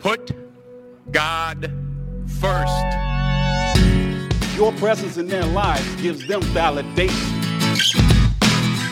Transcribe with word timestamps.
Put 0.00 0.32
God 1.12 1.70
first. 2.40 2.72
Your 4.56 4.72
presence 4.72 5.18
in 5.18 5.26
their 5.28 5.44
lives 5.44 5.94
gives 6.00 6.26
them 6.26 6.40
validation. 6.40 7.10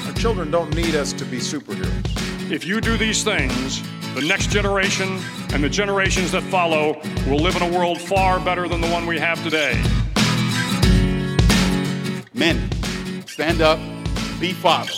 Our 0.07 0.13
children 0.13 0.51
don't 0.51 0.75
need 0.75 0.95
us 0.95 1.15
to 1.15 1.25
be 1.25 1.39
superheroes. 1.39 2.53
If 2.53 2.67
you 2.67 2.83
do 2.83 2.99
these 2.99 3.25
things, 3.25 3.83
the 4.15 4.21
next 4.21 4.51
generation 4.51 5.19
and 5.55 5.65
the 5.65 5.71
generations 5.71 6.31
that 6.33 6.43
follow 6.43 7.01
will 7.27 7.39
live 7.39 7.57
in 7.57 7.63
a 7.63 7.79
world 7.79 7.99
far 7.99 8.39
better 8.39 8.69
than 8.69 8.83
the 8.83 8.89
one 8.89 9.07
we 9.07 9.19
have 9.19 9.43
today. 9.43 9.83
Men, 12.35 12.71
stand 13.27 13.63
up, 13.63 13.79
be 14.39 14.53
fathers. 14.53 14.98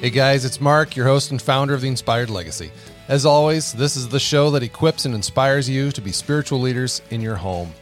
Hey 0.00 0.10
guys, 0.10 0.44
it's 0.44 0.60
Mark, 0.60 0.94
your 0.94 1.06
host 1.06 1.32
and 1.32 1.42
founder 1.42 1.74
of 1.74 1.80
The 1.80 1.88
Inspired 1.88 2.30
Legacy. 2.30 2.70
As 3.08 3.26
always, 3.26 3.72
this 3.72 3.96
is 3.96 4.06
the 4.06 4.20
show 4.20 4.48
that 4.52 4.62
equips 4.62 5.06
and 5.06 5.12
inspires 5.12 5.68
you 5.68 5.90
to 5.90 6.00
be 6.00 6.12
spiritual 6.12 6.60
leaders 6.60 7.02
in 7.10 7.20
your 7.20 7.34
home. 7.34 7.72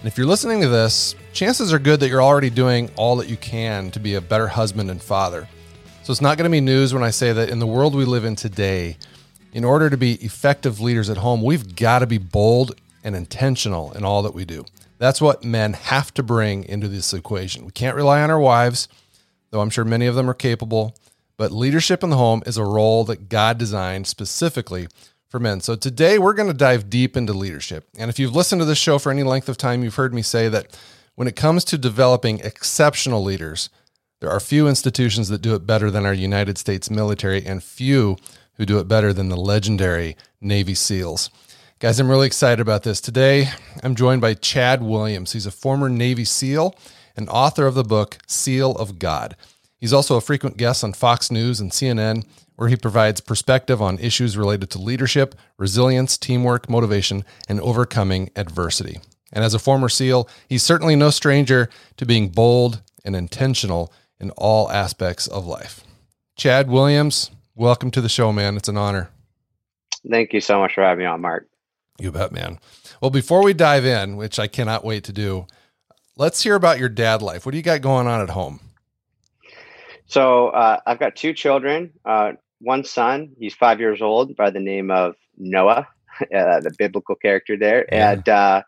And 0.00 0.06
if 0.06 0.18
you're 0.18 0.26
listening 0.26 0.60
to 0.60 0.68
this, 0.68 1.14
chances 1.32 1.72
are 1.72 1.78
good 1.78 2.00
that 2.00 2.10
you're 2.10 2.22
already 2.22 2.50
doing 2.50 2.90
all 2.96 3.16
that 3.16 3.30
you 3.30 3.38
can 3.38 3.90
to 3.92 3.98
be 3.98 4.14
a 4.16 4.20
better 4.20 4.46
husband 4.46 4.90
and 4.90 5.00
father. 5.00 5.48
So 6.02 6.10
it's 6.10 6.20
not 6.20 6.36
going 6.36 6.44
to 6.44 6.54
be 6.54 6.60
news 6.60 6.92
when 6.92 7.02
I 7.02 7.08
say 7.08 7.32
that 7.32 7.48
in 7.48 7.60
the 7.60 7.66
world 7.66 7.94
we 7.94 8.04
live 8.04 8.26
in 8.26 8.36
today, 8.36 8.98
in 9.54 9.64
order 9.64 9.88
to 9.88 9.96
be 9.96 10.16
effective 10.16 10.80
leaders 10.80 11.08
at 11.08 11.16
home, 11.16 11.40
we've 11.40 11.74
got 11.74 12.00
to 12.00 12.06
be 12.06 12.18
bold 12.18 12.78
and 13.02 13.16
intentional 13.16 13.90
in 13.92 14.04
all 14.04 14.20
that 14.24 14.34
we 14.34 14.44
do. 14.44 14.66
That's 14.98 15.22
what 15.22 15.44
men 15.44 15.72
have 15.72 16.12
to 16.12 16.22
bring 16.22 16.64
into 16.64 16.88
this 16.88 17.14
equation. 17.14 17.64
We 17.64 17.72
can't 17.72 17.96
rely 17.96 18.20
on 18.20 18.30
our 18.30 18.38
wives, 18.38 18.86
though 19.50 19.62
I'm 19.62 19.70
sure 19.70 19.86
many 19.86 20.04
of 20.04 20.14
them 20.14 20.28
are 20.28 20.34
capable. 20.34 20.94
But 21.36 21.52
leadership 21.52 22.02
in 22.02 22.10
the 22.10 22.16
home 22.16 22.42
is 22.46 22.56
a 22.56 22.64
role 22.64 23.04
that 23.04 23.28
God 23.28 23.58
designed 23.58 24.06
specifically 24.06 24.86
for 25.28 25.40
men. 25.40 25.60
So 25.60 25.74
today 25.74 26.18
we're 26.18 26.32
going 26.32 26.48
to 26.48 26.54
dive 26.54 26.88
deep 26.88 27.16
into 27.16 27.32
leadership. 27.32 27.88
And 27.98 28.08
if 28.08 28.18
you've 28.18 28.36
listened 28.36 28.60
to 28.60 28.64
this 28.64 28.78
show 28.78 28.98
for 28.98 29.10
any 29.10 29.24
length 29.24 29.48
of 29.48 29.56
time, 29.56 29.82
you've 29.82 29.96
heard 29.96 30.14
me 30.14 30.22
say 30.22 30.48
that 30.48 30.78
when 31.16 31.26
it 31.26 31.36
comes 31.36 31.64
to 31.64 31.78
developing 31.78 32.40
exceptional 32.40 33.22
leaders, 33.22 33.68
there 34.20 34.30
are 34.30 34.40
few 34.40 34.68
institutions 34.68 35.28
that 35.28 35.42
do 35.42 35.54
it 35.54 35.66
better 35.66 35.90
than 35.90 36.06
our 36.06 36.14
United 36.14 36.56
States 36.56 36.88
military 36.88 37.44
and 37.44 37.62
few 37.62 38.16
who 38.54 38.64
do 38.64 38.78
it 38.78 38.88
better 38.88 39.12
than 39.12 39.28
the 39.28 39.36
legendary 39.36 40.16
Navy 40.40 40.74
SEALs. 40.74 41.30
Guys, 41.80 41.98
I'm 41.98 42.08
really 42.08 42.28
excited 42.28 42.60
about 42.60 42.84
this. 42.84 43.00
Today, 43.00 43.50
I'm 43.82 43.96
joined 43.96 44.20
by 44.20 44.34
Chad 44.34 44.82
Williams. 44.82 45.32
He's 45.32 45.46
a 45.46 45.50
former 45.50 45.88
Navy 45.88 46.24
SEAL 46.24 46.76
and 47.16 47.28
author 47.28 47.66
of 47.66 47.74
the 47.74 47.82
book 47.82 48.18
Seal 48.26 48.72
of 48.72 48.98
God. 48.98 49.36
He's 49.84 49.92
also 49.92 50.16
a 50.16 50.22
frequent 50.22 50.56
guest 50.56 50.82
on 50.82 50.94
Fox 50.94 51.30
News 51.30 51.60
and 51.60 51.70
CNN, 51.70 52.24
where 52.56 52.70
he 52.70 52.74
provides 52.74 53.20
perspective 53.20 53.82
on 53.82 53.98
issues 53.98 54.34
related 54.34 54.70
to 54.70 54.78
leadership, 54.78 55.34
resilience, 55.58 56.16
teamwork, 56.16 56.70
motivation, 56.70 57.22
and 57.50 57.60
overcoming 57.60 58.30
adversity. 58.34 58.98
And 59.30 59.44
as 59.44 59.52
a 59.52 59.58
former 59.58 59.90
SEAL, 59.90 60.26
he's 60.48 60.62
certainly 60.62 60.96
no 60.96 61.10
stranger 61.10 61.68
to 61.98 62.06
being 62.06 62.30
bold 62.30 62.80
and 63.04 63.14
intentional 63.14 63.92
in 64.18 64.30
all 64.38 64.72
aspects 64.72 65.26
of 65.26 65.44
life. 65.44 65.84
Chad 66.34 66.70
Williams, 66.70 67.30
welcome 67.54 67.90
to 67.90 68.00
the 68.00 68.08
show, 68.08 68.32
man. 68.32 68.56
It's 68.56 68.70
an 68.70 68.78
honor. 68.78 69.10
Thank 70.08 70.32
you 70.32 70.40
so 70.40 70.60
much 70.60 70.72
for 70.72 70.82
having 70.82 71.00
me 71.00 71.04
on, 71.04 71.20
Mark. 71.20 71.46
You 72.00 72.10
bet, 72.10 72.32
man. 72.32 72.58
Well, 73.02 73.10
before 73.10 73.44
we 73.44 73.52
dive 73.52 73.84
in, 73.84 74.16
which 74.16 74.38
I 74.38 74.46
cannot 74.46 74.82
wait 74.82 75.04
to 75.04 75.12
do, 75.12 75.46
let's 76.16 76.42
hear 76.42 76.54
about 76.54 76.78
your 76.78 76.88
dad 76.88 77.20
life. 77.20 77.44
What 77.44 77.52
do 77.52 77.58
you 77.58 77.62
got 77.62 77.82
going 77.82 78.06
on 78.06 78.22
at 78.22 78.30
home? 78.30 78.60
So 80.14 80.50
uh, 80.50 80.78
I've 80.86 81.00
got 81.00 81.16
two 81.16 81.32
children. 81.32 81.92
Uh, 82.04 82.34
one 82.60 82.84
son, 82.84 83.32
he's 83.36 83.52
five 83.52 83.80
years 83.80 84.00
old, 84.00 84.36
by 84.36 84.50
the 84.50 84.60
name 84.60 84.92
of 84.92 85.16
Noah, 85.36 85.88
uh, 86.20 86.60
the 86.60 86.72
biblical 86.78 87.16
character 87.16 87.56
there, 87.58 87.84
yeah. 87.90 88.12
and 88.12 88.28
uh, 88.28 88.62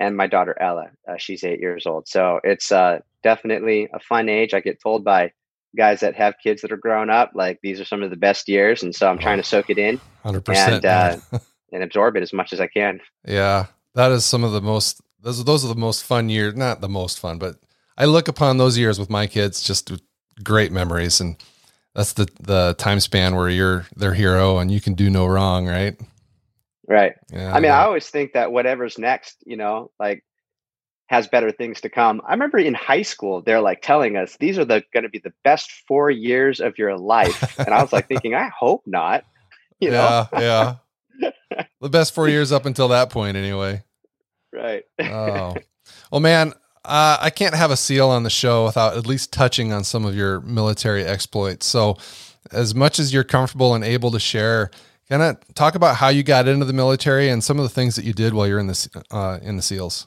and 0.00 0.16
my 0.16 0.26
daughter 0.26 0.60
Ella, 0.60 0.90
uh, 1.08 1.16
she's 1.16 1.44
eight 1.44 1.60
years 1.60 1.86
old. 1.86 2.08
So 2.08 2.40
it's 2.42 2.72
uh, 2.72 2.98
definitely 3.22 3.88
a 3.94 4.00
fun 4.00 4.28
age. 4.28 4.54
I 4.54 4.58
get 4.58 4.82
told 4.82 5.04
by 5.04 5.30
guys 5.76 6.00
that 6.00 6.16
have 6.16 6.34
kids 6.42 6.62
that 6.62 6.72
are 6.72 6.76
growing 6.76 7.10
up, 7.10 7.30
like 7.32 7.60
these 7.62 7.80
are 7.80 7.84
some 7.84 8.02
of 8.02 8.10
the 8.10 8.16
best 8.16 8.48
years, 8.48 8.82
and 8.82 8.92
so 8.92 9.08
I'm 9.08 9.18
trying 9.18 9.38
to 9.38 9.44
soak 9.44 9.70
it 9.70 9.78
in, 9.78 10.00
hundred 10.24 10.44
percent, 10.44 10.84
and 10.84 11.22
and 11.72 11.84
absorb 11.84 12.16
it 12.16 12.24
as 12.24 12.32
much 12.32 12.52
as 12.52 12.60
I 12.60 12.66
can. 12.66 12.98
Yeah, 13.24 13.66
that 13.94 14.10
is 14.10 14.24
some 14.24 14.42
of 14.42 14.50
the 14.50 14.60
most. 14.60 15.00
Those 15.20 15.40
are, 15.40 15.44
those 15.44 15.64
are 15.64 15.68
the 15.68 15.76
most 15.76 16.02
fun 16.02 16.28
years. 16.28 16.56
Not 16.56 16.80
the 16.80 16.88
most 16.88 17.20
fun, 17.20 17.38
but 17.38 17.54
I 17.96 18.06
look 18.06 18.26
upon 18.26 18.58
those 18.58 18.76
years 18.76 18.98
with 18.98 19.10
my 19.10 19.28
kids 19.28 19.62
just 19.62 19.92
great 20.42 20.72
memories 20.72 21.20
and 21.20 21.36
that's 21.94 22.12
the 22.12 22.28
the 22.40 22.74
time 22.78 23.00
span 23.00 23.34
where 23.34 23.48
you're 23.48 23.86
their 23.96 24.14
hero 24.14 24.58
and 24.58 24.70
you 24.70 24.80
can 24.80 24.94
do 24.94 25.10
no 25.10 25.26
wrong 25.26 25.66
right? 25.66 25.98
Right. 26.86 27.14
Yeah, 27.30 27.52
i 27.52 27.54
mean 27.56 27.64
yeah. 27.64 27.80
i 27.80 27.84
always 27.84 28.08
think 28.08 28.32
that 28.32 28.52
whatever's 28.52 28.98
next 28.98 29.36
you 29.44 29.56
know 29.56 29.90
like 29.98 30.24
has 31.08 31.26
better 31.26 31.50
things 31.50 31.80
to 31.80 31.88
come. 31.88 32.20
I 32.26 32.32
remember 32.32 32.58
in 32.58 32.74
high 32.74 33.02
school 33.02 33.40
they're 33.40 33.60
like 33.60 33.80
telling 33.82 34.16
us 34.16 34.36
these 34.36 34.58
are 34.58 34.64
the 34.64 34.84
going 34.92 35.04
to 35.04 35.08
be 35.08 35.18
the 35.18 35.32
best 35.42 35.72
four 35.88 36.10
years 36.10 36.60
of 36.60 36.78
your 36.78 36.96
life. 36.96 37.58
And 37.58 37.70
i 37.70 37.82
was 37.82 37.92
like 37.92 38.08
thinking 38.08 38.34
i 38.34 38.48
hope 38.48 38.82
not. 38.86 39.24
You 39.80 39.92
know? 39.92 40.26
Yeah 40.32 40.74
yeah. 41.20 41.32
The 41.80 41.88
best 41.88 42.12
four 42.12 42.28
years 42.28 42.50
up 42.50 42.66
until 42.66 42.88
that 42.88 43.10
point 43.10 43.36
anyway. 43.36 43.82
Right. 44.50 44.84
Oh. 44.98 45.54
Well 46.10 46.20
man 46.20 46.54
uh, 46.88 47.18
I 47.20 47.28
can't 47.28 47.54
have 47.54 47.70
a 47.70 47.76
seal 47.76 48.08
on 48.08 48.22
the 48.22 48.30
show 48.30 48.64
without 48.64 48.96
at 48.96 49.06
least 49.06 49.30
touching 49.30 49.72
on 49.72 49.84
some 49.84 50.06
of 50.06 50.16
your 50.16 50.40
military 50.40 51.04
exploits. 51.04 51.66
So, 51.66 51.98
as 52.50 52.74
much 52.74 52.98
as 52.98 53.12
you're 53.12 53.24
comfortable 53.24 53.74
and 53.74 53.84
able 53.84 54.10
to 54.10 54.18
share, 54.18 54.70
kind 55.10 55.22
of 55.22 55.36
talk 55.54 55.74
about 55.74 55.96
how 55.96 56.08
you 56.08 56.22
got 56.22 56.48
into 56.48 56.64
the 56.64 56.72
military 56.72 57.28
and 57.28 57.44
some 57.44 57.58
of 57.58 57.62
the 57.62 57.68
things 57.68 57.94
that 57.96 58.06
you 58.06 58.14
did 58.14 58.32
while 58.32 58.46
you're 58.46 58.58
in 58.58 58.68
the 58.68 59.04
uh, 59.10 59.38
in 59.42 59.56
the 59.56 59.62
SEALs. 59.62 60.06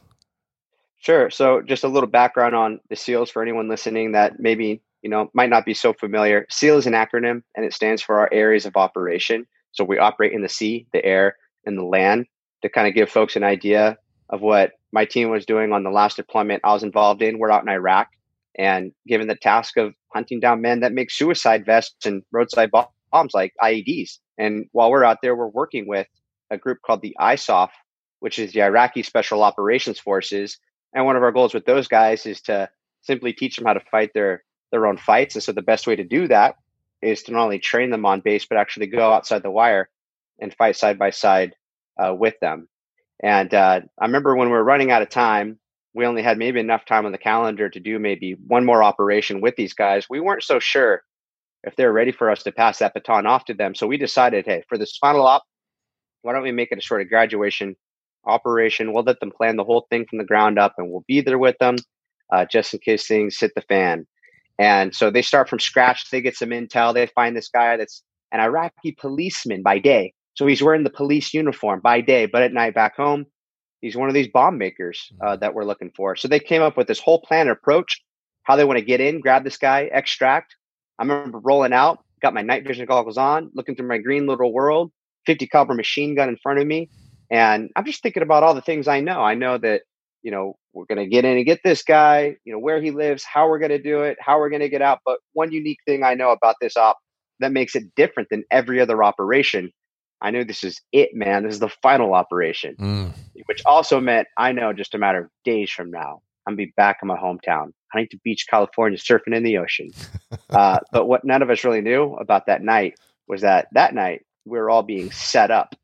Sure. 0.97 1.29
So, 1.29 1.61
just 1.61 1.83
a 1.83 1.87
little 1.87 2.09
background 2.09 2.55
on 2.55 2.79
the 2.89 2.95
SEALs 2.95 3.29
for 3.29 3.43
anyone 3.43 3.69
listening 3.69 4.13
that 4.13 4.39
maybe 4.39 4.81
you 5.03 5.09
know 5.09 5.29
might 5.33 5.51
not 5.51 5.65
be 5.65 5.75
so 5.75 5.93
familiar. 5.93 6.47
SEAL 6.49 6.77
is 6.77 6.87
an 6.87 6.93
acronym, 6.93 7.43
and 7.55 7.63
it 7.63 7.73
stands 7.73 8.01
for 8.01 8.19
our 8.19 8.29
areas 8.31 8.65
of 8.65 8.75
operation. 8.75 9.45
So, 9.71 9.83
we 9.83 9.99
operate 9.99 10.33
in 10.33 10.41
the 10.41 10.49
sea, 10.49 10.87
the 10.93 11.05
air, 11.05 11.37
and 11.63 11.77
the 11.77 11.83
land. 11.83 12.25
To 12.63 12.69
kind 12.69 12.87
of 12.87 12.93
give 12.93 13.09
folks 13.09 13.35
an 13.35 13.43
idea 13.43 13.97
of 14.31 14.41
what 14.41 14.71
my 14.91 15.05
team 15.05 15.29
was 15.29 15.45
doing 15.45 15.73
on 15.73 15.83
the 15.83 15.89
last 15.89 16.15
deployment 16.15 16.61
I 16.63 16.73
was 16.73 16.83
involved 16.83 17.21
in. 17.21 17.37
We're 17.37 17.51
out 17.51 17.63
in 17.63 17.69
Iraq 17.69 18.09
and 18.57 18.91
given 19.07 19.27
the 19.27 19.35
task 19.35 19.77
of 19.77 19.93
hunting 20.13 20.39
down 20.39 20.61
men 20.61 20.81
that 20.81 20.93
make 20.93 21.11
suicide 21.11 21.65
vests 21.65 22.05
and 22.05 22.23
roadside 22.31 22.71
bombs 22.71 23.33
like 23.33 23.53
IEDs. 23.61 24.19
And 24.37 24.65
while 24.71 24.91
we're 24.91 25.03
out 25.03 25.19
there, 25.21 25.35
we're 25.35 25.47
working 25.47 25.87
with 25.87 26.07
a 26.49 26.57
group 26.57 26.79
called 26.85 27.01
the 27.01 27.15
ISOF, 27.19 27.69
which 28.19 28.39
is 28.39 28.53
the 28.53 28.63
Iraqi 28.63 29.03
Special 29.03 29.43
Operations 29.43 29.99
Forces. 29.99 30.57
And 30.93 31.05
one 31.05 31.15
of 31.15 31.23
our 31.23 31.31
goals 31.31 31.53
with 31.53 31.65
those 31.65 31.87
guys 31.87 32.25
is 32.25 32.41
to 32.43 32.69
simply 33.01 33.33
teach 33.33 33.55
them 33.55 33.65
how 33.65 33.73
to 33.73 33.81
fight 33.91 34.11
their 34.13 34.43
their 34.71 34.87
own 34.87 34.97
fights. 34.97 35.35
And 35.35 35.43
so 35.43 35.51
the 35.51 35.61
best 35.61 35.85
way 35.85 35.97
to 35.97 36.03
do 36.03 36.27
that 36.29 36.55
is 37.01 37.23
to 37.23 37.31
not 37.31 37.43
only 37.43 37.59
train 37.59 37.89
them 37.89 38.05
on 38.05 38.21
base, 38.21 38.45
but 38.45 38.57
actually 38.57 38.87
go 38.87 39.11
outside 39.11 39.43
the 39.43 39.51
wire 39.51 39.89
and 40.39 40.53
fight 40.53 40.75
side 40.75 40.97
by 40.97 41.09
side 41.09 41.55
uh, 42.01 42.13
with 42.13 42.35
them. 42.39 42.69
And 43.23 43.53
uh, 43.53 43.81
I 43.99 44.05
remember 44.05 44.35
when 44.35 44.49
we 44.49 44.53
were 44.53 44.63
running 44.63 44.91
out 44.91 45.01
of 45.01 45.09
time, 45.09 45.59
we 45.93 46.05
only 46.05 46.23
had 46.23 46.37
maybe 46.37 46.59
enough 46.59 46.85
time 46.85 47.05
on 47.05 47.11
the 47.11 47.17
calendar 47.17 47.69
to 47.69 47.79
do 47.79 47.99
maybe 47.99 48.35
one 48.47 48.65
more 48.65 48.83
operation 48.83 49.41
with 49.41 49.55
these 49.55 49.73
guys. 49.73 50.07
We 50.09 50.19
weren't 50.19 50.43
so 50.43 50.59
sure 50.59 51.03
if 51.63 51.75
they 51.75 51.85
were 51.85 51.91
ready 51.91 52.11
for 52.11 52.31
us 52.31 52.43
to 52.43 52.51
pass 52.51 52.79
that 52.79 52.93
baton 52.93 53.25
off 53.25 53.45
to 53.45 53.53
them. 53.53 53.75
So 53.75 53.87
we 53.87 53.97
decided, 53.97 54.45
hey, 54.45 54.63
for 54.67 54.77
this 54.77 54.97
final 54.97 55.25
op, 55.27 55.43
why 56.21 56.33
don't 56.33 56.43
we 56.43 56.51
make 56.51 56.71
it 56.71 56.79
a 56.79 56.81
sort 56.81 57.01
of 57.01 57.09
graduation 57.09 57.75
operation? 58.25 58.93
We'll 58.93 59.03
let 59.03 59.19
them 59.19 59.31
plan 59.31 59.57
the 59.57 59.63
whole 59.63 59.85
thing 59.89 60.05
from 60.09 60.19
the 60.19 60.25
ground 60.25 60.57
up 60.57 60.75
and 60.77 60.89
we'll 60.89 61.05
be 61.07 61.21
there 61.21 61.37
with 61.37 61.57
them 61.59 61.75
uh, 62.31 62.45
just 62.45 62.73
in 62.73 62.79
case 62.79 63.07
things 63.07 63.37
hit 63.39 63.51
the 63.55 63.61
fan. 63.61 64.07
And 64.57 64.95
so 64.95 65.11
they 65.11 65.21
start 65.21 65.49
from 65.49 65.59
scratch. 65.59 66.09
They 66.09 66.21
get 66.21 66.37
some 66.37 66.49
intel. 66.49 66.93
They 66.93 67.07
find 67.07 67.35
this 67.35 67.49
guy 67.49 67.77
that's 67.77 68.03
an 68.31 68.40
Iraqi 68.40 68.96
policeman 68.99 69.61
by 69.61 69.79
day 69.79 70.13
so 70.33 70.47
he's 70.47 70.63
wearing 70.63 70.83
the 70.83 70.89
police 70.89 71.33
uniform 71.33 71.81
by 71.81 72.01
day, 72.01 72.25
but 72.25 72.41
at 72.41 72.53
night 72.53 72.73
back 72.73 72.95
home, 72.95 73.25
he's 73.81 73.95
one 73.95 74.07
of 74.07 74.13
these 74.13 74.28
bomb 74.28 74.57
makers 74.57 75.11
uh, 75.22 75.25
mm-hmm. 75.25 75.39
that 75.41 75.53
we're 75.53 75.66
looking 75.66 75.91
for. 75.95 76.16
So 76.16 76.28
they 76.28 76.39
came 76.39 76.61
up 76.61 76.78
with 76.78 76.87
this 76.87 76.99
whole 76.99 77.22
plan 77.22 77.47
and 77.47 77.51
approach, 77.51 78.01
how 78.43 78.55
they 78.55 78.63
want 78.63 78.79
to 78.79 78.85
get 78.85 79.01
in, 79.01 79.19
grab 79.19 79.43
this 79.43 79.57
guy, 79.57 79.89
extract. 79.91 80.55
I 80.99 81.03
remember 81.03 81.39
rolling 81.39 81.73
out, 81.73 81.99
got 82.22 82.33
my 82.33 82.41
night 82.41 82.66
vision 82.66 82.85
goggles 82.85 83.17
on, 83.17 83.51
looking 83.53 83.75
through 83.75 83.87
my 83.87 83.97
green 83.97 84.28
little 84.28 84.53
world, 84.53 84.91
50 85.25 85.47
caliber 85.47 85.73
machine 85.73 86.16
gun 86.16 86.29
in 86.29 86.37
front 86.41 86.59
of 86.59 86.67
me. 86.67 86.89
And 87.29 87.69
I'm 87.75 87.85
just 87.85 88.03
thinking 88.03 88.23
about 88.23 88.43
all 88.43 88.53
the 88.53 88.61
things 88.61 88.87
I 88.87 88.99
know. 88.99 89.22
I 89.22 89.35
know 89.35 89.57
that, 89.57 89.84
you 90.22 90.31
know, 90.31 90.57
we're 90.73 90.85
going 90.85 90.97
to 90.97 91.07
get 91.07 91.25
in 91.25 91.37
and 91.37 91.45
get 91.45 91.61
this 91.63 91.84
guy, 91.84 92.35
you 92.43 92.53
know, 92.53 92.59
where 92.59 92.81
he 92.81 92.91
lives, 92.91 93.23
how 93.23 93.49
we're 93.49 93.59
going 93.59 93.72
to 93.72 93.81
do 93.81 94.01
it, 94.01 94.17
how 94.19 94.37
we're 94.37 94.49
going 94.49 94.61
to 94.61 94.69
get 94.69 94.81
out. 94.81 94.99
But 95.05 95.19
one 95.34 95.51
unique 95.51 95.79
thing 95.85 96.03
I 96.03 96.13
know 96.13 96.31
about 96.31 96.55
this 96.61 96.77
op 96.77 96.97
that 97.39 97.51
makes 97.51 97.75
it 97.75 97.95
different 97.95 98.29
than 98.29 98.43
every 98.51 98.79
other 98.79 99.03
operation 99.03 99.72
I 100.22 100.32
knew 100.32 100.44
this 100.44 100.64
is 100.64 100.82
it, 100.91 101.14
man. 101.14 101.44
This 101.44 101.53
is 101.53 101.59
the 101.59 101.70
final 101.82 102.14
operation, 102.14 102.76
mm. 102.79 103.12
which 103.47 103.62
also 103.66 104.00
meant 104.00 104.28
I 104.38 104.52
know 104.52 104.72
just 104.72 104.94
a 104.94 104.97
matter 104.97 105.23
of 105.23 105.29
days 105.44 105.72
from 105.72 105.90
now, 105.90 106.22
I'm 106.46 106.53
gonna 106.53 106.68
be 106.68 106.73
back 106.78 107.00
in 107.02 107.08
my 107.08 107.18
hometown, 107.18 107.72
Huntington 107.91 108.22
Beach, 108.23 108.46
California, 108.50 108.97
surfing 108.97 109.35
in 109.35 109.44
the 109.44 109.58
ocean. 109.58 109.91
Uh, 110.50 110.79
but 110.91 111.06
what 111.06 111.23
none 111.23 111.41
of 111.41 111.50
us 111.50 111.64
really 111.64 111.79
knew 111.79 112.14
about 112.16 112.46
that 112.46 112.62
night 112.62 113.00
was 113.26 113.40
that 113.40 113.68
that 113.72 113.94
night 113.94 114.26
we 114.44 114.58
were 114.58 114.70
all 114.70 114.84
being 114.84 115.09
set 115.12 115.50
up 115.50 115.76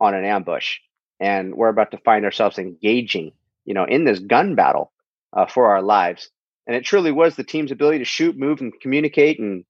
on 0.00 0.14
an 0.14 0.24
ambush, 0.24 0.78
and 1.20 1.54
we're 1.54 1.68
about 1.68 1.92
to 1.92 1.98
find 1.98 2.24
ourselves 2.24 2.58
engaging, 2.58 3.30
you 3.64 3.72
know, 3.72 3.84
in 3.84 4.04
this 4.04 4.18
gun 4.18 4.56
battle 4.56 4.90
uh, 5.32 5.46
for 5.46 5.66
our 5.68 5.80
lives. 5.80 6.28
And 6.66 6.74
it 6.74 6.84
truly 6.84 7.12
was 7.12 7.36
the 7.36 7.44
team's 7.44 7.70
ability 7.70 7.98
to 7.98 8.04
shoot, 8.04 8.36
move, 8.36 8.60
and 8.60 8.72
communicate 8.80 9.38
and 9.38 9.64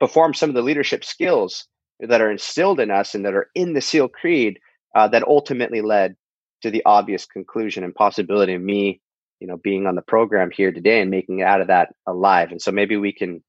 perform 0.00 0.32
some 0.32 0.48
of 0.48 0.54
the 0.54 0.62
leadership 0.62 1.04
skills 1.04 1.66
that 2.00 2.20
are 2.20 2.30
instilled 2.30 2.80
in 2.80 2.90
us 2.90 3.14
and 3.14 3.24
that 3.24 3.34
are 3.34 3.48
in 3.54 3.74
the 3.74 3.80
SEAL 3.80 4.08
Creed 4.08 4.58
uh, 4.94 5.08
that 5.08 5.26
ultimately 5.26 5.80
led 5.80 6.16
to 6.62 6.70
the 6.70 6.82
obvious 6.84 7.26
conclusion 7.26 7.84
and 7.84 7.94
possibility 7.94 8.54
of 8.54 8.62
me, 8.62 9.00
you 9.40 9.46
know, 9.46 9.56
being 9.56 9.86
on 9.86 9.94
the 9.94 10.02
program 10.02 10.50
here 10.50 10.72
today 10.72 11.00
and 11.00 11.10
making 11.10 11.40
it 11.40 11.46
out 11.46 11.60
of 11.60 11.68
that 11.68 11.94
alive. 12.06 12.50
And 12.50 12.60
so 12.60 12.72
maybe 12.72 12.96
we 12.96 13.12
can 13.12 13.42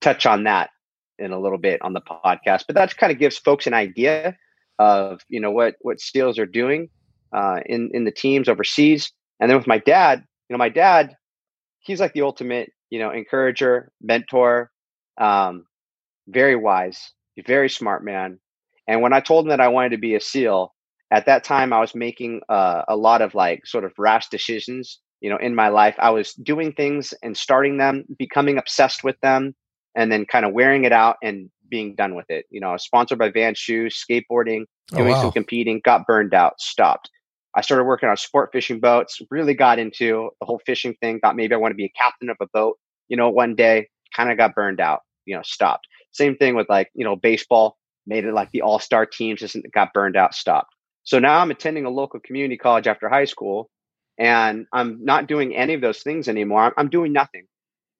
touch 0.00 0.26
on 0.26 0.44
that 0.44 0.70
in 1.18 1.32
a 1.32 1.38
little 1.38 1.58
bit 1.58 1.80
on 1.82 1.92
the 1.92 2.00
podcast. 2.00 2.64
But 2.66 2.74
that 2.74 2.96
kind 2.96 3.12
of 3.12 3.18
gives 3.18 3.38
folks 3.38 3.66
an 3.66 3.74
idea 3.74 4.36
of 4.78 5.20
you 5.28 5.40
know 5.40 5.52
what 5.52 5.76
what 5.80 6.00
SEALs 6.00 6.38
are 6.38 6.46
doing 6.46 6.88
uh, 7.32 7.60
in 7.66 7.90
in 7.92 8.04
the 8.04 8.10
teams 8.10 8.48
overseas. 8.48 9.12
And 9.40 9.50
then 9.50 9.58
with 9.58 9.66
my 9.66 9.78
dad, 9.78 10.24
you 10.48 10.54
know, 10.54 10.58
my 10.58 10.68
dad, 10.68 11.16
he's 11.80 12.00
like 12.00 12.12
the 12.12 12.22
ultimate, 12.22 12.70
you 12.90 12.98
know, 12.98 13.10
encourager, 13.10 13.90
mentor, 14.00 14.70
um, 15.20 15.66
very 16.28 16.56
wise, 16.56 17.12
very 17.42 17.68
smart 17.68 18.04
man. 18.04 18.38
And 18.86 19.00
when 19.00 19.12
I 19.12 19.20
told 19.20 19.44
him 19.44 19.50
that 19.50 19.60
I 19.60 19.68
wanted 19.68 19.90
to 19.90 19.98
be 19.98 20.14
a 20.14 20.20
SEAL, 20.20 20.72
at 21.10 21.26
that 21.26 21.44
time 21.44 21.72
I 21.72 21.80
was 21.80 21.94
making 21.94 22.40
uh, 22.48 22.82
a 22.88 22.96
lot 22.96 23.22
of 23.22 23.34
like 23.34 23.66
sort 23.66 23.84
of 23.84 23.92
rash 23.98 24.28
decisions, 24.28 25.00
you 25.20 25.30
know, 25.30 25.36
in 25.36 25.54
my 25.54 25.68
life. 25.68 25.94
I 25.98 26.10
was 26.10 26.34
doing 26.34 26.72
things 26.72 27.14
and 27.22 27.36
starting 27.36 27.78
them, 27.78 28.04
becoming 28.18 28.58
obsessed 28.58 29.04
with 29.04 29.18
them, 29.20 29.54
and 29.94 30.10
then 30.10 30.26
kind 30.26 30.44
of 30.44 30.52
wearing 30.52 30.84
it 30.84 30.92
out 30.92 31.16
and 31.22 31.50
being 31.70 31.94
done 31.94 32.14
with 32.14 32.26
it. 32.28 32.46
You 32.50 32.60
know, 32.60 32.70
I 32.70 32.72
was 32.72 32.84
sponsored 32.84 33.18
by 33.18 33.30
Vans 33.30 33.58
Shoes, 33.58 34.02
skateboarding, 34.02 34.64
oh, 34.92 34.98
doing 34.98 35.10
oh, 35.10 35.16
wow. 35.16 35.22
some 35.22 35.32
competing, 35.32 35.80
got 35.84 36.06
burned 36.06 36.34
out, 36.34 36.60
stopped. 36.60 37.10
I 37.56 37.60
started 37.60 37.84
working 37.84 38.08
on 38.08 38.16
sport 38.16 38.50
fishing 38.52 38.80
boats, 38.80 39.20
really 39.30 39.54
got 39.54 39.78
into 39.78 40.30
the 40.40 40.46
whole 40.46 40.60
fishing 40.66 40.94
thing, 41.00 41.20
thought 41.20 41.36
maybe 41.36 41.54
I 41.54 41.58
want 41.58 41.70
to 41.72 41.76
be 41.76 41.84
a 41.84 41.92
captain 41.96 42.28
of 42.28 42.36
a 42.40 42.46
boat, 42.52 42.76
you 43.08 43.16
know, 43.16 43.30
one 43.30 43.54
day, 43.54 43.88
kind 44.14 44.30
of 44.30 44.36
got 44.36 44.54
burned 44.54 44.80
out, 44.80 45.00
you 45.26 45.34
know, 45.34 45.42
stopped. 45.42 45.86
Same 46.12 46.36
thing 46.36 46.54
with 46.54 46.68
like, 46.68 46.90
you 46.94 47.04
know, 47.04 47.16
baseball, 47.16 47.76
made 48.06 48.24
it 48.24 48.34
like 48.34 48.50
the 48.50 48.62
all 48.62 48.78
star 48.78 49.06
teams, 49.06 49.40
just 49.40 49.56
got 49.72 49.92
burned 49.92 50.16
out, 50.16 50.34
stopped. 50.34 50.74
So 51.04 51.18
now 51.18 51.38
I'm 51.38 51.50
attending 51.50 51.84
a 51.84 51.90
local 51.90 52.20
community 52.20 52.56
college 52.56 52.86
after 52.86 53.08
high 53.08 53.24
school 53.24 53.70
and 54.18 54.66
I'm 54.72 55.04
not 55.04 55.26
doing 55.26 55.54
any 55.54 55.74
of 55.74 55.80
those 55.80 56.02
things 56.02 56.28
anymore. 56.28 56.64
I'm, 56.64 56.72
I'm 56.76 56.88
doing 56.88 57.12
nothing. 57.12 57.46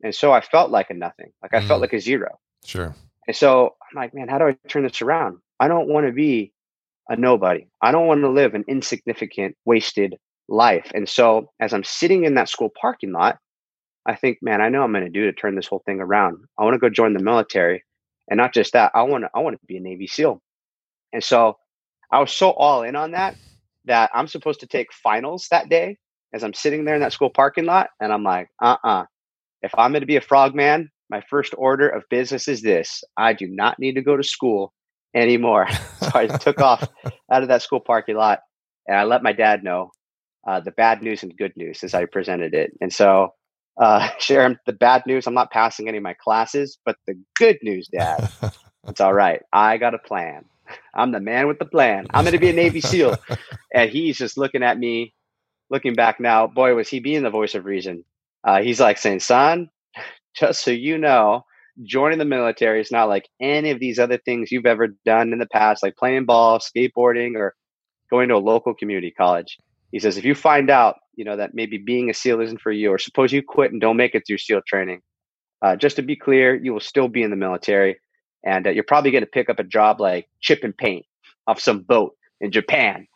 And 0.03 0.15
so 0.15 0.33
I 0.33 0.41
felt 0.41 0.71
like 0.71 0.91
a 0.91 0.95
nothing, 0.95 1.33
like 1.43 1.55
I 1.55 1.61
mm. 1.61 1.69
felt 1.69 1.81
like 1.81 1.93
a 1.93 2.01
zero. 2.01 2.39
Sure. 2.65 2.95
And 3.27 3.37
so 3.37 3.75
I'm 3.81 3.97
like, 3.97 4.15
man, 4.15 4.29
how 4.29 4.39
do 4.39 4.47
I 4.47 4.57
turn 4.69 4.85
this 4.85 5.03
around? 5.03 5.39
I 5.61 5.69
don't 5.69 5.89
want 5.89 6.07
to 6.07 6.13
be 6.13 6.53
a 7.09 7.17
nobody. 7.17 7.67
I 7.83 7.93
don't 7.93 8.07
want 8.07 8.21
to 8.23 8.29
live 8.29 8.55
an 8.55 8.65
insignificant, 8.69 9.57
wasted 9.65 10.17
life. 10.49 10.91
And 10.95 11.09
so 11.09 11.51
as 11.61 11.73
I'm 11.73 11.85
sitting 11.85 12.25
in 12.25 12.35
that 12.35 12.49
school 12.49 12.71
parking 12.81 13.13
lot, 13.13 13.39
I 14.07 14.15
think, 14.15 14.39
man, 14.43 14.61
I 14.61 14.69
know 14.69 14.83
I'm 14.83 14.93
going 14.93 15.05
to 15.05 15.11
do 15.11 15.25
to 15.25 15.33
turn 15.33 15.55
this 15.55 15.67
whole 15.67 15.83
thing 15.87 16.01
around. 16.01 16.39
I 16.59 16.65
want 16.65 16.75
to 16.75 16.79
go 16.79 16.91
join 16.91 17.15
the 17.15 17.23
military. 17.23 17.85
And 18.31 18.39
not 18.39 18.55
just 18.55 18.73
that, 18.73 18.93
I 18.95 19.03
want 19.03 19.25
to 19.25 19.31
I 19.35 19.41
want 19.41 19.55
to 19.61 19.67
be 19.67 19.77
a 19.77 19.81
Navy 19.81 20.07
SEAL. 20.07 20.41
And 21.13 21.23
so 21.23 21.57
I 22.11 22.21
was 22.21 22.33
so 22.33 22.51
all 22.51 22.83
in 22.83 22.97
on 22.97 23.13
that 23.13 23.37
that 23.85 24.11
I'm 24.15 24.29
supposed 24.29 24.61
to 24.61 24.67
take 24.67 24.93
finals 24.93 25.47
that 25.51 25.69
day 25.69 25.99
as 26.33 26.43
I'm 26.43 26.55
sitting 26.55 26.85
there 26.85 26.95
in 26.95 27.01
that 27.01 27.13
school 27.13 27.31
parking 27.31 27.65
lot. 27.65 27.91
And 28.01 28.13
I'm 28.13 28.25
like, 28.25 28.49
uh-uh. 28.63 29.05
If 29.63 29.73
I'm 29.79 29.93
going 29.93 30.01
to 30.01 30.07
be 30.07 30.17
a 30.17 30.21
frogman, 30.21 30.91
my 31.11 31.23
first 31.31 31.55
order 31.57 31.89
of 31.89 32.03
business 32.11 32.49
is 32.49 32.63
this. 32.63 33.03
I 33.17 33.33
do 33.33 33.47
not 33.47 33.79
need 33.79 33.95
to 33.95 34.03
go 34.03 34.17
to 34.17 34.23
school 34.23 34.75
anymore. 35.15 35.69
so 36.01 36.11
I 36.15 36.27
took 36.27 36.61
off 36.61 36.87
out 37.31 37.43
of 37.43 37.49
that 37.49 37.63
school 37.63 37.81
parking 37.81 38.17
lot 38.17 38.41
and 38.87 38.97
I 38.97 39.05
let 39.05 39.23
my 39.23 39.33
dad 39.33 39.63
know 39.63 39.91
uh, 40.47 40.61
the 40.61 40.73
bad 40.73 41.03
news 41.03 41.23
and 41.23 41.37
good 41.37 41.57
news 41.57 41.83
as 41.83 41.95
I 41.95 42.05
presented 42.07 42.55
it. 42.55 42.73
And 42.81 42.93
so, 42.93 43.33
uh, 43.77 44.09
share 44.19 44.61
the 44.67 44.73
bad 44.73 45.05
news. 45.07 45.27
I'm 45.27 45.35
not 45.35 45.51
passing 45.51 45.89
any 45.89 45.99
of 45.99 46.03
my 46.03 46.15
classes, 46.15 46.79
but 46.85 46.97
the 47.07 47.19
good 47.37 47.59
news, 47.63 47.89
Dad, 47.89 48.31
it's 48.89 49.01
all 49.01 49.15
right. 49.15 49.43
I 49.53 49.79
got 49.79 49.95
a 49.95 49.99
plan. 49.99 50.45
I'm 50.95 51.13
the 51.13 51.21
man 51.21 51.47
with 51.47 51.59
the 51.59 51.67
plan. 51.67 52.07
I'm 52.11 52.25
going 52.25 52.33
to 52.33 52.39
be 52.39 52.51
a 52.51 52.55
Navy 52.55 52.81
SEAL. 52.83 53.17
and 53.73 53.91
he's 53.91 54.17
just 54.17 54.39
looking 54.39 54.63
at 54.63 54.79
me, 54.79 55.15
looking 55.71 55.95
back 55.95 56.21
now. 56.21 56.47
Boy, 56.47 56.75
was 56.75 56.89
he 56.89 57.01
being 57.01 57.23
the 57.23 57.31
voice 57.31 57.55
of 57.55 57.65
reason. 57.65 58.05
Uh, 58.43 58.63
he's 58.63 58.81
like 58.81 58.99
saying, 58.99 59.21
son, 59.21 59.71
just 60.35 60.63
so 60.63 60.71
you 60.71 60.99
know, 60.99 61.45
joining 61.83 62.19
the 62.19 62.25
military 62.25 62.81
is 62.81 62.91
not 62.91 63.09
like 63.09 63.29
any 63.41 63.71
of 63.71 63.81
these 63.81 63.99
other 63.99 64.19
things 64.19 64.53
you've 64.53 64.67
ever 64.67 64.89
done 65.05 65.33
in 65.33 65.39
the 65.39 65.47
past, 65.47 65.83
like 65.83 65.97
playing 65.97 66.25
ball, 66.25 66.59
skateboarding, 66.59 67.37
or 67.37 67.55
going 68.11 68.29
to 68.29 68.37
a 68.37 68.39
local 68.39 68.75
community 68.75 69.11
college. 69.11 69.59
He 69.95 70.01
says, 70.01 70.17
if 70.17 70.25
you 70.25 70.35
find 70.35 70.71
out, 70.71 70.97
you 71.15 71.25
know, 71.25 71.37
that 71.37 71.55
maybe 71.55 71.79
being 71.79 72.11
a 72.11 72.15
SEAL 72.15 72.41
isn't 72.41 72.61
for 72.61 72.73
you, 72.73 72.91
or 72.91 72.99
suppose 72.99 73.33
you 73.33 73.45
quit 73.45 73.71
and 73.71 73.81
don't 73.81 73.97
make 73.97 74.17
it 74.17 74.25
through 74.27 74.39
SEAL 74.39 74.63
training, 74.67 75.03
uh, 75.63 75.77
just 75.77 75.95
to 75.95 76.03
be 76.03 76.17
clear, 76.17 76.53
you 76.53 76.73
will 76.73 76.81
still 76.81 77.07
be 77.07 77.23
in 77.23 77.31
the 77.31 77.37
military, 77.37 78.01
and 78.45 78.67
uh, 78.67 78.71
you're 78.71 78.83
probably 78.83 79.13
going 79.13 79.23
to 79.23 79.31
pick 79.31 79.49
up 79.49 79.61
a 79.61 79.63
job 79.65 80.01
like 80.01 80.29
chip 80.41 80.65
and 80.65 80.77
paint 80.77 81.07
off 81.47 81.61
some 81.61 81.83
boat 81.83 82.17
in 82.41 82.51
Japan. 82.51 83.07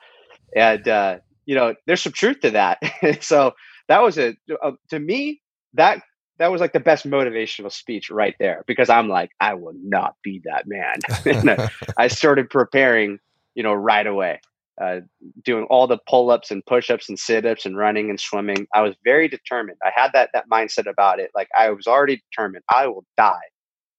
And 0.55 0.87
uh, 0.87 1.19
you 1.47 1.57
know, 1.57 1.75
there's 1.87 2.01
some 2.01 2.13
truth 2.13 2.39
to 2.43 2.53
that. 2.53 2.79
so 3.25 3.55
that 3.89 4.01
was 4.01 4.17
a, 4.17 4.37
a 4.63 4.71
to 4.91 5.01
me 5.01 5.41
that 5.75 6.01
that 6.39 6.53
was 6.53 6.61
like 6.61 6.75
the 6.75 6.79
best 6.79 7.11
motivational 7.11 7.73
speech 7.73 8.09
right 8.09 8.37
there 8.39 8.63
because 8.69 8.89
I'm 8.89 9.09
like, 9.09 9.33
I 9.41 9.55
will 9.55 9.75
not 9.83 10.15
be 10.23 10.43
that 10.45 10.69
man. 10.69 11.69
I 11.99 12.07
started 12.07 12.51
preparing, 12.51 13.19
you 13.57 13.65
know, 13.65 13.75
right 13.75 14.07
away, 14.07 14.41
uh, 14.81 15.01
doing 15.45 15.65
all 15.65 15.87
the 15.87 15.99
pull 16.09 16.31
ups 16.31 16.51
and 16.51 16.65
push 16.65 16.91
ups 16.91 17.09
and 17.09 17.19
sit 17.19 17.45
ups 17.45 17.67
and 17.67 17.77
running 17.77 18.11
and 18.11 18.21
swimming. 18.21 18.67
I 18.75 18.83
was 18.83 18.95
very 19.05 19.29
determined. 19.29 19.79
I 19.83 19.91
had 19.95 20.13
that 20.13 20.31
that 20.35 20.49
mindset 20.49 20.89
about 20.89 21.19
it. 21.21 21.31
Like 21.35 21.49
I 21.57 21.71
was 21.71 21.87
already 21.87 22.23
determined. 22.31 22.65
I 22.71 22.87
will 22.87 23.05
die 23.17 23.39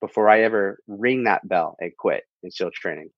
before 0.02 0.30
I 0.30 0.42
ever 0.44 0.80
ring 0.88 1.26
that 1.26 1.48
bell 1.48 1.76
and 1.80 1.92
quit 1.98 2.24
in 2.44 2.52
SEAL 2.52 2.72
training. 2.74 3.10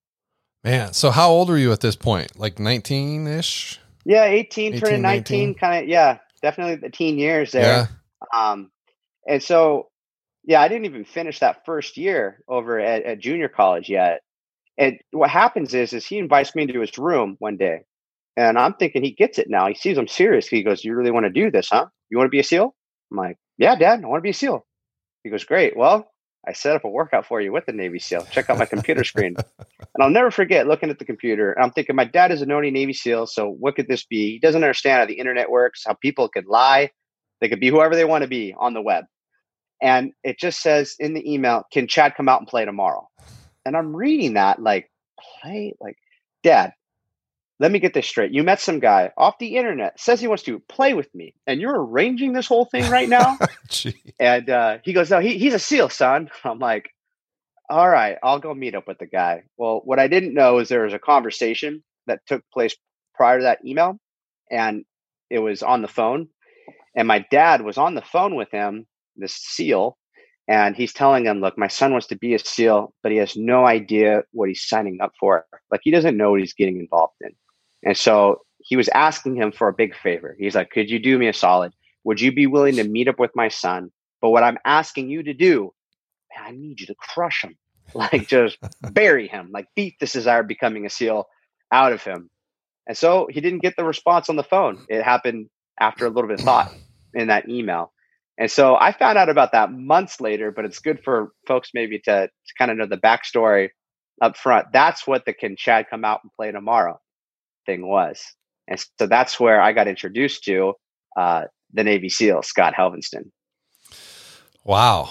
Man, 0.64 0.92
so 0.92 1.10
how 1.10 1.30
old 1.30 1.48
were 1.48 1.58
you 1.58 1.72
at 1.72 1.80
this 1.80 1.96
point? 1.96 2.38
Like 2.38 2.58
19 2.58 3.26
ish? 3.26 3.80
Yeah, 4.04 4.24
18, 4.24 4.74
18 4.74 4.80
turning 4.80 5.02
19, 5.02 5.54
kind 5.54 5.84
of, 5.84 5.88
yeah, 5.88 6.18
definitely 6.40 6.76
the 6.76 6.90
teen 6.90 7.18
years 7.18 7.52
there. 7.52 7.88
Yeah. 8.32 8.50
Um, 8.50 8.70
and 9.26 9.42
so, 9.42 9.88
yeah, 10.44 10.60
I 10.60 10.68
didn't 10.68 10.86
even 10.86 11.04
finish 11.04 11.40
that 11.40 11.64
first 11.64 11.96
year 11.96 12.42
over 12.48 12.78
at, 12.78 13.02
at 13.04 13.18
junior 13.18 13.48
college 13.48 13.88
yet. 13.88 14.22
And 14.82 14.98
what 15.12 15.30
happens 15.30 15.74
is, 15.74 15.92
is 15.92 16.04
he 16.04 16.18
invites 16.18 16.56
me 16.56 16.62
into 16.64 16.80
his 16.80 16.98
room 16.98 17.36
one 17.38 17.56
day, 17.56 17.82
and 18.36 18.58
I'm 18.58 18.74
thinking 18.74 19.04
he 19.04 19.12
gets 19.12 19.38
it 19.38 19.48
now. 19.48 19.68
He 19.68 19.74
sees 19.74 19.96
I'm 19.96 20.08
serious. 20.08 20.48
He 20.48 20.64
goes, 20.64 20.84
"You 20.84 20.96
really 20.96 21.12
want 21.12 21.24
to 21.24 21.30
do 21.30 21.52
this, 21.52 21.68
huh? 21.70 21.86
You 22.10 22.18
want 22.18 22.26
to 22.26 22.32
be 22.32 22.40
a 22.40 22.44
SEAL?" 22.44 22.74
I'm 23.12 23.16
like, 23.16 23.36
"Yeah, 23.58 23.76
Dad, 23.76 24.02
I 24.02 24.08
want 24.08 24.18
to 24.18 24.22
be 24.22 24.30
a 24.30 24.34
SEAL." 24.34 24.66
He 25.22 25.30
goes, 25.30 25.44
"Great. 25.44 25.76
Well, 25.76 26.10
I 26.48 26.52
set 26.52 26.74
up 26.74 26.82
a 26.82 26.88
workout 26.88 27.26
for 27.26 27.40
you 27.40 27.52
with 27.52 27.66
the 27.66 27.72
Navy 27.72 28.00
SEAL. 28.00 28.26
Check 28.32 28.50
out 28.50 28.58
my 28.58 28.66
computer 28.66 29.04
screen." 29.04 29.36
And 29.94 30.02
I'll 30.02 30.10
never 30.10 30.32
forget 30.32 30.66
looking 30.66 30.90
at 30.90 30.98
the 30.98 31.04
computer. 31.04 31.52
And 31.52 31.62
I'm 31.62 31.70
thinking, 31.70 31.94
my 31.94 32.04
dad 32.04 32.32
is 32.32 32.42
a 32.42 32.46
known 32.46 32.62
Navy 32.62 32.92
SEAL, 32.92 33.28
so 33.28 33.48
what 33.48 33.76
could 33.76 33.86
this 33.86 34.04
be? 34.04 34.32
He 34.32 34.38
doesn't 34.40 34.64
understand 34.64 34.98
how 34.98 35.06
the 35.06 35.20
internet 35.20 35.48
works, 35.48 35.84
how 35.86 35.94
people 35.94 36.28
could 36.28 36.46
lie. 36.46 36.90
They 37.40 37.48
could 37.48 37.60
be 37.60 37.68
whoever 37.68 37.94
they 37.94 38.04
want 38.04 38.22
to 38.22 38.28
be 38.28 38.52
on 38.58 38.74
the 38.74 38.82
web 38.82 39.04
and 39.82 40.12
it 40.22 40.38
just 40.38 40.62
says 40.62 40.94
in 41.00 41.12
the 41.12 41.30
email, 41.30 41.64
"Can 41.72 41.88
Chad 41.88 42.14
come 42.14 42.28
out 42.28 42.40
and 42.40 42.48
play 42.48 42.64
tomorrow?" 42.64 43.08
And 43.64 43.76
I'm 43.76 43.94
reading 43.94 44.34
that 44.34 44.60
like, 44.60 44.90
play 45.40 45.74
like, 45.80 45.96
Dad, 46.42 46.72
let 47.62 47.70
me 47.70 47.78
get 47.78 47.94
this 47.94 48.08
straight. 48.08 48.32
You 48.32 48.42
met 48.42 48.60
some 48.60 48.80
guy 48.80 49.12
off 49.16 49.38
the 49.38 49.56
internet 49.56 50.00
says 50.00 50.20
he 50.20 50.26
wants 50.26 50.42
to 50.44 50.58
play 50.68 50.94
with 50.94 51.14
me, 51.14 51.32
and 51.46 51.60
you're 51.60 51.80
arranging 51.80 52.32
this 52.32 52.48
whole 52.48 52.64
thing 52.64 52.90
right 52.90 53.08
now. 53.08 53.38
and 54.20 54.50
uh, 54.50 54.78
he 54.82 54.92
goes, 54.92 55.10
"No, 55.10 55.20
he, 55.20 55.38
he's 55.38 55.54
a 55.54 55.60
SEAL, 55.60 55.90
son." 55.90 56.28
I'm 56.44 56.58
like, 56.58 56.90
"All 57.70 57.88
right, 57.88 58.18
I'll 58.20 58.40
go 58.40 58.52
meet 58.52 58.74
up 58.74 58.88
with 58.88 58.98
the 58.98 59.06
guy." 59.06 59.44
Well, 59.56 59.80
what 59.84 60.00
I 60.00 60.08
didn't 60.08 60.34
know 60.34 60.58
is 60.58 60.68
there 60.68 60.82
was 60.82 60.92
a 60.92 60.98
conversation 60.98 61.84
that 62.08 62.26
took 62.26 62.42
place 62.52 62.74
prior 63.14 63.38
to 63.38 63.44
that 63.44 63.64
email, 63.64 63.96
and 64.50 64.84
it 65.30 65.38
was 65.38 65.62
on 65.62 65.82
the 65.82 65.88
phone, 65.88 66.28
and 66.96 67.06
my 67.06 67.24
dad 67.30 67.62
was 67.62 67.78
on 67.78 67.94
the 67.94 68.02
phone 68.02 68.34
with 68.34 68.50
him 68.50 68.88
this 69.14 69.34
SEAL, 69.34 69.96
and 70.48 70.76
he's 70.76 70.92
telling 70.92 71.26
him, 71.26 71.40
"Look, 71.40 71.56
my 71.56 71.68
son 71.68 71.92
wants 71.92 72.06
to 72.08 72.16
be 72.16 72.34
a 72.34 72.38
SEAL, 72.38 72.92
but 73.02 73.12
he 73.12 73.18
has 73.18 73.36
no 73.36 73.66
idea 73.66 74.24
what 74.32 74.48
he's 74.48 74.66
signing 74.66 75.00
up 75.00 75.12
for. 75.18 75.46
Like 75.70 75.80
he 75.84 75.90
doesn't 75.90 76.16
know 76.16 76.32
what 76.32 76.40
he's 76.40 76.54
getting 76.54 76.80
involved 76.80 77.14
in." 77.20 77.32
And 77.84 77.96
so 77.96 78.42
he 78.58 78.76
was 78.76 78.88
asking 78.88 79.36
him 79.36 79.52
for 79.52 79.68
a 79.68 79.72
big 79.72 79.94
favor. 79.96 80.36
He's 80.38 80.54
like, 80.54 80.70
"Could 80.70 80.90
you 80.90 80.98
do 80.98 81.18
me 81.18 81.28
a 81.28 81.32
solid? 81.32 81.72
Would 82.04 82.20
you 82.20 82.32
be 82.32 82.46
willing 82.46 82.76
to 82.76 82.84
meet 82.84 83.08
up 83.08 83.18
with 83.18 83.32
my 83.34 83.48
son? 83.48 83.90
But 84.20 84.30
what 84.30 84.42
I'm 84.44 84.58
asking 84.64 85.10
you 85.10 85.22
to 85.24 85.34
do, 85.34 85.72
man, 86.36 86.46
I 86.48 86.50
need 86.52 86.80
you 86.80 86.86
to 86.86 86.94
crush 86.94 87.42
him, 87.44 87.56
like 87.94 88.28
just 88.28 88.58
bury 88.82 89.28
him, 89.28 89.50
like 89.52 89.68
beat 89.76 89.96
this 90.00 90.12
desire 90.12 90.40
of 90.40 90.48
becoming 90.48 90.86
a 90.86 90.90
SEAL 90.90 91.26
out 91.72 91.92
of 91.92 92.02
him." 92.02 92.30
And 92.86 92.96
so 92.96 93.28
he 93.30 93.40
didn't 93.40 93.60
get 93.62 93.76
the 93.76 93.84
response 93.84 94.28
on 94.28 94.36
the 94.36 94.42
phone. 94.42 94.84
It 94.88 95.02
happened 95.02 95.48
after 95.80 96.06
a 96.06 96.10
little 96.10 96.28
bit 96.28 96.38
of 96.40 96.44
thought. 96.44 96.68
in 97.14 97.28
that 97.28 97.48
email. 97.48 97.92
And 98.38 98.50
so 98.50 98.76
I 98.76 98.92
found 98.92 99.18
out 99.18 99.28
about 99.28 99.52
that 99.52 99.70
months 99.70 100.20
later, 100.20 100.50
but 100.50 100.64
it's 100.64 100.78
good 100.78 101.00
for 101.04 101.32
folks 101.46 101.70
maybe 101.74 101.98
to, 102.00 102.28
to 102.28 102.54
kind 102.58 102.70
of 102.70 102.76
know 102.76 102.86
the 102.86 102.96
backstory 102.96 103.68
up 104.20 104.36
front. 104.36 104.68
That's 104.72 105.06
what 105.06 105.24
the 105.24 105.32
Can 105.32 105.56
Chad 105.56 105.86
come 105.90 106.04
out 106.04 106.20
and 106.22 106.32
play 106.32 106.50
tomorrow 106.50 106.98
thing 107.66 107.86
was. 107.86 108.22
And 108.68 108.82
so 108.98 109.06
that's 109.06 109.38
where 109.38 109.60
I 109.60 109.72
got 109.72 109.88
introduced 109.88 110.44
to 110.44 110.74
uh, 111.16 111.44
the 111.72 111.84
Navy 111.84 112.08
SEAL, 112.08 112.42
Scott 112.42 112.74
Helvenston. 112.78 113.30
Wow. 114.64 115.10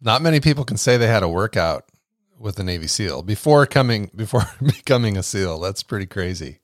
Not 0.00 0.22
many 0.22 0.40
people 0.40 0.64
can 0.64 0.76
say 0.76 0.96
they 0.96 1.08
had 1.08 1.22
a 1.22 1.28
workout 1.28 1.84
with 2.38 2.56
the 2.56 2.64
Navy 2.64 2.86
SEAL 2.86 3.22
before 3.22 3.66
coming 3.66 4.10
before 4.14 4.44
becoming 4.62 5.16
a 5.16 5.22
SEAL. 5.22 5.60
That's 5.60 5.82
pretty 5.82 6.06
crazy. 6.06 6.60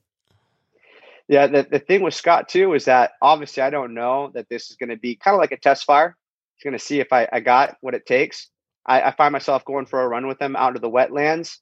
Yeah, 1.32 1.46
the, 1.46 1.66
the 1.70 1.78
thing 1.78 2.02
with 2.02 2.12
Scott 2.12 2.50
too 2.50 2.74
is 2.74 2.84
that 2.84 3.12
obviously 3.22 3.62
I 3.62 3.70
don't 3.70 3.94
know 3.94 4.30
that 4.34 4.50
this 4.50 4.70
is 4.70 4.76
going 4.76 4.90
to 4.90 4.98
be 4.98 5.16
kind 5.16 5.34
of 5.34 5.40
like 5.40 5.50
a 5.50 5.56
test 5.56 5.86
fire. 5.86 6.14
He's 6.56 6.62
going 6.62 6.78
to 6.78 6.84
see 6.84 7.00
if 7.00 7.10
I, 7.10 7.26
I 7.32 7.40
got 7.40 7.78
what 7.80 7.94
it 7.94 8.04
takes. 8.04 8.50
I, 8.84 9.00
I, 9.00 9.10
find 9.12 9.32
myself 9.32 9.64
going 9.64 9.86
for 9.86 10.02
a 10.02 10.08
run 10.08 10.26
with 10.26 10.42
him 10.42 10.56
out 10.56 10.76
of 10.76 10.82
the 10.82 10.90
wetlands, 10.90 11.56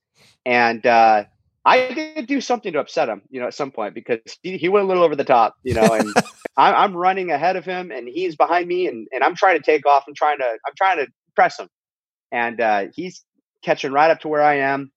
and 0.45 0.85
uh, 0.85 1.23
I 1.65 1.95
did 1.95 2.27
do 2.27 2.41
something 2.41 2.73
to 2.73 2.81
upset 2.81 3.09
him, 3.09 3.23
you 3.31 3.41
know, 3.41 3.47
at 3.47 3.55
some 3.55 3.71
point 3.71 3.95
because 3.95 4.19
he, 4.43 4.57
he 4.57 4.69
went 4.69 4.87
a 4.87 4.89
little 4.89 5.05
over 5.05 5.15
the 5.15 5.23
top, 5.23 5.55
you 5.63 5.75
know, 5.75 5.93
and 5.93 6.13
I'm, 6.57 6.75
I'm 6.75 6.97
running 6.97 7.31
ahead 7.31 7.55
of 7.55 7.65
him 7.65 7.93
and 7.93 8.09
he's 8.09 8.35
behind 8.35 8.67
me 8.67 8.89
and, 8.89 9.07
and 9.13 9.23
I'm 9.23 9.37
trying 9.37 9.57
to 9.57 9.63
take 9.63 9.87
off. 9.87 10.03
I'm 10.09 10.15
trying 10.15 10.39
to, 10.39 10.51
I'm 10.67 10.75
trying 10.77 10.99
to 10.99 11.07
press 11.37 11.61
him 11.61 11.69
and 12.33 12.61
uh, 12.61 12.87
he's 12.93 13.23
catching 13.63 13.93
right 13.93 14.11
up 14.11 14.21
to 14.23 14.29
where 14.29 14.43
I 14.43 14.57
am. 14.57 14.91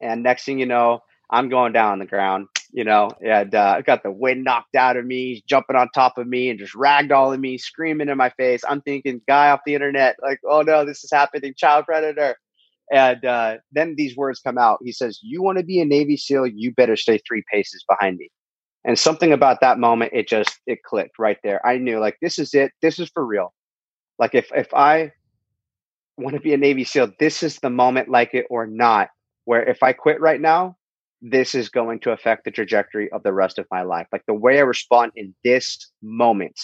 And 0.00 0.24
next 0.24 0.44
thing 0.46 0.58
you 0.58 0.66
know, 0.66 1.00
I'm 1.30 1.48
going 1.48 1.72
down 1.72 1.92
on 1.92 1.98
the 2.00 2.06
ground, 2.06 2.48
you 2.72 2.84
know, 2.84 3.10
and 3.24 3.54
uh, 3.54 3.74
I 3.78 3.82
got 3.82 4.02
the 4.02 4.10
wind 4.10 4.44
knocked 4.44 4.76
out 4.76 4.96
of 4.96 5.04
me. 5.04 5.42
Jumping 5.48 5.76
on 5.76 5.88
top 5.94 6.18
of 6.18 6.26
me 6.26 6.50
and 6.50 6.58
just 6.58 6.74
ragdolling 6.74 7.40
me, 7.40 7.58
screaming 7.58 8.08
in 8.08 8.16
my 8.16 8.30
face. 8.30 8.62
I'm 8.68 8.80
thinking, 8.82 9.20
guy 9.26 9.50
off 9.50 9.60
the 9.66 9.74
internet, 9.74 10.16
like, 10.22 10.40
oh 10.48 10.62
no, 10.62 10.84
this 10.84 11.02
is 11.04 11.10
happening, 11.12 11.54
child 11.56 11.86
predator. 11.86 12.36
And 12.92 13.24
uh, 13.24 13.58
then 13.72 13.94
these 13.96 14.16
words 14.16 14.40
come 14.40 14.58
out. 14.58 14.80
He 14.82 14.92
says, 14.92 15.20
You 15.22 15.42
want 15.42 15.58
to 15.58 15.64
be 15.64 15.80
a 15.80 15.84
Navy 15.84 16.16
SEAL, 16.16 16.48
you 16.48 16.72
better 16.72 16.96
stay 16.96 17.18
three 17.26 17.44
paces 17.52 17.84
behind 17.88 18.16
me. 18.16 18.30
And 18.84 18.98
something 18.98 19.32
about 19.32 19.60
that 19.60 19.78
moment, 19.78 20.12
it 20.14 20.28
just 20.28 20.58
it 20.66 20.82
clicked 20.82 21.18
right 21.18 21.36
there. 21.44 21.64
I 21.66 21.76
knew 21.78 21.98
like 21.98 22.16
this 22.22 22.38
is 22.38 22.54
it. 22.54 22.72
This 22.82 22.98
is 22.98 23.10
for 23.12 23.24
real. 23.24 23.52
Like 24.18 24.34
if 24.34 24.50
if 24.54 24.72
I 24.74 25.12
want 26.16 26.34
to 26.34 26.40
be 26.40 26.54
a 26.54 26.58
Navy 26.58 26.84
SEAL, 26.84 27.12
this 27.18 27.42
is 27.42 27.58
the 27.58 27.70
moment, 27.70 28.08
like 28.08 28.34
it 28.34 28.46
or 28.50 28.66
not, 28.66 29.08
where 29.44 29.62
if 29.62 29.82
I 29.82 29.92
quit 29.92 30.20
right 30.20 30.40
now, 30.40 30.76
this 31.22 31.54
is 31.54 31.68
going 31.68 32.00
to 32.00 32.12
affect 32.12 32.44
the 32.44 32.50
trajectory 32.50 33.10
of 33.12 33.22
the 33.22 33.32
rest 33.32 33.58
of 33.58 33.66
my 33.70 33.82
life. 33.82 34.06
Like 34.12 34.24
the 34.26 34.34
way 34.34 34.58
I 34.58 34.62
respond 34.62 35.12
in 35.16 35.34
this 35.44 35.90
moment 36.02 36.58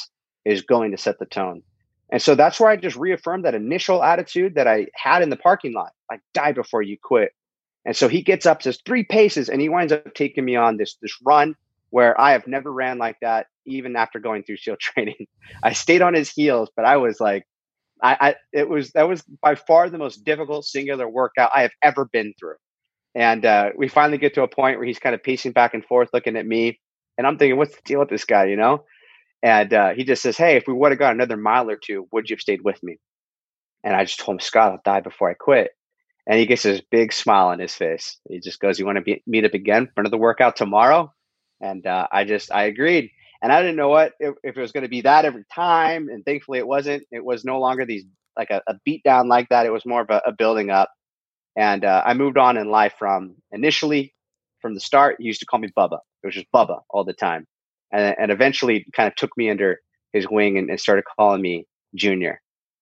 is 0.44 0.62
going 0.62 0.90
to 0.92 0.98
set 0.98 1.18
the 1.18 1.26
tone. 1.26 1.62
And 2.10 2.22
so 2.22 2.34
that's 2.34 2.60
where 2.60 2.70
I 2.70 2.76
just 2.76 2.96
reaffirmed 2.96 3.44
that 3.44 3.54
initial 3.54 4.02
attitude 4.02 4.54
that 4.54 4.68
I 4.68 4.86
had 4.94 5.22
in 5.22 5.30
the 5.30 5.36
parking 5.36 5.72
lot, 5.72 5.90
like 6.10 6.20
die 6.34 6.52
before 6.52 6.82
you 6.82 6.96
quit. 7.02 7.32
And 7.84 7.96
so 7.96 8.08
he 8.08 8.22
gets 8.22 8.46
up, 8.46 8.62
says 8.62 8.80
three 8.84 9.04
paces, 9.04 9.48
and 9.48 9.60
he 9.60 9.68
winds 9.68 9.92
up 9.92 10.14
taking 10.14 10.44
me 10.44 10.56
on 10.56 10.76
this 10.76 10.96
this 11.02 11.16
run 11.24 11.54
where 11.90 12.20
I 12.20 12.32
have 12.32 12.46
never 12.46 12.72
ran 12.72 12.98
like 12.98 13.16
that, 13.22 13.46
even 13.64 13.96
after 13.96 14.18
going 14.18 14.42
through 14.42 14.58
SEAL 14.58 14.76
training. 14.80 15.26
I 15.62 15.72
stayed 15.72 16.02
on 16.02 16.14
his 16.14 16.30
heels, 16.30 16.70
but 16.74 16.84
I 16.84 16.96
was 16.96 17.20
like, 17.20 17.44
I, 18.02 18.16
I 18.20 18.34
it 18.52 18.68
was 18.68 18.90
that 18.92 19.08
was 19.08 19.22
by 19.42 19.54
far 19.54 19.88
the 19.88 19.98
most 19.98 20.24
difficult 20.24 20.64
singular 20.64 21.08
workout 21.08 21.50
I 21.54 21.62
have 21.62 21.72
ever 21.82 22.04
been 22.04 22.34
through. 22.38 22.56
And 23.16 23.46
uh, 23.46 23.70
we 23.76 23.88
finally 23.88 24.18
get 24.18 24.34
to 24.34 24.42
a 24.42 24.48
point 24.48 24.78
where 24.78 24.86
he's 24.86 24.98
kind 24.98 25.14
of 25.14 25.22
pacing 25.22 25.52
back 25.52 25.72
and 25.72 25.82
forth, 25.84 26.10
looking 26.12 26.36
at 26.36 26.46
me, 26.46 26.78
and 27.16 27.26
I'm 27.26 27.38
thinking, 27.38 27.56
what's 27.56 27.74
the 27.74 27.80
deal 27.84 27.98
with 27.98 28.10
this 28.10 28.26
guy, 28.26 28.44
you 28.44 28.56
know? 28.56 28.84
And 29.42 29.72
uh, 29.72 29.90
he 29.94 30.04
just 30.04 30.22
says, 30.22 30.36
Hey, 30.36 30.56
if 30.56 30.64
we 30.66 30.74
would 30.74 30.92
have 30.92 30.98
got 30.98 31.14
another 31.14 31.36
mile 31.36 31.70
or 31.70 31.76
two, 31.76 32.06
would 32.12 32.28
you 32.28 32.34
have 32.34 32.40
stayed 32.40 32.62
with 32.62 32.82
me? 32.82 32.98
And 33.84 33.94
I 33.94 34.04
just 34.04 34.20
told 34.20 34.36
him, 34.36 34.40
Scott, 34.40 34.72
I'll 34.72 34.80
die 34.84 35.00
before 35.00 35.30
I 35.30 35.34
quit. 35.34 35.70
And 36.26 36.38
he 36.38 36.46
gets 36.46 36.64
this 36.64 36.82
big 36.90 37.12
smile 37.12 37.48
on 37.48 37.58
his 37.58 37.74
face. 37.74 38.18
He 38.28 38.40
just 38.40 38.60
goes, 38.60 38.78
You 38.78 38.84
want 38.86 39.04
to 39.04 39.16
meet 39.26 39.44
up 39.44 39.54
again 39.54 39.88
for 39.94 40.00
another 40.00 40.18
workout 40.18 40.56
tomorrow? 40.56 41.12
And 41.60 41.86
uh, 41.86 42.08
I 42.12 42.24
just, 42.24 42.52
I 42.52 42.64
agreed. 42.64 43.10
And 43.42 43.52
I 43.52 43.60
didn't 43.62 43.76
know 43.76 43.88
what, 43.88 44.12
if, 44.18 44.34
if 44.42 44.56
it 44.56 44.60
was 44.60 44.72
going 44.72 44.82
to 44.82 44.88
be 44.90 45.02
that 45.02 45.24
every 45.24 45.44
time. 45.54 46.08
And 46.08 46.24
thankfully 46.24 46.58
it 46.58 46.66
wasn't. 46.66 47.04
It 47.10 47.24
was 47.24 47.44
no 47.44 47.60
longer 47.60 47.86
these, 47.86 48.04
like 48.36 48.50
a, 48.50 48.62
a 48.66 48.74
beat 48.84 49.02
down 49.04 49.28
like 49.28 49.48
that. 49.50 49.66
It 49.66 49.72
was 49.72 49.86
more 49.86 50.02
of 50.02 50.10
a, 50.10 50.20
a 50.26 50.32
building 50.32 50.70
up. 50.70 50.90
And 51.56 51.84
uh, 51.84 52.02
I 52.04 52.14
moved 52.14 52.36
on 52.36 52.56
in 52.56 52.70
life 52.70 52.94
from 52.98 53.36
initially, 53.50 54.14
from 54.60 54.74
the 54.74 54.80
start, 54.80 55.16
he 55.18 55.24
used 55.24 55.40
to 55.40 55.46
call 55.46 55.60
me 55.60 55.68
Bubba. 55.76 55.98
It 56.22 56.26
was 56.26 56.34
just 56.34 56.46
Bubba 56.54 56.80
all 56.90 57.04
the 57.04 57.14
time 57.14 57.46
and, 57.92 58.14
and 58.18 58.30
eventually 58.30 58.86
kind 58.94 59.06
of 59.06 59.14
took 59.16 59.36
me 59.36 59.50
under 59.50 59.80
his 60.12 60.28
wing 60.28 60.58
and, 60.58 60.70
and 60.70 60.80
started 60.80 61.04
calling 61.18 61.40
me 61.40 61.66
Junior. 61.94 62.40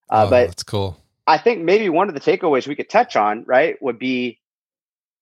Uh, 0.09 0.25
oh, 0.25 0.29
but 0.29 0.47
that's 0.47 0.63
cool. 0.63 0.97
I 1.27 1.37
think 1.37 1.63
maybe 1.63 1.89
one 1.89 2.07
of 2.07 2.13
the 2.13 2.21
takeaways 2.21 2.67
we 2.67 2.75
could 2.75 2.89
touch 2.89 3.15
on, 3.15 3.43
right, 3.47 3.81
would 3.81 3.97
be, 3.97 4.39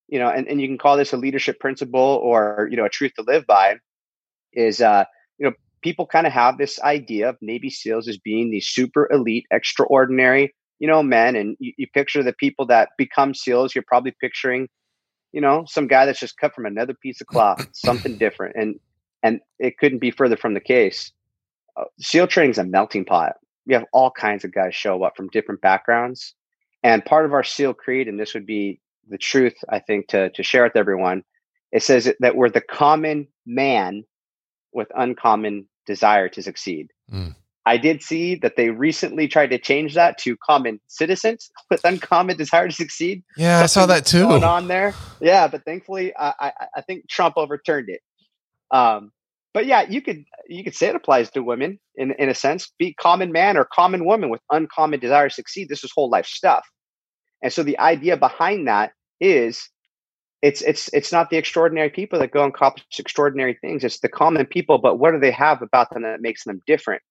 you 0.07 0.19
know, 0.19 0.29
and, 0.29 0.47
and 0.47 0.59
you 0.59 0.67
can 0.67 0.77
call 0.77 0.97
this 0.97 1.13
a 1.13 1.17
leadership 1.17 1.59
principle 1.59 2.19
or, 2.21 2.67
you 2.69 2.77
know, 2.77 2.85
a 2.85 2.89
truth 2.89 3.13
to 3.15 3.23
live 3.23 3.47
by 3.47 3.75
is, 4.51 4.81
uh, 4.81 5.05
you 5.37 5.45
know, 5.45 5.53
people 5.81 6.05
kind 6.05 6.27
of 6.27 6.33
have 6.33 6.57
this 6.57 6.79
idea 6.81 7.29
of 7.29 7.37
Navy 7.41 7.69
SEALs 7.69 8.07
as 8.07 8.17
being 8.17 8.51
these 8.51 8.67
super 8.67 9.09
elite, 9.11 9.45
extraordinary, 9.51 10.53
you 10.83 10.89
know, 10.89 11.01
men. 11.01 11.37
And 11.37 11.55
you, 11.59 11.71
you 11.77 11.87
picture 11.87 12.21
the 12.23 12.33
people 12.33 12.65
that 12.65 12.89
become 12.97 13.33
SEALs, 13.33 13.73
you're 13.73 13.85
probably 13.87 14.13
picturing, 14.19 14.67
you 15.31 15.39
know, 15.39 15.63
some 15.65 15.87
guy 15.87 16.05
that's 16.05 16.19
just 16.19 16.37
cut 16.37 16.53
from 16.53 16.65
another 16.65 16.93
piece 16.93 17.21
of 17.21 17.27
cloth, 17.27 17.65
something 17.73 18.17
different. 18.17 18.57
And 18.57 18.81
and 19.23 19.39
it 19.59 19.77
couldn't 19.77 19.99
be 19.99 20.11
further 20.11 20.35
from 20.35 20.53
the 20.53 20.59
case. 20.59 21.13
Uh, 21.77 21.85
SEAL 22.01 22.27
training 22.27 22.51
is 22.51 22.57
a 22.57 22.65
melting 22.65 23.05
pot. 23.05 23.35
We 23.65 23.73
have 23.75 23.85
all 23.93 24.11
kinds 24.11 24.43
of 24.43 24.53
guys 24.53 24.75
show 24.75 25.01
up 25.03 25.15
from 25.15 25.29
different 25.29 25.61
backgrounds, 25.61 26.35
and 26.83 27.05
part 27.05 27.23
of 27.23 27.31
our 27.31 27.45
SEAL 27.45 27.75
creed, 27.75 28.09
and 28.09 28.19
this 28.19 28.33
would 28.33 28.45
be 28.45 28.81
the 29.07 29.17
truth, 29.17 29.55
I 29.69 29.79
think, 29.79 30.09
to 30.09 30.31
to 30.31 30.43
share 30.43 30.65
with 30.65 30.75
everyone. 30.75 31.23
It 31.71 31.83
says 31.83 32.11
that 32.19 32.35
we're 32.35 32.49
the 32.49 32.59
common 32.59 33.29
man 33.45 34.03
with 34.73 34.89
uncommon 34.93 35.69
desire 35.85 36.27
to 36.27 36.43
succeed. 36.43 36.89
Mm. 37.09 37.35
I 37.65 37.77
did 37.77 38.03
see 38.03 38.35
that 38.35 38.57
they 38.57 38.69
recently 38.69 39.27
tried 39.27 39.51
to 39.51 39.57
change 39.57 39.93
that 39.95 40.17
to 40.19 40.35
common 40.37 40.81
citizens 40.87 41.49
with 41.69 41.83
uncommon 41.83 42.37
desire 42.37 42.67
to 42.67 42.73
succeed. 42.73 43.23
Yeah, 43.37 43.59
Something 43.59 43.63
I 43.63 43.67
saw 43.67 43.85
that 43.87 44.05
too. 44.05 44.27
Going 44.27 44.43
on 44.43 44.67
there, 44.67 44.93
yeah, 45.21 45.47
but 45.47 45.63
thankfully, 45.63 46.13
I, 46.17 46.33
I, 46.39 46.51
I 46.77 46.81
think 46.81 47.09
Trump 47.09 47.35
overturned 47.37 47.89
it. 47.89 48.01
Um, 48.71 49.11
but 49.53 49.65
yeah, 49.65 49.83
you 49.87 50.01
could 50.01 50.25
you 50.47 50.63
could 50.63 50.75
say 50.75 50.87
it 50.87 50.95
applies 50.95 51.29
to 51.31 51.43
women 51.43 51.79
in 51.95 52.11
in 52.13 52.27
a 52.27 52.35
sense. 52.35 52.71
Be 52.79 52.93
common 52.95 53.31
man 53.31 53.55
or 53.55 53.65
common 53.65 54.05
woman 54.05 54.29
with 54.29 54.41
uncommon 54.51 54.99
desire 54.99 55.29
to 55.29 55.33
succeed. 55.33 55.69
This 55.69 55.83
is 55.83 55.91
whole 55.93 56.09
life 56.09 56.25
stuff. 56.25 56.67
And 57.41 57.53
so 57.53 57.61
the 57.61 57.77
idea 57.77 58.17
behind 58.17 58.67
that 58.67 58.93
is 59.21 59.69
it's 60.41 60.61
it's 60.61 60.89
it's 60.91 61.11
not 61.11 61.29
the 61.29 61.37
extraordinary 61.37 61.89
people 61.89 62.19
that 62.19 62.31
go 62.31 62.43
and 62.43 62.53
accomplish 62.53 62.85
extraordinary 62.97 63.57
things. 63.61 63.83
It's 63.83 63.99
the 63.99 64.09
common 64.09 64.45
people, 64.45 64.79
but 64.79 64.97
what 64.97 65.11
do 65.11 65.19
they 65.19 65.31
have 65.31 65.61
about 65.61 65.93
them 65.93 66.03
that 66.03 66.21
makes 66.21 66.43
them 66.43 66.61
different? 66.65 67.01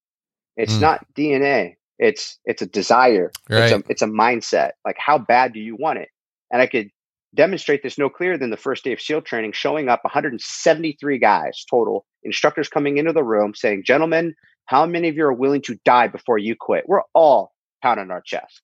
It's 0.56 0.74
mm. 0.74 0.80
not 0.80 1.06
DNA. 1.14 1.76
It's 1.98 2.38
it's 2.44 2.62
a 2.62 2.66
desire. 2.66 3.30
Right. 3.48 3.64
It's 3.64 3.72
a 3.72 3.82
it's 3.88 4.02
a 4.02 4.06
mindset. 4.06 4.72
Like 4.84 4.96
how 4.98 5.18
bad 5.18 5.52
do 5.52 5.60
you 5.60 5.76
want 5.76 5.98
it? 5.98 6.08
And 6.50 6.60
I 6.60 6.66
could 6.66 6.90
demonstrate 7.34 7.82
this 7.82 7.98
no 7.98 8.08
clearer 8.10 8.36
than 8.36 8.50
the 8.50 8.56
first 8.56 8.84
day 8.84 8.92
of 8.92 9.00
SEAL 9.00 9.22
training, 9.22 9.52
showing 9.52 9.88
up 9.88 10.04
173 10.04 11.18
guys 11.18 11.64
total, 11.68 12.04
instructors 12.22 12.68
coming 12.68 12.98
into 12.98 13.12
the 13.12 13.24
room 13.24 13.54
saying, 13.54 13.84
Gentlemen, 13.86 14.34
how 14.66 14.86
many 14.86 15.08
of 15.08 15.16
you 15.16 15.24
are 15.24 15.32
willing 15.32 15.62
to 15.62 15.78
die 15.84 16.08
before 16.08 16.38
you 16.38 16.54
quit? 16.58 16.84
We're 16.86 17.02
all 17.14 17.52
pounding 17.82 18.10
our 18.10 18.20
chest. 18.20 18.60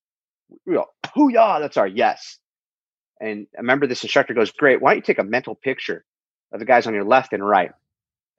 We 0.66 0.74
go, 0.74 0.86
hoo-yah, 1.14 1.60
that's 1.60 1.76
our 1.76 1.86
yes. 1.86 2.38
And 3.20 3.46
I 3.56 3.60
remember 3.60 3.86
this 3.86 4.04
instructor 4.04 4.34
goes, 4.34 4.52
Great, 4.52 4.80
why 4.80 4.90
don't 4.90 4.98
you 4.98 5.02
take 5.02 5.18
a 5.18 5.24
mental 5.24 5.54
picture 5.54 6.04
of 6.52 6.60
the 6.60 6.66
guys 6.66 6.86
on 6.86 6.94
your 6.94 7.04
left 7.04 7.32
and 7.32 7.46
right? 7.46 7.72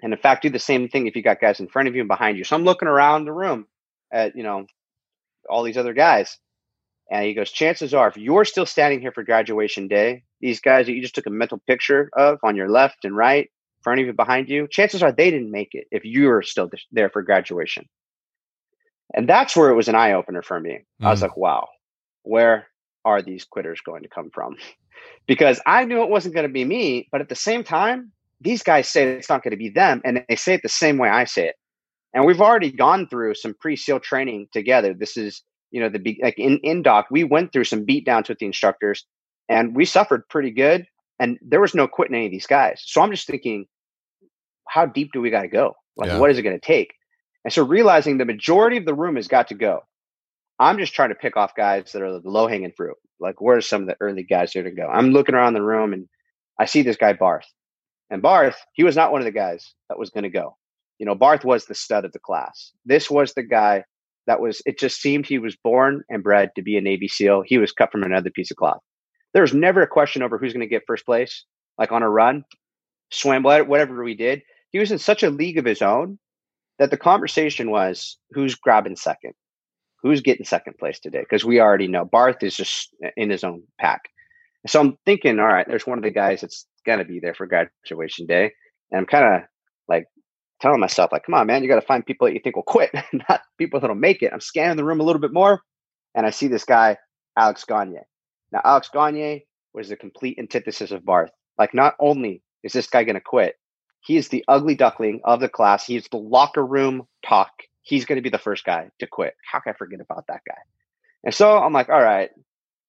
And 0.02 0.14
in 0.14 0.20
fact, 0.20 0.44
do 0.44 0.50
the 0.50 0.60
same 0.60 0.88
thing 0.88 1.08
if 1.08 1.16
you 1.16 1.22
got 1.22 1.42
guys 1.42 1.60
in 1.60 1.68
front 1.68 1.88
of 1.88 1.96
you 1.96 2.02
and 2.02 2.08
behind 2.08 2.38
you. 2.38 2.44
So 2.44 2.56
I'm 2.56 2.64
looking 2.64 2.88
around 2.88 3.26
the 3.26 3.34
room 3.34 3.68
at, 4.12 4.36
you 4.36 4.44
know, 4.44 4.66
all 5.50 5.64
these 5.64 5.78
other 5.78 5.94
guys. 5.94 6.38
And 7.12 7.26
he 7.26 7.34
goes, 7.34 7.52
chances 7.52 7.94
are, 7.94 8.08
if 8.08 8.18
you're 8.18 8.46
still 8.46 8.66
standing 8.66 9.02
here 9.02 9.12
for 9.12 9.24
graduation 9.24 9.88
day, 9.88 10.24
these 10.42 10.62
guys 10.62 10.86
that 10.86 10.94
you 10.94 11.02
just 11.02 11.16
took 11.16 11.26
a 11.26 11.32
mental 11.32 11.62
picture 11.68 12.10
of 12.16 12.40
on 12.44 12.56
your 12.56 12.70
left 12.70 13.04
and 13.04 13.16
right, 13.16 13.50
front 13.82 14.00
of 14.00 14.06
you, 14.06 14.14
behind 14.14 14.50
you, 14.50 14.68
chances 14.68 15.02
are 15.02 15.12
they 15.12 15.32
didn't 15.32 15.52
make 15.52 15.70
it 15.74 15.88
if 15.92 16.06
you're 16.06 16.42
still 16.44 16.70
there 16.92 17.10
for 17.10 17.24
graduation. 17.24 17.88
And 19.14 19.28
that's 19.28 19.56
where 19.56 19.70
it 19.70 19.76
was 19.76 19.88
an 19.88 19.96
eye 19.96 20.14
opener 20.14 20.44
for 20.44 20.60
me. 20.60 20.82
Mm. 21.02 21.08
I 21.08 21.10
was 21.10 21.20
mm. 21.20 21.24
like, 21.24 21.38
wow, 21.38 21.68
where 22.24 22.68
are 23.04 23.22
these 23.22 23.46
quitters 23.46 23.82
going 23.82 24.04
to 24.04 24.10
come 24.10 24.30
from? 24.32 24.58
because 25.28 25.60
I 25.66 25.86
knew 25.86 26.04
it 26.04 26.10
wasn't 26.10 26.36
going 26.36 26.48
to 26.48 26.54
be 26.54 26.66
me, 26.66 27.08
but 27.12 27.22
at 27.22 27.30
the 27.30 27.36
same 27.36 27.64
time, 27.64 28.12
these 28.42 28.64
guys 28.64 28.90
say 28.90 29.04
it's 29.04 29.30
not 29.30 29.44
going 29.44 29.52
to 29.52 29.58
be 29.58 29.70
them, 29.70 30.02
and 30.06 30.24
they 30.28 30.36
say 30.36 30.54
it 30.54 30.62
the 30.62 30.70
same 30.70 30.98
way 30.98 31.10
I 31.10 31.26
say 31.26 31.48
it. 31.48 31.56
And 32.14 32.26
we've 32.26 32.42
already 32.42 32.72
gone 32.72 33.08
through 33.08 33.36
some 33.36 33.54
pre-SEAL 33.54 34.00
training 34.00 34.48
together. 34.52 34.94
This 34.94 35.16
is 35.16 35.44
you 35.72 35.82
know, 35.82 35.90
the 35.90 36.18
like 36.22 36.38
in 36.38 36.58
in 36.60 36.82
doc, 36.82 37.08
we 37.12 37.24
went 37.24 37.54
through 37.54 37.66
some 37.66 37.86
beat 37.86 38.06
downs 38.06 38.30
with 38.30 38.40
the 38.40 38.46
instructors, 38.46 39.06
and 39.48 39.76
we 39.76 39.86
suffered 39.86 40.28
pretty 40.30 40.52
good. 40.52 40.86
And 41.20 41.38
there 41.42 41.60
was 41.60 41.76
no 41.76 41.88
quitting 41.88 42.16
any 42.16 42.28
of 42.28 42.32
these 42.32 42.48
guys. 42.48 42.82
So 42.86 43.02
I'm 43.02 43.12
just 43.12 43.28
thinking, 43.28 43.66
how 44.68 44.86
deep 44.86 45.12
do 45.12 45.20
we 45.20 45.30
got 45.30 45.42
to 45.42 45.50
go? 45.50 45.76
Like, 45.98 46.08
yeah. 46.08 46.18
what 46.18 46.32
is 46.32 46.38
it 46.38 46.44
going 46.44 46.58
to 46.58 46.66
take? 46.66 46.94
And 47.44 47.52
so 47.52 47.66
realizing 47.66 48.18
the 48.18 48.26
majority 48.26 48.78
of 48.78 48.86
the 48.86 48.94
room 48.94 49.18
has 49.18 49.28
got 49.28 49.50
to 49.50 49.54
go. 49.54 49.82
I'm 50.60 50.78
just 50.78 50.94
trying 50.94 51.10
to 51.10 51.16
pick 51.16 51.36
off 51.36 51.56
guys 51.56 51.92
that 51.92 52.02
are 52.02 52.20
the 52.20 52.30
low 52.30 52.48
hanging 52.48 52.72
fruit. 52.76 52.96
Like, 53.20 53.42
where's 53.42 53.68
some 53.68 53.82
of 53.82 53.88
the 53.88 53.98
early 54.00 54.24
guys 54.24 54.54
there 54.54 54.64
to 54.64 54.72
go? 54.72 54.88
I'm 54.88 55.12
looking 55.12 55.36
around 55.36 55.54
the 55.54 55.62
room 55.62 55.92
and 55.94 56.08
I 56.58 56.66
see 56.66 56.82
this 56.82 56.98
guy, 56.98 57.14
Barth. 57.14 57.46
And 58.10 58.22
Barth, 58.22 58.58
he 58.74 58.84
was 58.84 58.96
not 58.96 59.12
one 59.12 59.22
of 59.22 59.26
the 59.26 59.32
guys 59.32 59.74
that 59.88 60.00
was 60.00 60.10
going 60.10 60.24
to 60.24 60.30
go. 60.30 60.58
You 60.98 61.06
know, 61.06 61.16
Barth 61.16 61.46
was 61.46 61.66
the 61.66 61.76
stud 61.76 62.06
of 62.06 62.12
the 62.12 62.20
class. 62.20 62.72
This 62.86 63.10
was 63.10 63.34
the 63.34 63.44
guy 63.44 63.84
that 64.28 64.42
was, 64.42 64.62
it 64.66 64.78
just 64.78 65.02
seemed 65.02 65.26
he 65.26 65.40
was 65.40 65.56
born 65.56 66.04
and 66.10 66.24
bred 66.24 66.52
to 66.56 66.62
be 66.62 66.78
a 66.78 66.82
Navy 66.82 67.08
SEAL. 67.08 67.44
He 67.46 67.58
was 67.58 67.72
cut 67.72 67.92
from 67.92 68.04
another 68.04 68.30
piece 68.30 68.52
of 68.52 68.58
cloth. 68.58 68.82
There 69.34 69.42
was 69.44 69.54
never 69.54 69.82
a 69.82 69.88
question 69.88 70.24
over 70.24 70.38
who's 70.38 70.54
going 70.54 70.62
to 70.62 70.68
get 70.68 70.84
first 70.88 71.06
place, 71.06 71.46
like 71.78 71.92
on 71.92 72.04
a 72.04 72.10
run, 72.10 72.44
swim, 73.12 73.44
whatever 73.44 74.04
we 74.04 74.16
did. 74.16 74.42
He 74.72 74.80
was 74.80 74.92
in 74.92 75.00
such 75.00 75.24
a 75.24 75.30
league 75.30 75.58
of 75.58 75.66
his 75.66 75.82
own 75.82 76.20
that 76.80 76.92
the 76.92 76.98
conversation 76.98 77.72
was 77.72 78.18
who's 78.32 78.56
grabbing 78.56 78.96
second, 78.96 79.34
who's 80.02 80.22
getting 80.22 80.46
second 80.46 80.78
place 80.78 81.00
today, 81.00 81.20
because 81.20 81.46
we 81.46 81.60
already 81.60 81.88
know 81.88 82.06
Barth 82.06 82.42
is 82.44 82.56
just 82.56 82.90
in 83.16 83.30
his 83.30 83.44
own 83.44 83.64
pack. 83.80 84.10
So 84.68 84.80
I'm 84.80 84.98
thinking, 85.06 85.40
all 85.40 85.48
right, 85.48 85.66
there's 85.68 85.88
one 85.88 85.98
of 85.98 86.04
the 86.04 86.12
guys 86.12 86.42
that's 86.42 86.66
gonna 86.86 87.06
be 87.06 87.20
there 87.20 87.34
for 87.34 87.48
graduation 87.48 88.26
day, 88.26 88.52
and 88.92 89.00
I'm 89.00 89.06
kind 89.06 89.36
of 89.36 89.42
like 89.88 90.06
telling 90.62 90.80
myself, 90.80 91.12
like, 91.12 91.26
come 91.26 91.36
on, 91.36 91.48
man, 91.48 91.64
you 91.64 91.70
got 91.70 91.80
to 91.80 91.86
find 91.86 92.06
people 92.06 92.28
that 92.28 92.34
you 92.34 92.42
think 92.44 92.56
will 92.56 92.64
quit, 92.64 92.92
not 93.30 93.42
people 93.58 93.80
that'll 93.80 93.96
make 93.96 94.22
it. 94.22 94.32
I'm 94.34 94.42
scanning 94.42 94.78
the 94.78 94.84
room 94.84 95.00
a 95.00 95.04
little 95.04 95.22
bit 95.22 95.34
more, 95.34 95.62
and 96.16 96.26
I 96.26 96.30
see 96.32 96.48
this 96.48 96.66
guy, 96.66 96.98
Alex 97.38 97.64
Gagne. 97.66 98.00
Now, 98.52 98.62
Alex 98.64 98.90
Gagne 98.94 99.46
was 99.74 99.90
the 99.90 99.96
complete 99.96 100.38
antithesis 100.40 100.92
of 100.92 101.06
Barth. 101.06 101.32
Like, 101.58 101.74
not 101.74 101.96
only 102.00 102.42
is 102.64 102.74
this 102.74 102.88
guy 102.88 103.04
going 103.04 103.16
to 103.16 103.22
quit, 103.22 103.56
he 104.02 104.18
is 104.18 104.30
the 104.30 104.44
ugly 104.48 104.76
duckling 104.76 105.22
of 105.24 105.40
the 105.40 105.50
class. 105.50 105.86
He's 105.86 106.08
the 106.10 106.18
locker 106.18 106.66
room 106.66 107.08
talk. 107.26 107.52
He's 107.82 108.06
going 108.06 108.18
to 108.18 108.22
be 108.22 108.30
the 108.30 108.38
first 108.38 108.64
guy 108.64 108.90
to 109.00 109.08
quit. 109.08 109.34
How 109.50 109.60
can 109.60 109.74
I 109.74 109.78
forget 109.78 110.00
about 110.00 110.26
that 110.28 110.42
guy? 110.48 110.58
And 111.24 111.34
so 111.34 111.58
I'm 111.58 111.74
like, 111.74 111.90
all 111.90 112.02
right, 112.02 112.30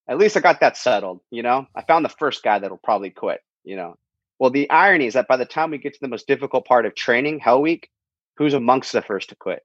at 0.09 0.19
least 0.19 0.37
I 0.37 0.40
got 0.40 0.61
that 0.61 0.76
settled. 0.76 1.21
You 1.30 1.42
know, 1.42 1.66
I 1.75 1.83
found 1.83 2.04
the 2.04 2.11
first 2.11 2.42
guy 2.42 2.59
that'll 2.59 2.78
probably 2.78 3.11
quit. 3.11 3.40
You 3.64 3.76
know, 3.76 3.97
well, 4.38 4.50
the 4.50 4.71
irony 4.71 5.07
is 5.07 5.14
that 5.14 5.28
by 5.28 5.37
the 5.37 5.45
time 5.45 5.71
we 5.71 5.78
get 5.78 5.95
to 5.95 6.00
the 6.00 6.09
most 6.09 6.26
difficult 6.26 6.64
part 6.64 6.87
of 6.87 6.95
training, 6.95 7.40
Hell 7.40 7.61
Week, 7.61 7.90
who's 8.37 8.54
amongst 8.54 8.92
the 8.92 9.02
first 9.02 9.28
to 9.28 9.37
quit? 9.37 9.64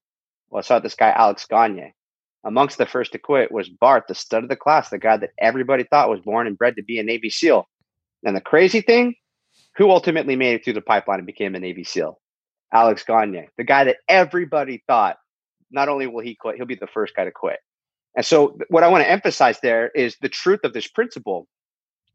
Well, 0.49 0.59
I 0.59 0.61
saw 0.61 0.79
this 0.79 0.95
guy, 0.95 1.11
Alex 1.11 1.45
Gagne. 1.45 1.93
Amongst 2.43 2.77
the 2.77 2.85
first 2.85 3.13
to 3.13 3.17
quit 3.17 3.51
was 3.51 3.69
Barth, 3.69 4.03
the 4.07 4.15
stud 4.15 4.43
of 4.43 4.49
the 4.49 4.55
class, 4.55 4.89
the 4.89 4.99
guy 4.99 5.17
that 5.17 5.31
everybody 5.39 5.83
thought 5.83 6.09
was 6.09 6.19
born 6.19 6.45
and 6.45 6.57
bred 6.57 6.75
to 6.75 6.83
be 6.83 6.99
a 6.99 7.03
Navy 7.03 7.29
SEAL. 7.29 7.67
And 8.23 8.35
the 8.35 8.41
crazy 8.41 8.81
thing, 8.81 9.15
who 9.77 9.89
ultimately 9.89 10.35
made 10.35 10.55
it 10.55 10.63
through 10.63 10.73
the 10.73 10.81
pipeline 10.81 11.19
and 11.19 11.25
became 11.25 11.55
a 11.55 11.59
Navy 11.59 11.83
SEAL? 11.83 12.19
Alex 12.71 13.03
Gagne, 13.03 13.47
the 13.57 13.63
guy 13.63 13.85
that 13.85 13.97
everybody 14.07 14.83
thought 14.85 15.17
not 15.71 15.89
only 15.89 16.07
will 16.07 16.21
he 16.21 16.35
quit, 16.35 16.57
he'll 16.57 16.65
be 16.65 16.75
the 16.75 16.87
first 16.87 17.15
guy 17.15 17.23
to 17.23 17.31
quit. 17.31 17.59
And 18.15 18.25
so, 18.25 18.57
what 18.69 18.83
I 18.83 18.87
want 18.87 19.03
to 19.03 19.09
emphasize 19.09 19.59
there 19.61 19.89
is 19.89 20.17
the 20.21 20.29
truth 20.29 20.61
of 20.63 20.73
this 20.73 20.87
principle 20.87 21.47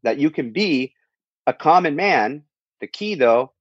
that 0.03 0.17
you 0.17 0.31
can 0.31 0.51
be 0.51 0.93
a 1.45 1.53
common 1.53 1.95
man. 1.95 2.43
The 2.79 2.87
key, 2.87 3.15
though, 3.15 3.53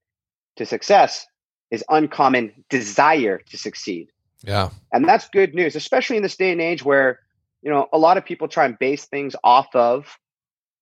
to 0.57 0.65
success 0.65 1.27
is 1.71 1.85
uncommon 1.89 2.65
desire 2.71 3.39
to 3.51 3.59
succeed. 3.59 4.11
Yeah. 4.43 4.71
And 4.93 5.07
that's 5.07 5.29
good 5.29 5.55
news, 5.55 5.77
especially 5.77 6.17
in 6.17 6.23
this 6.23 6.37
day 6.37 6.53
and 6.53 6.61
age 6.61 6.83
where, 6.83 7.21
you 7.63 7.71
know, 7.71 7.87
a 7.93 7.99
lot 7.99 8.17
of 8.17 8.25
people 8.25 8.49
try 8.49 8.65
and 8.65 8.79
base 8.79 9.05
things 9.05 9.37
off 9.45 9.69
of, 9.75 10.19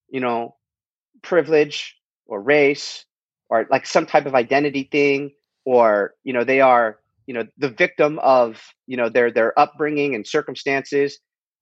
you 0.07 0.21
know, 0.21 0.55
privilege 1.21 1.97
or 2.25 2.41
race 2.41 3.05
or 3.49 3.67
like 3.69 3.85
some 3.85 4.05
type 4.05 4.25
of 4.25 4.35
identity 4.35 4.87
thing 4.89 5.31
or 5.65 6.13
you 6.23 6.33
know 6.33 6.43
they 6.43 6.61
are 6.61 6.99
you 7.25 7.33
know 7.33 7.45
the 7.57 7.69
victim 7.69 8.19
of 8.19 8.61
you 8.87 8.95
know 8.97 9.09
their 9.09 9.31
their 9.31 9.57
upbringing 9.59 10.15
and 10.15 10.25
circumstances 10.25 11.19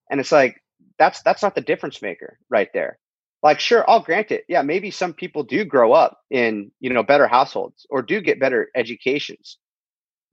and 0.09 0.19
it's 0.19 0.31
like 0.31 0.61
that's 0.97 1.21
that's 1.21 1.43
not 1.43 1.55
the 1.55 1.61
difference 1.61 2.01
maker 2.01 2.39
right 2.49 2.69
there. 2.73 2.97
Like 3.43 3.59
sure 3.59 3.89
i'll 3.89 4.01
grant 4.01 4.31
it. 4.31 4.45
Yeah 4.47 4.61
maybe 4.61 4.91
some 4.91 5.13
people 5.13 5.43
do 5.43 5.63
grow 5.65 5.93
up 5.93 6.19
in 6.29 6.71
you 6.79 6.91
know 6.91 7.03
better 7.03 7.27
households 7.27 7.85
or 7.89 8.01
do 8.01 8.21
get 8.21 8.39
better 8.39 8.69
educations. 8.75 9.57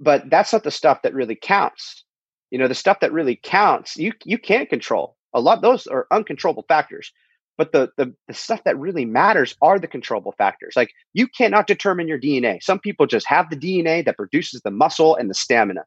But 0.00 0.28
that's 0.30 0.52
not 0.52 0.64
the 0.64 0.70
stuff 0.70 1.02
that 1.02 1.14
really 1.14 1.38
counts. 1.40 2.04
You 2.50 2.58
know 2.58 2.68
the 2.68 2.74
stuff 2.74 3.00
that 3.00 3.12
really 3.12 3.38
counts 3.42 3.96
you 3.96 4.12
you 4.24 4.38
can't 4.38 4.68
control. 4.68 5.16
A 5.34 5.40
lot 5.40 5.62
those 5.62 5.87
are 5.87 6.06
uncontrollable 6.10 6.64
factors. 6.68 7.12
But 7.56 7.70
the, 7.70 7.90
the 7.96 8.12
the 8.26 8.34
stuff 8.34 8.64
that 8.64 8.78
really 8.78 9.04
matters 9.04 9.54
are 9.62 9.78
the 9.78 9.87
controllable 9.87 10.34
factors. 10.37 10.74
Like 10.74 10.90
you 11.12 11.28
cannot 11.28 11.66
determine 11.66 12.08
your 12.08 12.20
dna 12.20 12.62
some 12.62 12.78
people 12.78 13.06
just 13.06 13.28
have 13.28 13.50
the 13.50 13.56
dna 13.56 14.04
that 14.04 14.16
produces 14.16 14.62
the 14.62 14.70
muscle 14.70 15.14
and 15.14 15.30
the 15.30 15.34
stamina 15.34 15.84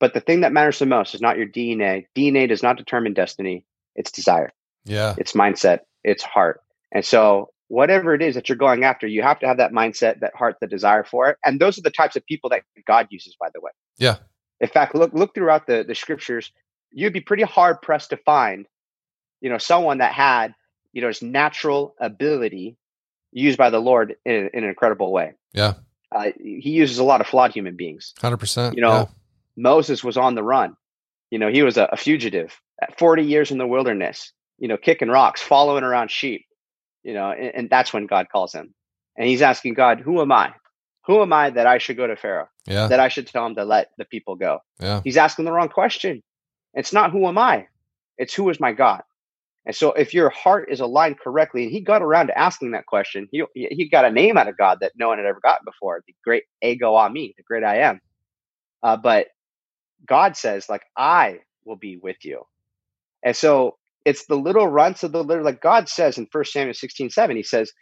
but 0.00 0.14
the 0.14 0.20
thing 0.20 0.40
that 0.40 0.52
matters 0.52 0.78
the 0.78 0.86
most 0.86 1.14
is 1.14 1.20
not 1.20 1.36
your 1.36 1.46
dna 1.46 2.06
dna 2.16 2.48
does 2.48 2.62
not 2.62 2.76
determine 2.76 3.14
destiny 3.14 3.64
it's 3.94 4.10
desire 4.10 4.52
yeah 4.84 5.14
it's 5.18 5.32
mindset 5.32 5.80
it's 6.02 6.22
heart 6.22 6.60
and 6.92 7.04
so 7.04 7.50
whatever 7.68 8.14
it 8.14 8.22
is 8.22 8.34
that 8.34 8.48
you're 8.48 8.56
going 8.56 8.84
after 8.84 9.06
you 9.06 9.22
have 9.22 9.38
to 9.40 9.46
have 9.46 9.56
that 9.56 9.72
mindset 9.72 10.20
that 10.20 10.34
heart 10.34 10.56
the 10.60 10.66
desire 10.66 11.04
for 11.04 11.28
it 11.28 11.38
and 11.44 11.60
those 11.60 11.78
are 11.78 11.82
the 11.82 11.90
types 11.90 12.16
of 12.16 12.24
people 12.26 12.50
that 12.50 12.62
god 12.86 13.06
uses 13.10 13.36
by 13.40 13.48
the 13.54 13.60
way 13.60 13.70
yeah 13.98 14.16
in 14.60 14.68
fact 14.68 14.94
look 14.94 15.12
look 15.12 15.34
throughout 15.34 15.66
the 15.66 15.84
the 15.86 15.94
scriptures 15.94 16.52
you'd 16.92 17.12
be 17.12 17.20
pretty 17.20 17.42
hard 17.42 17.80
pressed 17.82 18.10
to 18.10 18.16
find 18.18 18.66
you 19.44 19.50
know, 19.50 19.58
someone 19.58 19.98
that 19.98 20.14
had, 20.14 20.54
you 20.94 21.02
know, 21.02 21.08
his 21.08 21.20
natural 21.20 21.94
ability 22.00 22.78
used 23.30 23.58
by 23.58 23.68
the 23.68 23.78
Lord 23.78 24.16
in, 24.24 24.48
in 24.54 24.64
an 24.64 24.70
incredible 24.70 25.12
way. 25.12 25.34
Yeah. 25.52 25.74
Uh, 26.10 26.30
he 26.40 26.70
uses 26.70 26.96
a 26.96 27.04
lot 27.04 27.20
of 27.20 27.26
flawed 27.26 27.52
human 27.52 27.76
beings. 27.76 28.14
100%. 28.20 28.74
You 28.74 28.80
know, 28.80 28.88
yeah. 28.88 29.06
Moses 29.56 30.02
was 30.02 30.16
on 30.16 30.34
the 30.34 30.42
run. 30.42 30.76
You 31.30 31.38
know, 31.38 31.48
he 31.48 31.62
was 31.62 31.76
a, 31.76 31.84
a 31.92 31.96
fugitive 31.96 32.58
at 32.82 32.98
40 32.98 33.22
years 33.22 33.50
in 33.50 33.58
the 33.58 33.66
wilderness, 33.66 34.32
you 34.58 34.68
know, 34.68 34.76
kicking 34.76 35.08
rocks, 35.08 35.42
following 35.42 35.84
around 35.84 36.10
sheep, 36.10 36.44
you 37.02 37.14
know, 37.14 37.30
and, 37.30 37.54
and 37.54 37.70
that's 37.70 37.92
when 37.92 38.06
God 38.06 38.26
calls 38.30 38.52
him. 38.52 38.74
And 39.16 39.28
he's 39.28 39.42
asking 39.42 39.74
God, 39.74 40.00
who 40.00 40.20
am 40.20 40.32
I? 40.32 40.54
Who 41.06 41.20
am 41.22 41.32
I 41.32 41.50
that 41.50 41.66
I 41.66 41.78
should 41.78 41.96
go 41.96 42.06
to 42.06 42.16
Pharaoh? 42.16 42.48
Yeah. 42.66 42.88
That 42.88 43.00
I 43.00 43.08
should 43.08 43.26
tell 43.26 43.46
him 43.46 43.54
to 43.56 43.64
let 43.64 43.88
the 43.98 44.04
people 44.04 44.36
go? 44.36 44.60
Yeah. 44.80 45.02
He's 45.04 45.16
asking 45.16 45.44
the 45.44 45.52
wrong 45.52 45.68
question. 45.68 46.22
It's 46.72 46.92
not 46.92 47.12
who 47.12 47.26
am 47.28 47.38
I? 47.38 47.66
It's 48.18 48.34
who 48.34 48.48
is 48.48 48.58
my 48.58 48.72
God? 48.72 49.02
And 49.66 49.74
so, 49.74 49.92
if 49.92 50.12
your 50.12 50.28
heart 50.28 50.68
is 50.70 50.80
aligned 50.80 51.18
correctly, 51.18 51.62
and 51.64 51.72
he 51.72 51.80
got 51.80 52.02
around 52.02 52.26
to 52.26 52.38
asking 52.38 52.72
that 52.72 52.86
question, 52.86 53.28
he 53.30 53.44
he 53.54 53.88
got 53.88 54.04
a 54.04 54.10
name 54.10 54.36
out 54.36 54.48
of 54.48 54.58
God 54.58 54.78
that 54.80 54.92
no 54.96 55.08
one 55.08 55.18
had 55.18 55.26
ever 55.26 55.40
gotten 55.40 55.64
before, 55.64 56.02
the 56.06 56.14
great 56.22 56.44
Ego 56.62 56.92
Eimi, 56.92 57.34
the 57.36 57.42
great 57.42 57.64
I 57.64 57.78
am. 57.78 58.00
Uh, 58.82 58.96
but 58.98 59.28
God 60.06 60.36
says, 60.36 60.68
like, 60.68 60.82
I 60.96 61.40
will 61.64 61.76
be 61.76 61.98
with 61.98 62.18
you. 62.24 62.42
And 63.24 63.36
so 63.36 63.78
it's 64.04 64.26
the 64.26 64.36
little 64.36 64.68
runts 64.68 65.02
of 65.04 65.12
the 65.12 65.24
little, 65.24 65.44
like 65.44 65.62
God 65.62 65.88
says 65.88 66.18
in 66.18 66.26
First 66.32 66.52
Samuel 66.52 66.74
16, 66.74 67.10
7, 67.10 67.36
he 67.36 67.42
says, 67.42 67.72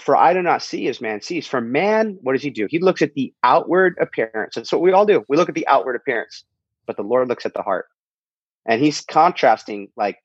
For 0.00 0.16
I 0.16 0.34
do 0.34 0.42
not 0.42 0.62
see 0.62 0.88
as 0.88 1.00
man 1.00 1.22
sees. 1.22 1.46
For 1.46 1.60
man, 1.60 2.18
what 2.22 2.34
does 2.34 2.42
he 2.42 2.50
do? 2.50 2.66
He 2.70 2.80
looks 2.80 3.02
at 3.02 3.14
the 3.14 3.32
outward 3.44 3.96
appearance. 4.00 4.54
That's 4.56 4.72
what 4.72 4.82
we 4.82 4.92
all 4.92 5.06
do. 5.06 5.24
We 5.28 5.36
look 5.36 5.48
at 5.50 5.56
the 5.56 5.68
outward 5.68 5.96
appearance, 5.96 6.44
but 6.86 6.96
the 6.96 7.02
Lord 7.04 7.28
looks 7.28 7.46
at 7.46 7.54
the 7.54 7.62
heart. 7.62 7.86
And 8.66 8.82
he's 8.82 9.00
contrasting 9.00 9.88
like 9.96 10.18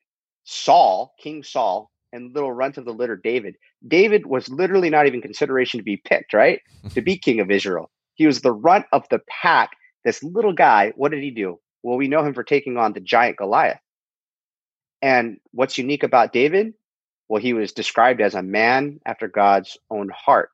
Saul, 0.44 1.14
King 1.20 1.42
Saul, 1.42 1.90
and 2.12 2.34
little 2.34 2.52
runt 2.52 2.78
of 2.78 2.84
the 2.84 2.92
litter, 2.94 3.16
David. 3.16 3.56
David 3.86 4.26
was 4.26 4.48
literally 4.48 4.90
not 4.90 5.06
even 5.06 5.22
consideration 5.22 5.78
to 5.78 5.84
be 5.84 5.98
picked, 6.04 6.32
right? 6.34 6.60
to 6.94 7.02
be 7.02 7.18
king 7.18 7.40
of 7.40 7.50
Israel. 7.50 7.90
He 8.14 8.26
was 8.26 8.40
the 8.40 8.52
runt 8.52 8.86
of 8.92 9.04
the 9.10 9.20
pack. 9.28 9.70
This 10.04 10.22
little 10.22 10.52
guy, 10.52 10.92
what 10.96 11.10
did 11.10 11.22
he 11.22 11.30
do? 11.30 11.60
Well, 11.82 11.96
we 11.96 12.08
know 12.08 12.24
him 12.24 12.34
for 12.34 12.44
taking 12.44 12.76
on 12.76 12.92
the 12.92 13.00
giant 13.00 13.36
Goliath. 13.36 13.80
And 15.00 15.38
what's 15.52 15.78
unique 15.78 16.02
about 16.02 16.32
David? 16.32 16.74
Well, 17.28 17.42
he 17.42 17.54
was 17.54 17.72
described 17.72 18.20
as 18.20 18.34
a 18.34 18.42
man 18.42 19.00
after 19.06 19.26
God's 19.28 19.76
own 19.90 20.10
heart. 20.14 20.50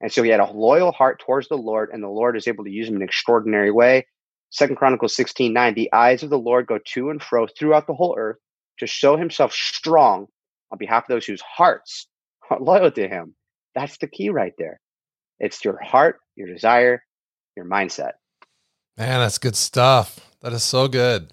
And 0.00 0.12
so 0.12 0.22
he 0.22 0.30
had 0.30 0.40
a 0.40 0.50
loyal 0.50 0.92
heart 0.92 1.20
towards 1.20 1.48
the 1.48 1.56
Lord, 1.56 1.90
and 1.92 2.02
the 2.02 2.08
Lord 2.08 2.36
is 2.36 2.46
able 2.46 2.64
to 2.64 2.70
use 2.70 2.88
him 2.88 2.96
in 2.96 3.02
an 3.02 3.08
extraordinary 3.08 3.70
way. 3.70 4.06
Second 4.50 4.76
Chronicles 4.76 5.14
16 5.16 5.52
9, 5.52 5.74
the 5.74 5.92
eyes 5.92 6.22
of 6.22 6.30
the 6.30 6.38
Lord 6.38 6.66
go 6.66 6.78
to 6.78 7.10
and 7.10 7.22
fro 7.22 7.46
throughout 7.46 7.86
the 7.86 7.94
whole 7.94 8.14
earth 8.16 8.36
to 8.78 8.86
show 8.86 9.16
himself 9.16 9.52
strong 9.52 10.26
on 10.70 10.78
behalf 10.78 11.04
of 11.04 11.08
those 11.08 11.26
whose 11.26 11.40
hearts 11.40 12.08
are 12.50 12.60
loyal 12.60 12.90
to 12.90 13.08
him. 13.08 13.34
That's 13.74 13.96
the 13.98 14.06
key 14.06 14.30
right 14.30 14.52
there. 14.58 14.80
It's 15.38 15.64
your 15.64 15.82
heart, 15.82 16.20
your 16.36 16.48
desire, 16.48 17.02
your 17.56 17.66
mindset. 17.66 18.12
Man, 18.96 19.20
that's 19.20 19.38
good 19.38 19.56
stuff. 19.56 20.20
That 20.42 20.52
is 20.52 20.62
so 20.62 20.88
good. 20.88 21.32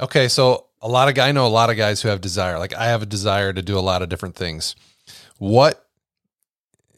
Okay, 0.00 0.28
so 0.28 0.66
a 0.80 0.88
lot 0.88 1.08
of 1.08 1.14
guy 1.14 1.28
I 1.28 1.32
know 1.32 1.46
a 1.46 1.48
lot 1.48 1.70
of 1.70 1.76
guys 1.76 2.02
who 2.02 2.08
have 2.08 2.20
desire. 2.20 2.58
Like 2.58 2.74
I 2.74 2.86
have 2.86 3.02
a 3.02 3.06
desire 3.06 3.52
to 3.52 3.62
do 3.62 3.78
a 3.78 3.80
lot 3.80 4.02
of 4.02 4.08
different 4.08 4.36
things. 4.36 4.74
What 5.38 5.86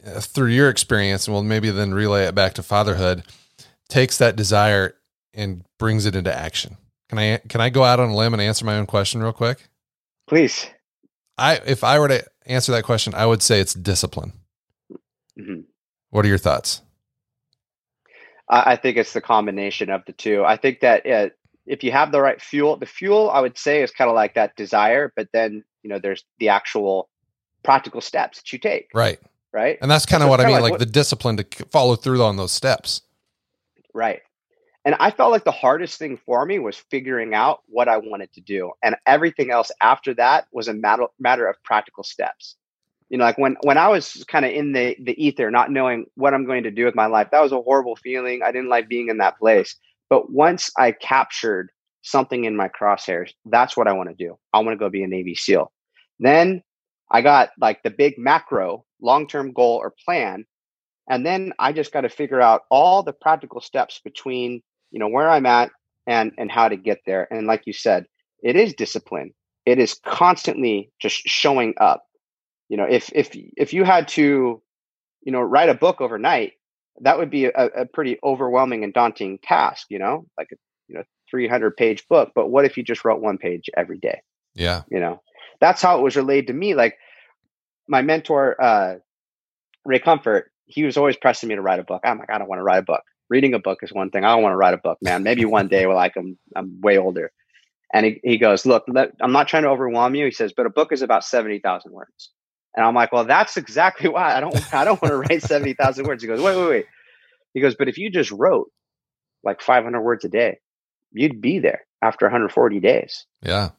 uh, 0.07 0.21
through 0.21 0.51
your 0.51 0.69
experience 0.69 1.27
and 1.27 1.35
we'll 1.35 1.42
maybe 1.42 1.71
then 1.71 1.92
relay 1.92 2.27
it 2.27 2.35
back 2.35 2.55
to 2.55 2.62
fatherhood 2.62 3.25
takes 3.88 4.19
that 4.19 4.37
desire 4.37 4.95
and 5.35 5.64
brings 5.79 6.07
it 6.07 6.14
into 6.14 6.35
action. 6.35 6.77
Can 7.09 7.19
I 7.19 7.38
can 7.49 7.61
I 7.61 7.71
go 7.71 7.85
out 7.85 8.01
on 8.01 8.11
a 8.11 8.16
limb 8.16 8.33
and 8.33 8.42
answer 8.42 8.64
my 8.64 8.77
own 8.77 8.87
question 8.87 9.23
real 9.23 9.33
quick? 9.33 9.69
Please. 10.27 10.66
I 11.38 11.57
if 11.66 11.85
I 11.85 11.99
were 11.99 12.09
to 12.09 12.25
answer 12.47 12.73
that 12.73 12.85
question, 12.85 13.14
I 13.14 13.27
would 13.27 13.42
say 13.42 13.61
it's 13.61 13.75
discipline. 13.75 14.33
Mm-hmm. 15.38 15.61
What 16.11 16.25
are 16.25 16.29
your 16.29 16.38
thoughts? 16.38 16.83
I, 18.49 18.77
think 18.77 18.97
it's 18.97 19.13
the 19.13 19.21
combination 19.21 19.91
of 19.91 20.05
the 20.07 20.13
two. 20.13 20.45
I 20.45 20.57
think 20.57 20.81
that 20.81 21.07
uh, 21.07 21.31
if 21.67 21.83
you 21.83 21.93
have 21.93 22.13
the 22.13 22.21
right 22.21 22.41
fuel, 22.41 22.77
the 22.77 22.87
fuel 22.87 23.31
I 23.31 23.41
would 23.41 23.59
say 23.59 23.83
is 23.83 23.91
kind 23.91 24.09
of 24.09 24.15
like 24.15 24.35
that 24.35 24.57
desire, 24.57 25.13
but 25.17 25.29
then 25.33 25.65
you 25.83 25.91
know 25.91 25.99
there's 25.99 26.25
the 26.39 26.49
actual 26.51 27.09
practical 27.65 28.01
steps 28.01 28.39
that 28.39 28.53
you 28.53 28.59
take. 28.59 28.89
Right. 28.95 29.19
Right. 29.53 29.79
And 29.81 29.91
that's 29.91 30.07
kind 30.07 30.23
of 30.23 30.27
So 30.27 30.31
what 30.31 30.41
I 30.41 30.45
mean, 30.45 30.53
like 30.53 30.63
like, 30.63 30.71
what- 30.73 30.81
the 30.81 30.87
discipline 30.87 31.37
to 31.39 31.47
follow 31.71 31.97
through 31.97 32.23
on 32.23 32.37
those 32.37 32.53
steps. 32.53 33.03
Right. 33.95 34.21
And 34.85 34.95
I 35.01 35.11
felt 35.11 35.33
like 35.33 35.43
the 35.43 35.51
hardest 35.51 35.99
thing 35.99 36.17
for 36.17 36.47
me 36.47 36.61
was 36.61 36.77
figuring 36.77 37.35
out 37.35 37.63
what 37.67 37.89
I 37.89 37.97
wanted 37.97 38.33
to 38.35 38.41
do. 38.41 38.71
And 38.85 38.95
everything 39.05 39.51
else 39.51 39.73
after 39.81 40.15
that 40.15 40.47
was 40.53 40.69
a 40.69 40.75
matter, 40.75 41.07
matter 41.19 41.49
of 41.49 41.61
practical 41.65 42.05
steps. 42.05 42.55
You 43.09 43.19
know, 43.19 43.25
like 43.25 43.38
when, 43.38 43.57
when 43.62 43.79
I 43.79 43.88
was 43.88 44.25
kind 44.29 44.45
of 44.45 44.53
in 44.53 44.73
the, 44.73 44.97
the 45.03 45.14
ether, 45.25 45.51
not 45.51 45.71
knowing 45.71 46.07
what 46.16 46.35
I'm 46.35 46.45
going 46.45 46.64
to 46.64 46.71
do 46.71 46.85
with 46.85 46.95
my 46.95 47.07
life, 47.07 47.29
that 47.31 47.42
was 47.42 47.53
a 47.53 47.61
horrible 47.61 47.97
feeling. 47.97 48.42
I 48.42 48.51
didn't 48.51 48.69
like 48.69 48.88
being 48.88 49.09
in 49.09 49.19
that 49.19 49.38
place. 49.38 49.77
But 50.11 50.31
once 50.33 50.71
I 50.77 50.92
captured 50.92 51.71
something 52.03 52.45
in 52.45 52.57
my 52.57 52.69
crosshairs, 52.69 53.31
that's 53.45 53.77
what 53.77 53.88
I 53.88 53.92
want 53.92 54.09
to 54.09 54.14
do. 54.14 54.37
I 54.53 54.59
want 54.59 54.71
to 54.71 54.77
go 54.77 54.90
be 54.90 55.03
a 55.03 55.09
Navy 55.09 55.35
SEAL. 55.35 55.73
Then 56.19 56.62
I 57.11 57.23
got 57.23 57.51
like 57.61 57.83
the 57.83 57.90
big 57.90 58.19
macro 58.19 58.85
long 59.01 59.27
term 59.27 59.53
goal 59.53 59.77
or 59.77 59.95
plan 60.05 60.45
and 61.09 61.25
then 61.25 61.53
i 61.59 61.73
just 61.73 61.92
got 61.92 62.03
to 62.03 62.09
figure 62.09 62.40
out 62.40 62.62
all 62.71 63.03
the 63.03 63.12
practical 63.12 63.61
steps 63.61 64.01
between 64.05 64.62
you 64.90 64.99
know 64.99 65.09
where 65.09 65.29
i'm 65.29 65.47
at 65.47 65.71
and 66.07 66.33
and 66.38 66.51
how 66.51 66.69
to 66.69 66.77
get 66.77 67.01
there 67.07 67.29
and 67.33 67.47
like 67.47 67.62
you 67.66 67.73
said 67.73 68.07
it 68.42 68.57
is 68.57 68.75
discipline 68.75 69.33
it 69.64 69.79
is 69.79 70.01
constantly 70.07 70.90
just 71.01 71.16
showing 71.27 71.75
up 71.79 72.05
you 72.69 72.77
know 72.77 72.85
if 72.85 73.11
if 73.15 73.31
if 73.57 73.73
you 73.73 73.85
had 73.85 74.09
to 74.09 74.63
you 75.23 75.33
know 75.33 75.41
write 75.41 75.69
a 75.69 75.75
book 75.75 76.01
overnight 76.01 76.53
that 77.03 77.19
would 77.19 77.31
be 77.31 77.45
a, 77.47 77.51
a 77.53 77.87
pretty 77.87 78.19
overwhelming 78.25 78.85
and 78.85 78.95
daunting 78.95 79.39
task 79.43 79.87
you 79.91 79.99
know 79.99 80.27
like 80.39 80.49
a 80.53 80.57
you 80.89 80.95
know 80.95 81.03
300 81.31 81.77
page 81.77 82.07
book 82.09 82.31
but 82.35 82.49
what 82.49 82.65
if 82.65 82.77
you 82.77 82.83
just 82.83 83.05
wrote 83.05 83.21
one 83.21 83.39
page 83.39 83.69
every 83.77 83.99
day 83.99 84.21
Yeah. 84.55 84.83
you 84.91 85.01
know? 85.01 85.21
That's 85.61 85.83
how 85.83 85.99
it 85.99 86.03
was 86.03 86.17
relayed 86.17 86.47
to 86.49 86.53
me 86.53 86.75
like 86.75 86.97
my 87.89 88.03
mentor 88.03 88.61
uh 88.63 88.97
ray 89.85 89.99
comfort 89.99 90.53
he 90.67 90.85
was 90.85 90.97
always 90.97 91.17
pressing 91.17 91.49
me 91.49 91.55
to 91.55 91.63
write 91.63 91.79
a 91.79 91.85
book. 91.85 92.03
I'm 92.05 92.19
like 92.19 92.31
i 92.31 92.39
don't 92.39 92.49
want 92.49 92.59
to 92.59 92.65
write 92.65 92.79
a 92.79 92.83
book. 92.83 93.03
Reading 93.29 93.55
a 93.55 93.59
book 93.59 93.79
is 93.83 93.93
one 93.93 94.11
thing. 94.11 94.25
I 94.25 94.35
don't 94.35 94.43
want 94.43 94.53
to 94.53 94.57
write 94.57 94.75
a 94.75 94.79
book 94.79 94.99
man. 95.01 95.23
Maybe 95.23 95.45
one 95.45 95.69
day 95.69 95.87
when 95.87 95.97
like 95.97 96.17
i'm 96.17 96.39
i'm 96.55 96.81
way 96.81 96.99
older. 96.99 97.33
And 97.93 98.05
he, 98.07 98.21
he 98.23 98.39
goes 98.39 98.67
look 98.67 98.85
let, 98.89 99.13
i'm 99.21 99.33
not 99.33 99.49
trying 99.49 99.65
to 99.65 99.71
overwhelm 99.71 100.15
you. 100.15 100.25
He 100.27 100.31
says 100.31 100.53
but 100.57 100.67
a 100.67 100.71
book 100.71 100.93
is 100.93 101.03
about 101.03 101.25
70000 101.25 101.93
words 101.93 102.31
and 102.77 102.85
i'm 102.87 102.95
like 102.95 103.12
well 103.12 103.25
that's 103.25 103.57
exactly 103.57 104.09
why 104.09 104.35
i 104.37 104.41
don't 104.41 104.75
i 104.75 104.85
don't 104.85 105.01
want 105.03 105.12
to 105.12 105.19
write 105.19 105.43
70000 105.55 106.07
words 106.07 106.23
he 106.23 106.29
goes 106.29 106.41
wait 106.41 106.57
wait 106.57 106.69
wait 106.69 106.87
he 107.55 107.61
goes 107.61 107.75
but 107.75 107.89
if 107.89 107.99
you 107.99 108.11
just 108.11 108.31
wrote 108.31 108.71
like 109.45 109.61
500 109.61 110.01
words 110.03 110.25
a 110.25 110.29
day 110.29 110.59
you'd 111.12 111.41
be 111.41 111.59
there 111.59 111.87
after 112.03 112.27
140 112.27 112.81
days 112.81 113.27
Yeah. 113.43 113.71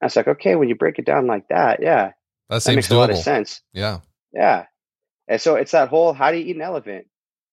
I 0.00 0.06
was 0.06 0.14
like, 0.14 0.28
okay, 0.28 0.56
when 0.56 0.68
you 0.68 0.74
break 0.74 0.98
it 0.98 1.06
down 1.06 1.26
like 1.26 1.48
that, 1.48 1.80
yeah, 1.82 2.12
That 2.50 2.62
that 2.62 2.74
makes 2.74 2.90
a 2.90 2.96
lot 2.96 3.08
of 3.10 3.16
sense. 3.16 3.62
Yeah. 3.72 4.00
Yeah. 4.32 4.66
And 5.26 5.40
so 5.40 5.54
it's 5.56 5.72
that 5.72 5.88
whole 5.88 6.12
how 6.12 6.30
do 6.30 6.36
you 6.36 6.44
eat 6.44 6.56
an 6.56 6.60
elephant? 6.62 7.06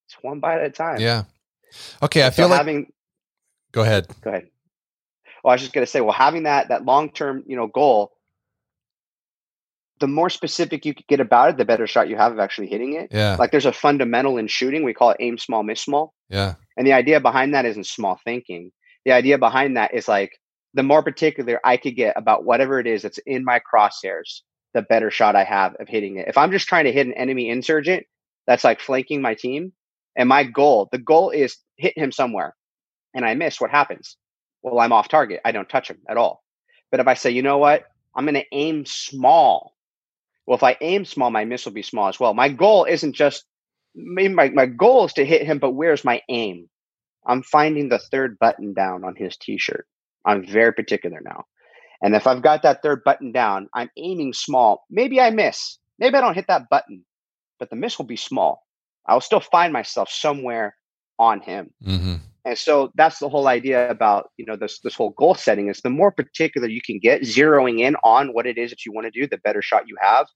It's 0.08 0.18
one 0.22 0.42
bite 0.42 0.60
at 0.60 0.66
a 0.66 0.70
time. 0.70 1.00
Yeah. 1.00 1.24
Okay. 2.02 2.22
I 2.22 2.30
So 2.32 2.36
feel 2.44 2.48
like, 2.50 2.58
having 2.58 2.92
go 3.72 3.82
ahead. 3.84 4.08
go 4.22 4.30
ahead. 4.32 4.50
Well, 5.44 5.52
I 5.52 5.56
was 5.56 5.62
just 5.62 5.74
gonna 5.74 5.86
say, 5.86 6.02
well, 6.02 6.12
having 6.13 6.44
that 6.44 6.68
that 6.70 6.84
long 6.86 7.12
term, 7.12 7.44
you 7.48 7.56
know, 7.56 7.68
goal, 7.68 8.12
the 10.00 10.08
more 10.08 10.30
specific 10.30 10.86
you 10.86 10.94
could 10.94 11.08
get 11.08 11.20
about 11.20 11.50
it, 11.50 11.58
the 11.58 11.66
better 11.66 11.88
shot 11.88 12.10
you 12.10 12.18
have 12.18 12.32
of 12.32 12.40
actually 12.40 12.68
hitting 12.68 12.94
it. 12.94 13.10
Yeah. 13.12 13.36
Like 13.40 13.52
there's 13.52 13.66
a 13.66 13.74
fundamental 13.74 14.38
in 14.38 14.48
shooting, 14.48 14.84
we 14.84 14.94
call 14.94 15.12
it 15.12 15.18
aim 15.20 15.38
small, 15.38 15.64
miss 15.64 15.82
small. 15.82 16.14
Yeah. 16.30 16.56
And 16.78 16.88
the 16.88 16.94
idea 16.94 17.20
behind 17.20 17.54
that 17.54 17.66
isn't 17.66 17.88
small 17.88 18.20
thinking. 18.24 18.72
The 19.06 19.12
idea 19.12 19.38
behind 19.38 19.78
that 19.78 19.94
is 19.94 20.08
like 20.08 20.32
the 20.74 20.84
more 20.84 21.04
particular 21.04 21.60
I 21.64 21.78
could 21.78 21.96
get 21.96 22.18
about 22.18 22.46
whatever 22.46 22.80
it 22.80 22.88
is 22.88 23.04
that's 23.04 23.20
in 23.26 23.44
my 23.46 23.60
crosshairs, 23.60 24.42
the 24.74 24.82
better 24.82 25.12
shot 25.12 25.36
I 25.36 25.44
have 25.44 25.76
of 25.80 25.88
hitting 25.88 26.18
it. 26.18 26.28
If 26.28 26.38
I'm 26.38 26.52
just 26.52 26.68
trying 26.68 26.86
to 26.86 26.92
hit 26.92 27.06
an 27.06 27.14
enemy 27.14 27.50
insurgent 27.50 28.06
that's 28.48 28.64
like 28.64 28.80
flanking 28.80 29.22
my 29.22 29.36
team, 29.36 29.72
and 30.16 30.30
my 30.30 30.44
goal, 30.44 30.90
the 30.92 30.98
goal 30.98 31.30
is 31.30 31.58
hit 31.78 31.98
him 31.98 32.12
somewhere, 32.12 32.56
and 33.14 33.26
I 33.26 33.34
miss, 33.36 33.62
what 33.62 33.72
happens? 33.72 34.18
Well, 34.62 34.80
I'm 34.80 34.94
off 34.94 35.10
target. 35.10 35.42
I 35.46 35.52
don't 35.52 35.70
touch 35.70 35.90
him 35.90 36.00
at 36.10 36.18
all. 36.18 36.44
But 36.92 37.00
if 37.00 37.08
I 37.08 37.14
say, 37.16 37.32
you 37.32 37.42
know 37.42 37.58
what, 37.58 37.86
I'm 38.16 38.26
going 38.26 38.36
to 38.36 38.46
aim 38.52 38.86
small. 38.86 39.76
Well, 40.46 40.58
if 40.58 40.64
I 40.64 40.78
aim 40.82 41.06
small, 41.06 41.32
my 41.32 41.46
miss 41.46 41.66
will 41.66 41.74
be 41.74 41.84
small 41.84 42.10
as 42.10 42.20
well. 42.20 42.34
My 42.34 42.50
goal 42.50 42.86
isn't 42.86 43.14
just 43.14 43.46
my, 43.96 44.50
my 44.50 44.66
goal 44.66 45.06
is 45.06 45.14
to 45.14 45.26
hit 45.26 45.46
him, 45.46 45.60
but 45.60 45.72
where's 45.72 46.04
my 46.04 46.22
aim? 46.30 46.70
I'm 47.26 47.44
finding 47.44 47.90
the 47.90 48.00
third 48.00 48.38
button 48.40 48.74
down 48.74 49.04
on 49.04 49.16
his 49.16 49.38
t-shirt. 49.38 49.88
I'm 50.26 50.46
very 50.46 50.74
particular 50.74 51.22
now. 51.24 51.46
And 52.02 52.16
if 52.16 52.28
I've 52.28 52.42
got 52.42 52.64
that 52.64 52.82
third 52.82 53.04
button 53.04 53.32
down, 53.32 53.70
I'm 53.74 53.90
aiming 53.98 54.34
small. 54.34 54.86
Maybe 54.90 55.22
I 55.22 55.30
miss. 55.30 55.78
Maybe 56.00 56.16
I 56.16 56.22
don't 56.22 56.34
hit 56.34 56.48
that 56.48 56.70
button, 56.70 57.06
but 57.60 57.70
the 57.70 57.76
miss 57.76 57.98
will 57.98 58.06
be 58.06 58.18
small. 58.18 58.66
I'll 59.06 59.22
still 59.22 59.40
find 59.40 59.72
myself 59.72 60.10
somewhere 60.10 60.76
on 61.18 61.42
him. 61.42 61.74
Mm-hmm. 61.86 62.16
And 62.46 62.58
so 62.58 62.92
that's 62.96 63.20
the 63.20 63.30
whole 63.30 63.48
idea 63.48 63.90
about, 63.90 64.30
you 64.38 64.46
know, 64.46 64.56
this 64.56 64.80
this 64.82 64.96
whole 64.96 65.12
goal 65.12 65.36
setting 65.36 65.70
is 65.70 65.82
the 65.82 65.90
more 65.90 66.12
particular 66.12 66.68
you 66.68 66.82
can 66.82 67.00
get, 67.00 67.22
zeroing 67.22 67.80
in 67.80 67.96
on 68.04 68.34
what 68.34 68.46
it 68.46 68.58
is 68.58 68.70
that 68.72 68.86
you 68.86 68.92
want 68.92 69.06
to 69.06 69.12
do, 69.12 69.28
the 69.28 69.38
better 69.38 69.62
shot 69.62 69.88
you 69.88 69.96
have 70.02 70.28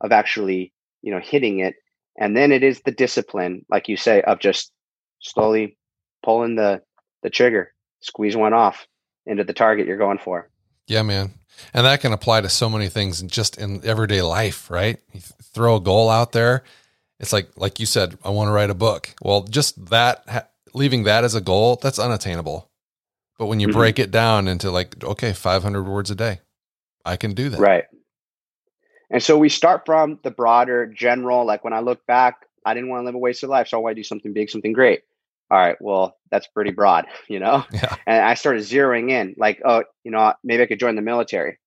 of 0.00 0.12
actually, 0.12 0.72
you 1.02 1.12
know, 1.12 1.20
hitting 1.20 1.58
it. 1.58 1.74
And 2.20 2.36
then 2.36 2.52
it 2.52 2.62
is 2.62 2.80
the 2.84 2.92
discipline, 2.92 3.64
like 3.68 3.88
you 3.88 3.96
say, 3.96 4.22
of 4.22 4.38
just 4.38 4.72
slowly 5.20 5.76
pulling 6.24 6.56
the 6.56 6.82
the 7.22 7.30
trigger, 7.30 7.72
squeeze 8.00 8.36
one 8.36 8.54
off 8.54 8.86
into 9.26 9.44
the 9.44 9.52
target 9.52 9.86
you're 9.86 9.98
going 9.98 10.18
for. 10.18 10.48
Yeah, 10.86 11.02
man. 11.02 11.34
And 11.74 11.84
that 11.86 12.00
can 12.00 12.12
apply 12.12 12.40
to 12.40 12.48
so 12.48 12.68
many 12.68 12.88
things 12.88 13.20
in 13.20 13.28
just 13.28 13.58
in 13.58 13.84
everyday 13.84 14.22
life, 14.22 14.70
right? 14.70 14.98
You 15.12 15.20
th- 15.20 15.32
throw 15.42 15.76
a 15.76 15.80
goal 15.80 16.08
out 16.08 16.32
there. 16.32 16.62
It's 17.20 17.32
like, 17.32 17.50
like 17.56 17.80
you 17.80 17.86
said, 17.86 18.16
I 18.24 18.30
want 18.30 18.48
to 18.48 18.52
write 18.52 18.70
a 18.70 18.74
book. 18.74 19.14
Well, 19.20 19.42
just 19.42 19.86
that, 19.86 20.22
ha- 20.28 20.46
leaving 20.74 21.04
that 21.04 21.24
as 21.24 21.34
a 21.34 21.40
goal, 21.40 21.76
that's 21.80 21.98
unattainable. 21.98 22.70
But 23.38 23.46
when 23.46 23.60
you 23.60 23.68
Mhm. 23.68 23.72
break 23.72 23.98
it 23.98 24.10
down 24.10 24.48
into 24.48 24.70
like, 24.70 25.02
okay, 25.04 25.32
500 25.32 25.84
words 25.84 26.10
a 26.10 26.14
day, 26.14 26.40
I 27.04 27.16
can 27.16 27.34
do 27.34 27.48
that. 27.50 27.60
Right. 27.60 27.84
And 29.10 29.22
so 29.22 29.38
we 29.38 29.48
start 29.48 29.82
from 29.86 30.18
the 30.22 30.30
broader 30.30 30.86
general, 30.86 31.46
like 31.46 31.64
when 31.64 31.72
I 31.72 31.80
look 31.80 32.04
back, 32.06 32.44
I 32.64 32.74
didn't 32.74 32.90
want 32.90 33.02
to 33.02 33.06
live 33.06 33.14
a 33.14 33.18
wasted 33.18 33.48
life. 33.48 33.68
So 33.68 33.78
I 33.78 33.80
want 33.80 33.92
to 33.96 34.00
do 34.00 34.04
something 34.04 34.32
big, 34.32 34.50
something 34.50 34.72
great. 34.72 35.02
All 35.50 35.58
right. 35.58 35.76
Well, 35.80 36.16
that's 36.30 36.46
pretty 36.46 36.72
broad, 36.72 37.06
you 37.28 37.38
know? 37.38 37.64
Yeah. 37.72 37.96
And 38.06 38.22
I 38.24 38.34
started 38.34 38.62
zeroing 38.62 39.10
in, 39.10 39.34
like, 39.38 39.62
oh, 39.64 39.84
you 40.04 40.10
know, 40.10 40.34
maybe 40.44 40.62
I 40.62 40.66
could 40.66 40.80
join 40.80 40.96
the 40.96 41.02
military. 41.02 41.58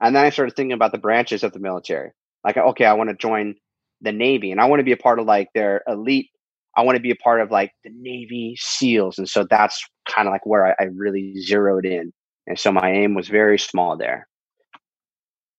And 0.00 0.14
then 0.14 0.24
I 0.24 0.30
started 0.30 0.56
thinking 0.56 0.72
about 0.72 0.92
the 0.92 0.98
branches 0.98 1.44
of 1.44 1.52
the 1.52 1.58
military. 1.60 2.12
Like, 2.44 2.56
okay, 2.56 2.84
I 2.84 2.94
want 2.94 3.10
to 3.10 3.16
join 3.16 3.56
the 4.00 4.12
Navy 4.12 4.52
and 4.52 4.60
I 4.60 4.66
want 4.66 4.80
to 4.80 4.84
be 4.84 4.92
a 4.92 4.96
part 4.96 5.18
of 5.18 5.26
like 5.26 5.52
their 5.54 5.82
elite. 5.86 6.30
I 6.78 6.82
want 6.82 6.94
to 6.96 7.02
be 7.02 7.10
a 7.10 7.16
part 7.16 7.40
of 7.40 7.50
like 7.50 7.72
the 7.82 7.90
Navy 7.92 8.54
SEALs. 8.58 9.18
And 9.18 9.28
so 9.28 9.44
that's 9.50 9.84
kind 10.08 10.28
of 10.28 10.32
like 10.32 10.46
where 10.46 10.64
I, 10.64 10.74
I 10.84 10.84
really 10.94 11.34
zeroed 11.40 11.84
in. 11.84 12.12
And 12.46 12.58
so 12.58 12.70
my 12.70 12.90
aim 12.90 13.14
was 13.14 13.28
very 13.28 13.58
small 13.58 13.96
there. 13.96 14.28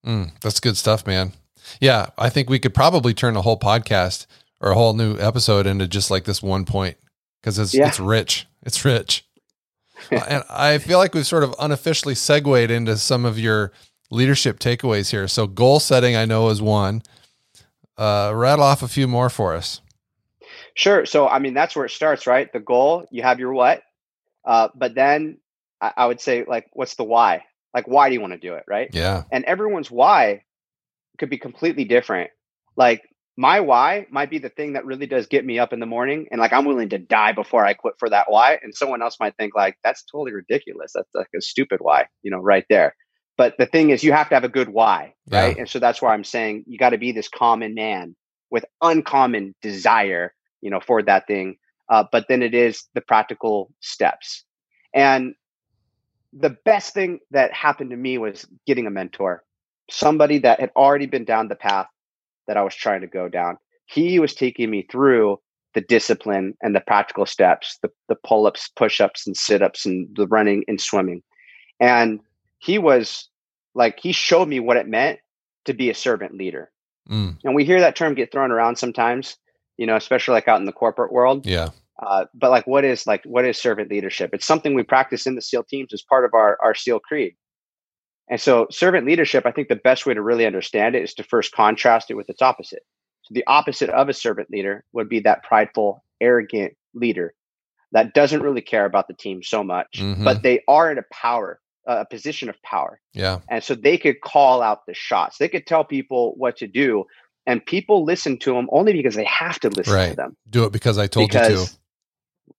Mm, 0.05 0.31
that's 0.41 0.61
good 0.61 0.77
stuff, 0.77 1.05
man. 1.05 1.33
Yeah. 1.81 2.07
I 2.17 2.29
think 2.29 2.49
we 2.49 2.57
could 2.57 2.73
probably 2.73 3.13
turn 3.13 3.35
a 3.35 3.41
whole 3.41 3.59
podcast 3.59 4.27
or 4.61 4.71
a 4.71 4.75
whole 4.75 4.93
new 4.93 5.17
episode 5.19 5.67
into 5.67 5.87
just 5.89 6.09
like 6.09 6.23
this 6.23 6.41
one 6.41 6.63
point 6.63 6.95
because 7.41 7.59
it's, 7.59 7.73
Yeah. 7.73 7.89
it's 7.89 7.99
rich. 7.99 8.47
It's 8.65 8.83
rich. 8.83 9.25
Uh, 10.13 10.23
and 10.29 10.43
I 10.49 10.77
feel 10.77 10.97
like 10.97 11.13
we've 11.13 11.27
sort 11.27 11.43
of 11.43 11.53
unofficially 11.59 12.15
segued 12.15 12.71
into 12.71 12.95
some 12.95 13.25
of 13.25 13.37
your 13.37 13.73
leadership 14.09 14.57
takeaways 14.57 15.11
here. 15.11 15.27
So 15.27 15.45
goal 15.45 15.81
setting, 15.81 16.15
I 16.15 16.23
know 16.23 16.47
is 16.47 16.61
one. 16.61 17.01
Uh, 17.97 18.31
rattle 18.33 18.63
off 18.63 18.81
a 18.81 18.87
few 18.87 19.09
more 19.09 19.29
for 19.29 19.53
us. 19.53 19.81
Sure. 20.79 21.05
So, 21.05 21.27
I 21.27 21.39
mean, 21.39 21.53
that's 21.53 21.75
where 21.75 21.83
it 21.83 21.91
starts, 21.91 22.25
right? 22.25 22.51
The 22.53 22.61
goal, 22.61 23.05
you 23.11 23.21
have 23.21 23.37
your 23.37 23.51
what. 23.51 23.81
Uh, 24.45 24.69
but 24.73 24.95
then 24.95 25.39
I, 25.81 25.91
I 25.97 26.05
would 26.05 26.21
say, 26.21 26.45
like, 26.47 26.67
what's 26.71 26.95
the 26.95 27.03
why? 27.03 27.43
Like, 27.73 27.85
why 27.85 28.07
do 28.07 28.13
you 28.13 28.21
want 28.21 28.31
to 28.31 28.39
do 28.39 28.53
it, 28.53 28.63
right? 28.65 28.89
Yeah. 28.93 29.23
And 29.29 29.43
everyone's 29.43 29.91
why 29.91 30.43
could 31.17 31.29
be 31.29 31.37
completely 31.37 31.83
different. 31.83 32.31
Like, 32.77 33.01
my 33.35 33.59
why 33.59 34.05
might 34.09 34.29
be 34.29 34.37
the 34.37 34.47
thing 34.47 34.73
that 34.73 34.85
really 34.85 35.05
does 35.05 35.27
get 35.27 35.45
me 35.45 35.59
up 35.59 35.73
in 35.73 35.81
the 35.81 35.85
morning. 35.85 36.27
And 36.31 36.39
like, 36.39 36.53
I'm 36.53 36.63
willing 36.63 36.87
to 36.89 36.97
die 36.97 37.33
before 37.33 37.65
I 37.65 37.73
quit 37.73 37.95
for 37.99 38.09
that 38.09 38.31
why. 38.31 38.57
And 38.63 38.73
someone 38.73 39.01
else 39.01 39.17
might 39.19 39.35
think, 39.35 39.53
like, 39.55 39.75
that's 39.83 40.05
totally 40.05 40.31
ridiculous. 40.31 40.93
That's 40.95 41.13
like 41.13 41.27
a 41.35 41.41
stupid 41.41 41.79
why, 41.81 42.05
you 42.23 42.31
know, 42.31 42.39
right 42.39 42.63
there. 42.69 42.95
But 43.37 43.55
the 43.57 43.65
thing 43.65 43.89
is, 43.89 44.01
you 44.01 44.13
have 44.13 44.29
to 44.29 44.35
have 44.35 44.45
a 44.45 44.49
good 44.49 44.69
why, 44.69 45.13
Yeah. 45.29 45.41
right? 45.41 45.57
And 45.57 45.69
so 45.69 45.79
that's 45.79 46.01
why 46.01 46.13
I'm 46.13 46.23
saying 46.23 46.63
you 46.67 46.77
got 46.77 46.91
to 46.91 46.97
be 46.97 47.11
this 47.11 47.27
common 47.27 47.73
man 47.73 48.15
with 48.49 48.63
uncommon 48.81 49.55
desire, 49.61 50.33
you 50.61 50.69
know, 50.69 50.79
for 50.79 51.01
that 51.03 51.27
thing. 51.27 51.57
Uh, 51.89 52.03
but 52.11 52.25
then 52.29 52.41
it 52.41 52.53
is 52.53 52.83
the 52.93 53.01
practical 53.01 53.71
steps. 53.79 54.43
And 54.93 55.33
the 56.33 56.55
best 56.65 56.93
thing 56.93 57.19
that 57.31 57.53
happened 57.53 57.89
to 57.89 57.97
me 57.97 58.17
was 58.17 58.45
getting 58.67 58.85
a 58.85 58.91
mentor, 58.91 59.43
somebody 59.89 60.39
that 60.39 60.59
had 60.59 60.71
already 60.75 61.07
been 61.07 61.25
down 61.25 61.47
the 61.47 61.55
path 61.55 61.87
that 62.47 62.57
I 62.57 62.61
was 62.61 62.75
trying 62.75 63.01
to 63.01 63.07
go 63.07 63.29
down. 63.29 63.57
He 63.85 64.19
was 64.19 64.35
taking 64.35 64.69
me 64.69 64.85
through 64.91 65.39
the 65.73 65.81
discipline 65.81 66.55
and 66.61 66.75
the 66.75 66.81
practical 66.81 67.25
steps, 67.25 67.77
the, 67.81 67.89
the 68.07 68.15
pull 68.23 68.45
ups, 68.45 68.69
push 68.75 69.01
ups, 69.01 69.25
and 69.25 69.35
sit 69.35 69.61
ups, 69.61 69.85
and 69.85 70.07
the 70.15 70.27
running 70.27 70.63
and 70.67 70.79
swimming. 70.79 71.21
And 71.79 72.19
he 72.59 72.77
was 72.77 73.29
like, 73.75 73.99
he 73.99 74.11
showed 74.11 74.47
me 74.47 74.59
what 74.59 74.77
it 74.77 74.87
meant 74.87 75.19
to 75.65 75.73
be 75.73 75.89
a 75.89 75.95
servant 75.95 76.35
leader. 76.35 76.71
Mm, 77.09 77.37
And 77.43 77.55
we 77.55 77.65
hear 77.65 77.79
that 77.79 77.95
term 77.95 78.13
get 78.13 78.31
thrown 78.31 78.51
around 78.51 78.77
sometimes, 78.77 79.37
you 79.79 79.85
know, 79.87 79.95
especially 79.95 80.33
like 80.33 80.47
out 80.49 80.59
in 80.59 80.65
the 80.65 80.73
corporate 80.73 81.11
world. 81.11 81.45
yeah. 81.45 81.69
Uh, 82.05 82.25
but 82.33 82.49
like, 82.49 82.65
what 82.67 82.85
is 82.85 83.05
like, 83.07 83.23
what 83.25 83.45
is 83.45 83.57
servant 83.57 83.89
leadership? 83.89 84.29
It's 84.33 84.45
something 84.45 84.73
we 84.73 84.83
practice 84.83 85.25
in 85.27 85.35
the 85.35 85.41
SEAL 85.41 85.63
teams 85.65 85.93
as 85.93 86.01
part 86.01 86.23
of 86.25 86.33
our, 86.33 86.57
our 86.63 86.73
SEAL 86.73 86.99
creed. 87.01 87.33
And 88.29 88.39
so 88.39 88.67
servant 88.71 89.05
leadership, 89.05 89.45
I 89.45 89.51
think 89.51 89.67
the 89.67 89.75
best 89.75 90.05
way 90.05 90.13
to 90.13 90.21
really 90.21 90.45
understand 90.45 90.95
it 90.95 91.03
is 91.03 91.13
to 91.15 91.23
first 91.23 91.51
contrast 91.51 92.09
it 92.09 92.15
with 92.15 92.29
its 92.29 92.41
opposite. 92.41 92.83
So 93.23 93.33
the 93.33 93.43
opposite 93.47 93.89
of 93.89 94.07
a 94.07 94.13
servant 94.13 94.49
leader 94.49 94.85
would 94.93 95.09
be 95.09 95.19
that 95.21 95.43
prideful, 95.43 96.03
arrogant 96.21 96.73
leader 96.93 97.33
that 97.91 98.13
doesn't 98.13 98.43
really 98.43 98.61
care 98.61 98.85
about 98.85 99.07
the 99.07 99.13
team 99.15 99.41
so 99.43 99.63
much, 99.63 99.93
Mhm. 99.99 100.23
but 100.23 100.41
they 100.41 100.61
are 100.67 100.91
in 100.91 100.97
a 100.99 101.03
power, 101.11 101.59
a 101.87 102.05
position 102.05 102.47
of 102.49 102.55
power. 102.61 103.01
Yeah. 103.13 103.39
And 103.49 103.63
so 103.63 103.75
they 103.75 103.97
could 103.97 104.21
call 104.21 104.61
out 104.61 104.85
the 104.85 104.93
shots. 104.93 105.37
They 105.37 105.49
could 105.49 105.65
tell 105.65 105.83
people 105.83 106.33
what 106.37 106.55
to 106.57 106.67
do. 106.67 107.05
And 107.49 107.65
people 107.65 108.03
listen 108.03 108.37
to 108.39 108.53
them 108.53 108.67
only 108.71 108.93
because 108.93 109.15
they 109.15 109.23
have 109.23 109.59
to 109.61 109.69
listen 109.69 110.09
to 110.11 110.15
them. 110.15 110.37
Do 110.47 110.65
it 110.65 110.71
because 110.71 110.99
I 110.99 111.07
told 111.07 111.33
you 111.33 111.39
to. 111.39 111.67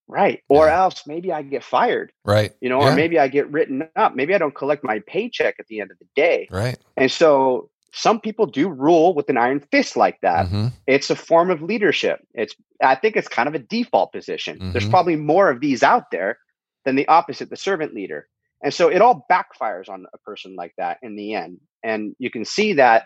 Right. 0.09 0.43
Or 0.49 0.67
Yeah. 0.67 0.81
else 0.83 1.07
maybe 1.07 1.33
I 1.33 1.43
get 1.43 1.63
fired, 1.63 2.13
Right. 2.25 2.53
you 2.61 2.69
know, 2.69 2.81
Yeah. 2.81 2.93
or 2.93 2.97
maybe 2.97 3.17
I 3.21 3.29
get 3.29 3.49
written 3.53 3.89
up. 3.95 4.17
Maybe 4.17 4.35
I 4.35 4.39
don't 4.39 4.55
collect 4.55 4.83
my 4.83 4.99
paycheck 5.07 5.55
at 5.61 5.69
the 5.69 5.81
end 5.81 5.93
of 5.93 5.99
the 6.01 6.07
day. 6.17 6.49
Right. 6.51 6.77
And 6.97 7.11
so 7.11 7.71
some 7.93 8.21
people 8.21 8.47
do 8.47 8.69
rule 8.69 9.15
with 9.15 9.31
an 9.31 9.37
iron 9.37 9.61
fist 9.61 9.97
like 9.97 10.21
that. 10.23 10.49
hmm 10.49 10.67
It's 10.89 11.11
a 11.11 11.17
form 11.17 11.51
of 11.51 11.63
leadership. 11.63 12.27
It's 12.35 12.57
I 12.83 12.97
think 12.97 13.17
it's 13.17 13.29
kind 13.29 13.49
of 13.49 13.55
a 13.55 13.61
default 13.61 14.11
position. 14.13 14.73
There's 14.73 14.87
Mhm. 14.87 14.91
probably 14.91 15.17
more 15.17 15.51
of 15.51 15.61
these 15.61 15.85
out 15.85 16.11
there 16.11 16.39
than 16.85 16.97
the 16.97 17.07
opposite, 17.07 17.49
the 17.51 17.57
servant 17.57 17.95
leader. 17.95 18.27
And 18.65 18.75
so 18.75 18.89
it 18.89 19.01
all 19.01 19.25
backfires 19.31 19.89
on 19.89 20.07
a 20.13 20.19
person 20.19 20.57
like 20.57 20.75
that 20.79 20.99
in 21.03 21.15
the 21.15 21.35
end. 21.35 21.61
And 21.85 22.17
you 22.19 22.31
can 22.31 22.45
see 22.45 22.73
that 22.75 23.05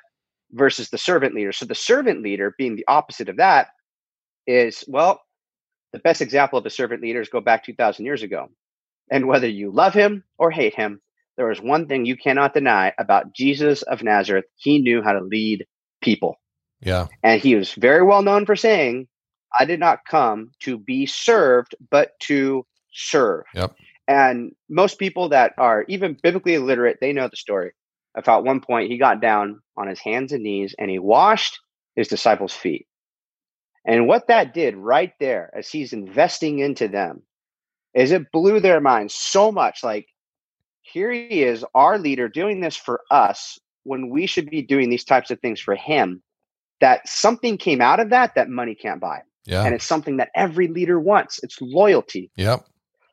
versus 0.55 0.89
the 0.89 0.99
servant 0.99 1.35
leader. 1.35 1.53
So 1.53 1.67
the 1.67 1.75
servant 1.75 2.23
leader 2.23 2.55
being 2.57 2.77
the 2.77 2.87
opposite 2.89 3.29
of 3.29 3.37
that 3.37 3.69
is 4.47 4.85
well, 4.87 5.21
the 5.93 5.99
best 5.99 6.23
example 6.23 6.59
of 6.59 6.67
a 6.67 6.71
servant 6.71 7.03
leader 7.03 7.21
is 7.21 7.29
go 7.29 7.41
back 7.41 7.65
2000 7.65 8.05
years 8.05 8.23
ago. 8.23 8.49
And 9.11 9.27
whether 9.27 9.49
you 9.49 9.71
love 9.71 9.93
him 9.93 10.25
or 10.39 10.51
hate 10.51 10.75
him, 10.75 11.01
there 11.37 11.51
is 11.51 11.61
one 11.61 11.87
thing 11.87 12.07
you 12.07 12.17
cannot 12.17 12.55
deny 12.55 12.93
about 12.99 13.35
Jesus 13.35 13.83
of 13.83 14.03
Nazareth. 14.03 14.47
He 14.57 14.79
knew 14.79 15.03
how 15.03 15.13
to 15.13 15.21
lead 15.21 15.67
people. 16.01 16.37
Yeah. 16.81 17.09
And 17.23 17.41
he 17.41 17.57
was 17.57 17.73
very 17.73 18.03
well 18.03 18.23
known 18.23 18.47
for 18.47 18.57
saying, 18.57 19.09
I 19.59 19.65
did 19.65 19.81
not 19.81 20.05
come 20.09 20.51
to 20.61 20.79
be 20.79 21.07
served, 21.07 21.75
but 21.91 22.13
to 22.21 22.67
serve. 22.93 23.45
Yep. 23.55 23.75
And 24.07 24.53
most 24.69 24.99
people 24.99 25.31
that 25.31 25.55
are 25.59 25.85
even 25.89 26.17
biblically 26.23 26.55
illiterate, 26.55 26.99
they 27.01 27.13
know 27.13 27.29
the 27.29 27.37
story 27.37 27.73
how 28.23 28.39
at 28.39 28.45
one 28.45 28.61
point 28.61 28.91
he 28.91 28.99
got 28.99 29.21
down 29.21 29.61
on 29.77 29.89
his 29.89 30.01
hands 30.01 30.33
and 30.33 30.43
knees 30.43 30.75
and 30.79 30.91
he 30.91 30.99
washed 30.99 31.59
his 31.97 32.09
disciples' 32.09 32.55
feet. 32.55 32.87
And 33.85 34.07
what 34.07 34.29
that 34.29 34.55
did 34.55 34.77
right 34.77 35.13
there, 35.21 35.51
as 35.55 35.69
he's 35.69 35.93
investing 35.93 36.61
into 36.61 36.89
them, 36.89 37.23
is 37.95 38.13
it 38.13 38.33
blew 38.33 38.61
their 38.61 38.81
minds 38.81 39.15
so 39.15 39.53
much. 39.53 39.85
Like, 39.85 40.07
here 40.81 41.13
he 41.13 41.43
is, 41.43 41.65
our 41.75 41.99
leader, 41.99 42.29
doing 42.29 42.61
this 42.61 42.77
for 42.77 43.03
us 43.11 43.59
when 43.85 44.09
we 44.11 44.27
should 44.27 44.49
be 44.51 44.63
doing 44.63 44.91
these 44.91 45.05
types 45.05 45.31
of 45.31 45.41
things 45.41 45.61
for 45.61 45.75
him. 45.75 46.23
That 46.81 47.07
something 47.09 47.57
came 47.57 47.81
out 47.81 48.01
of 48.01 48.11
that 48.11 48.35
that 48.35 48.49
money 48.49 48.75
can't 48.75 49.01
buy. 49.01 49.21
Yeah. 49.47 49.65
And 49.65 49.75
it's 49.75 49.85
something 49.85 50.17
that 50.17 50.31
every 50.35 50.69
leader 50.69 50.99
wants 50.99 51.43
it's 51.43 51.61
loyalty. 51.61 52.31
Yep. 52.37 52.67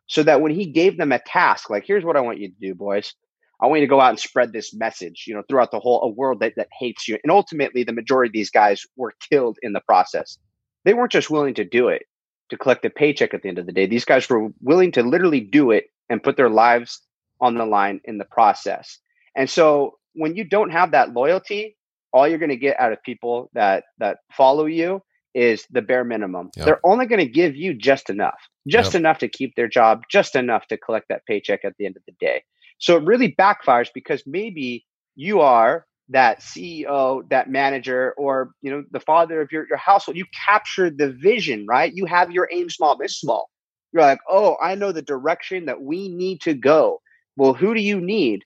So 0.08 0.24
that 0.24 0.42
when 0.42 0.52
he 0.52 0.66
gave 0.66 0.98
them 0.98 1.12
a 1.12 1.20
task, 1.20 1.70
like, 1.70 1.86
here's 1.86 2.04
what 2.04 2.18
I 2.18 2.22
want 2.22 2.40
you 2.40 2.50
to 2.50 2.56
do, 2.60 2.76
boys. 2.76 3.14
I 3.62 3.68
want 3.68 3.82
you 3.82 3.86
to 3.86 3.90
go 3.90 4.02
out 4.02 4.10
and 4.10 4.20
spread 4.20 4.54
this 4.54 4.74
message, 4.74 5.26
you 5.28 5.34
know, 5.36 5.44
throughout 5.48 5.72
the 5.72 5.80
whole 5.80 6.02
a 6.02 6.10
world 6.10 6.40
that, 6.40 6.54
that 6.58 6.68
hates 6.80 7.08
you. 7.08 7.18
And 7.24 7.32
ultimately, 7.32 7.84
the 7.84 7.94
majority 7.94 8.30
of 8.30 8.34
these 8.34 8.50
guys 8.50 8.84
were 8.96 9.14
killed 9.30 9.58
in 9.62 9.74
the 9.74 9.82
process. 9.82 10.38
They 10.84 10.94
weren't 10.94 11.12
just 11.12 11.30
willing 11.30 11.54
to 11.56 11.64
do 11.64 11.88
it 11.88 12.04
to 12.50 12.58
collect 12.58 12.84
a 12.86 12.90
paycheck 12.90 13.34
at 13.34 13.44
the 13.44 13.50
end 13.50 13.60
of 13.60 13.66
the 13.68 13.72
day. 13.72 13.86
These 13.86 14.06
guys 14.06 14.28
were 14.30 14.50
willing 14.62 14.92
to 14.94 15.04
literally 15.04 15.40
do 15.42 15.72
it 15.72 15.86
and 16.10 16.24
put 16.24 16.38
their 16.38 16.50
lives 16.50 17.02
on 17.40 17.56
the 17.56 17.66
line 17.66 18.02
in 18.06 18.18
the 18.18 18.26
process. 18.26 18.98
And 19.36 19.50
so 19.50 19.98
when 20.14 20.36
you 20.36 20.44
don't 20.44 20.72
have 20.72 20.92
that 20.92 21.14
loyalty, 21.14 21.78
all 22.14 22.28
you're 22.28 22.40
going 22.40 22.50
to 22.50 22.58
get 22.58 22.80
out 22.80 22.92
of 22.92 23.02
people 23.04 23.50
that 23.54 23.86
that 24.00 24.18
follow 24.36 24.66
you 24.66 25.02
is 25.34 25.66
the 25.72 25.82
bare 25.82 26.04
minimum. 26.04 26.50
Yep. 26.58 26.66
They're 26.66 26.80
only 26.86 27.06
going 27.06 27.26
to 27.26 27.32
give 27.32 27.56
you 27.56 27.74
just 27.74 28.10
enough, 28.10 28.40
just 28.68 28.94
Yep. 28.94 29.00
enough 29.00 29.18
to 29.20 29.30
keep 29.30 29.56
their 29.56 29.70
job, 29.70 30.02
just 30.12 30.36
enough 30.36 30.68
to 30.68 30.78
collect 30.78 31.08
that 31.08 31.26
paycheck 31.26 31.64
at 31.64 31.74
the 31.80 31.86
end 31.86 31.96
of 31.96 32.04
the 32.06 32.14
day. 32.20 32.44
So 32.82 32.98
it 32.98 33.04
really 33.04 33.34
backfires 33.36 33.90
because 33.94 34.24
maybe 34.26 34.86
you 35.16 35.40
are 35.40 35.86
that 36.10 36.42
CEO, 36.42 37.28
that 37.30 37.50
manager, 37.50 38.14
or 38.18 38.52
you 38.62 38.72
know, 38.72 38.84
the 38.92 39.00
father 39.00 39.40
of 39.40 39.52
your, 39.52 39.68
your 39.70 39.78
household. 39.78 40.18
You 40.18 40.26
capture 40.46 40.90
the 40.90 41.12
vision, 41.12 41.66
right? 41.68 41.94
You 41.94 42.06
have 42.06 42.32
your 42.32 42.50
aim 42.52 42.70
small, 42.70 42.98
miss 42.98 43.18
small. 43.18 43.50
You're 43.94 44.02
like, 44.02 44.20
oh, 44.28 44.58
I 44.62 44.76
know 44.76 44.92
the 44.92 45.02
direction 45.04 45.66
that 45.66 45.82
we 45.82 46.10
need 46.10 46.42
to 46.42 46.54
go. 46.54 47.02
Well, 47.38 47.54
who 47.54 47.74
do 47.76 47.82
you 47.82 48.02
need 48.02 48.44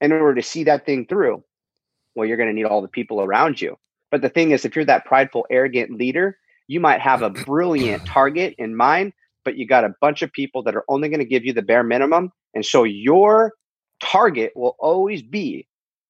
in 0.00 0.12
order 0.12 0.34
to 0.34 0.42
see 0.42 0.64
that 0.64 0.86
thing 0.86 1.06
through? 1.06 1.44
Well, 2.14 2.26
you're 2.26 2.38
going 2.38 2.48
to 2.48 2.54
need 2.54 2.64
all 2.64 2.82
the 2.82 2.88
people 2.88 3.20
around 3.20 3.60
you. 3.60 3.76
But 4.10 4.22
the 4.22 4.28
thing 4.30 4.52
is, 4.52 4.64
if 4.64 4.74
you're 4.74 4.84
that 4.86 5.04
prideful, 5.04 5.46
arrogant 5.50 5.92
leader, 5.98 6.38
you 6.68 6.80
might 6.80 7.00
have 7.00 7.22
a 7.22 7.30
brilliant 7.30 8.02
target 8.06 8.54
in 8.56 8.74
mind, 8.74 9.12
but 9.44 9.58
you 9.58 9.66
got 9.66 9.84
a 9.84 9.94
bunch 10.00 10.22
of 10.22 10.32
people 10.32 10.62
that 10.62 10.74
are 10.74 10.84
only 10.88 11.08
going 11.10 11.20
to 11.20 11.26
give 11.26 11.44
you 11.44 11.52
the 11.52 11.62
bare 11.62 11.82
minimum. 11.82 12.32
And 12.54 12.64
so 12.64 12.84
your 12.84 13.52
target 14.00 14.52
will 14.54 14.76
always 14.78 15.22
be 15.22 15.66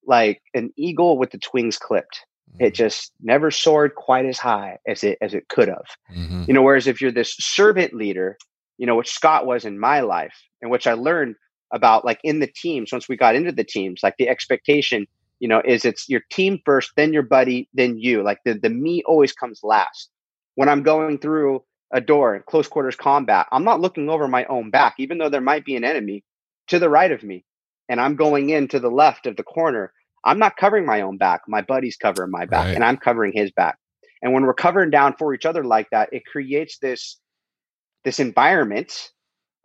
like 0.07 0.43
an 0.55 0.73
eagle 0.77 1.19
with 1.19 1.35
its 1.35 1.53
wings 1.53 1.79
clipped. 1.79 2.25
Mm-hmm. 2.53 2.65
It 2.65 2.75
just 2.75 3.13
never 3.23 3.51
soared 3.51 3.95
quite 3.95 4.27
as 4.27 4.39
high 4.39 4.79
as 4.87 5.03
it 5.03 5.19
as 5.21 5.35
it 5.35 5.49
could 5.49 5.69
have. 5.69 5.87
hmm 6.09 6.45
You 6.47 6.55
know, 6.55 6.63
whereas 6.63 6.87
if 6.87 7.01
you're 7.01 7.13
this 7.13 7.35
servant 7.39 7.95
leader, 7.95 8.37
you 8.79 8.87
know, 8.87 8.97
which 8.97 9.11
Scott 9.11 9.47
was 9.47 9.65
in 9.65 9.79
my 9.79 10.01
life, 10.01 10.35
and 10.61 10.71
which 10.71 10.87
I 10.87 10.95
learned 10.95 11.37
about 11.73 12.05
like 12.05 12.21
in 12.23 12.41
the 12.41 12.47
teams 12.47 12.93
once 12.93 13.09
we 13.09 13.17
got 13.17 13.35
into 13.35 13.53
the 13.53 13.65
teams, 13.65 14.01
like 14.03 14.17
the 14.19 14.29
expectation, 14.29 15.07
you 15.41 15.49
know, 15.49 15.61
is 15.65 15.85
it's 15.85 16.09
your 16.09 16.23
team 16.31 16.61
first, 16.65 16.93
then 16.97 17.13
your 17.13 17.23
buddy, 17.23 17.69
then 17.75 17.99
you. 17.99 18.23
Like 18.23 18.39
the, 18.45 18.55
the 18.55 18.71
me 18.71 19.03
always 19.07 19.33
comes 19.33 19.61
last. 19.63 20.11
When 20.55 20.69
I'm 20.69 20.83
going 20.83 21.19
through 21.19 21.65
a 21.93 22.01
door 22.01 22.37
in 22.37 22.43
close 22.47 22.69
quarters 22.69 22.97
combat, 22.97 23.47
I'm 23.51 23.65
not 23.65 23.81
looking 23.81 24.09
over 24.09 24.29
my 24.29 24.45
own 24.47 24.71
back, 24.71 24.95
even 24.99 25.19
though 25.19 25.29
there 25.29 25.41
might 25.41 25.65
be 25.65 25.77
an 25.77 25.85
enemy 25.85 26.25
to 26.69 26.79
the 26.79 26.89
right 26.89 27.11
of 27.11 27.23
me. 27.23 27.45
And 27.89 28.01
I'm 28.01 28.17
going 28.17 28.51
in 28.51 28.69
to 28.69 28.81
the 28.81 28.91
left 28.91 29.27
of 29.27 29.37
the 29.37 29.43
corner. 29.43 29.93
I'm 30.25 30.39
not 30.39 30.57
covering 30.57 30.87
my 30.87 31.03
own 31.03 31.19
back. 31.19 31.43
My 31.49 31.61
buddy's 31.63 31.97
covering 31.97 32.31
my 32.31 32.47
back, 32.47 32.67
Right. 32.67 32.75
and 32.75 32.85
I'm 32.85 32.97
covering 32.97 33.33
his 33.35 33.51
back. 33.53 33.77
And 34.23 34.33
when 34.33 34.45
we're 34.45 34.55
covering 34.55 34.91
down 34.91 35.15
for 35.19 35.35
each 35.35 35.45
other 35.45 35.65
like 35.65 35.89
that, 35.91 36.09
it 36.13 36.23
creates 36.25 36.79
this 36.79 37.19
this 38.05 38.21
environment 38.21 39.11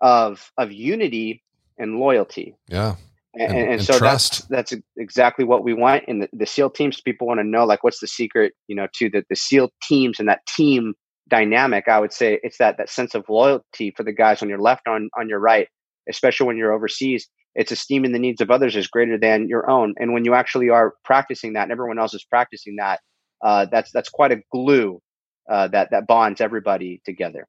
of 0.02 0.52
of 0.58 0.72
unity 0.72 1.44
and 1.78 1.98
loyalty. 2.00 2.56
Yeah. 2.68 2.96
And, 3.36 3.44
And- 3.52 3.58
and, 3.60 3.72
and 3.74 3.84
so 3.84 3.98
trust. 3.98 4.50
that's 4.50 4.72
that's 4.72 4.84
exactly 4.98 5.46
what 5.46 5.64
we 5.64 5.74
want 5.74 6.04
in 6.08 6.20
the, 6.20 6.30
the 6.34 6.46
SEAL 6.46 6.72
teams. 6.72 7.00
People 7.00 7.28
want 7.28 7.40
to 7.40 7.44
know 7.46 7.64
like 7.66 7.84
what's 7.84 8.00
the 8.00 8.08
secret, 8.08 8.54
you 8.68 8.76
know, 8.76 8.88
to 8.96 9.10
the, 9.10 9.24
the 9.30 9.36
SEAL 9.36 9.72
teams 9.84 10.20
and 10.20 10.28
that 10.28 10.46
team 10.48 10.94
dynamic. 11.30 11.88
I 11.88 12.00
would 12.00 12.12
say 12.12 12.40
it's 12.44 12.58
that 12.58 12.78
that 12.78 12.90
sense 12.90 13.16
of 13.16 13.24
loyalty 13.30 13.94
for 13.96 14.04
the 14.04 14.12
guys 14.14 14.42
on 14.42 14.50
your 14.50 14.60
left, 14.60 14.88
on 14.88 15.10
on 15.18 15.30
your 15.30 15.40
right, 15.40 15.68
especially 16.10 16.48
when 16.48 16.58
you're 16.58 16.74
overseas. 16.74 17.30
It's 17.56 17.72
esteeming 17.72 18.12
the 18.12 18.20
needs 18.20 18.42
of 18.42 18.52
others 18.52 18.76
is 18.76 18.88
greater 18.88 19.18
than 19.18 19.48
your 19.48 19.70
own. 19.70 19.96
And 20.00 20.14
when 20.14 20.26
you 20.26 20.34
actually 20.34 20.70
are 20.70 20.94
practicing 21.04 21.54
that, 21.54 21.64
and 21.64 21.72
everyone 21.72 22.00
else 22.00 22.14
is 22.14 22.24
practicing 22.24 22.78
that, 22.78 23.00
uh, 23.44 23.66
that's 23.72 23.92
that's 23.92 24.10
quite 24.10 24.32
a 24.32 24.42
glue 24.52 25.02
uh, 25.50 25.68
that 25.70 25.92
that 25.92 26.08
bonds 26.08 26.42
everybody 26.42 27.02
together. 27.06 27.48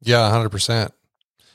Yeah, 0.00 0.28
hundred 0.30 0.50
percent. 0.50 0.92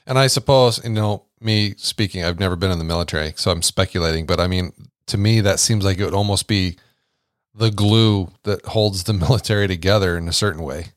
And 0.06 0.18
I 0.18 0.28
suppose 0.28 0.84
you 0.84 0.92
know 0.92 1.26
me 1.42 1.74
speaking. 1.78 2.24
I've 2.24 2.40
never 2.40 2.56
been 2.56 2.72
in 2.72 2.78
the 2.78 2.86
military, 2.86 3.34
so 3.36 3.52
I'm 3.52 3.62
speculating. 3.62 4.26
But 4.26 4.40
I 4.40 4.48
mean, 4.48 4.72
to 5.08 5.18
me, 5.18 5.42
that 5.42 5.60
seems 5.60 5.84
like 5.84 5.98
it 5.98 6.06
would 6.06 6.14
almost 6.14 6.48
be 6.48 6.78
the 7.56 7.72
glue 7.72 8.32
that 8.44 8.64
holds 8.66 9.04
the 9.04 9.14
military 9.26 9.68
together 9.68 10.18
in 10.18 10.28
a 10.28 10.34
certain 10.34 10.64
way. 10.64 10.94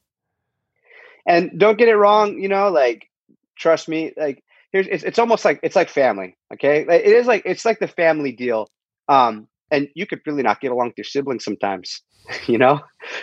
and 1.26 1.58
don't 1.58 1.78
get 1.78 1.88
it 1.88 1.96
wrong 1.96 2.38
you 2.38 2.48
know 2.48 2.68
like 2.70 3.08
trust 3.56 3.88
me 3.88 4.12
like 4.16 4.42
here's 4.72 4.86
it's, 4.86 5.04
it's 5.04 5.18
almost 5.18 5.44
like 5.44 5.60
it's 5.62 5.76
like 5.76 5.88
family 5.88 6.36
okay 6.52 6.80
it 6.88 7.06
is 7.06 7.26
like 7.26 7.42
it's 7.44 7.64
like 7.64 7.78
the 7.78 7.88
family 7.88 8.32
deal 8.32 8.68
um 9.08 9.46
and 9.70 9.88
you 9.94 10.06
could 10.06 10.20
really 10.26 10.42
not 10.42 10.60
get 10.60 10.72
along 10.72 10.88
with 10.88 10.98
your 10.98 11.04
siblings 11.04 11.44
sometimes 11.44 12.02
you 12.46 12.58
know 12.58 12.80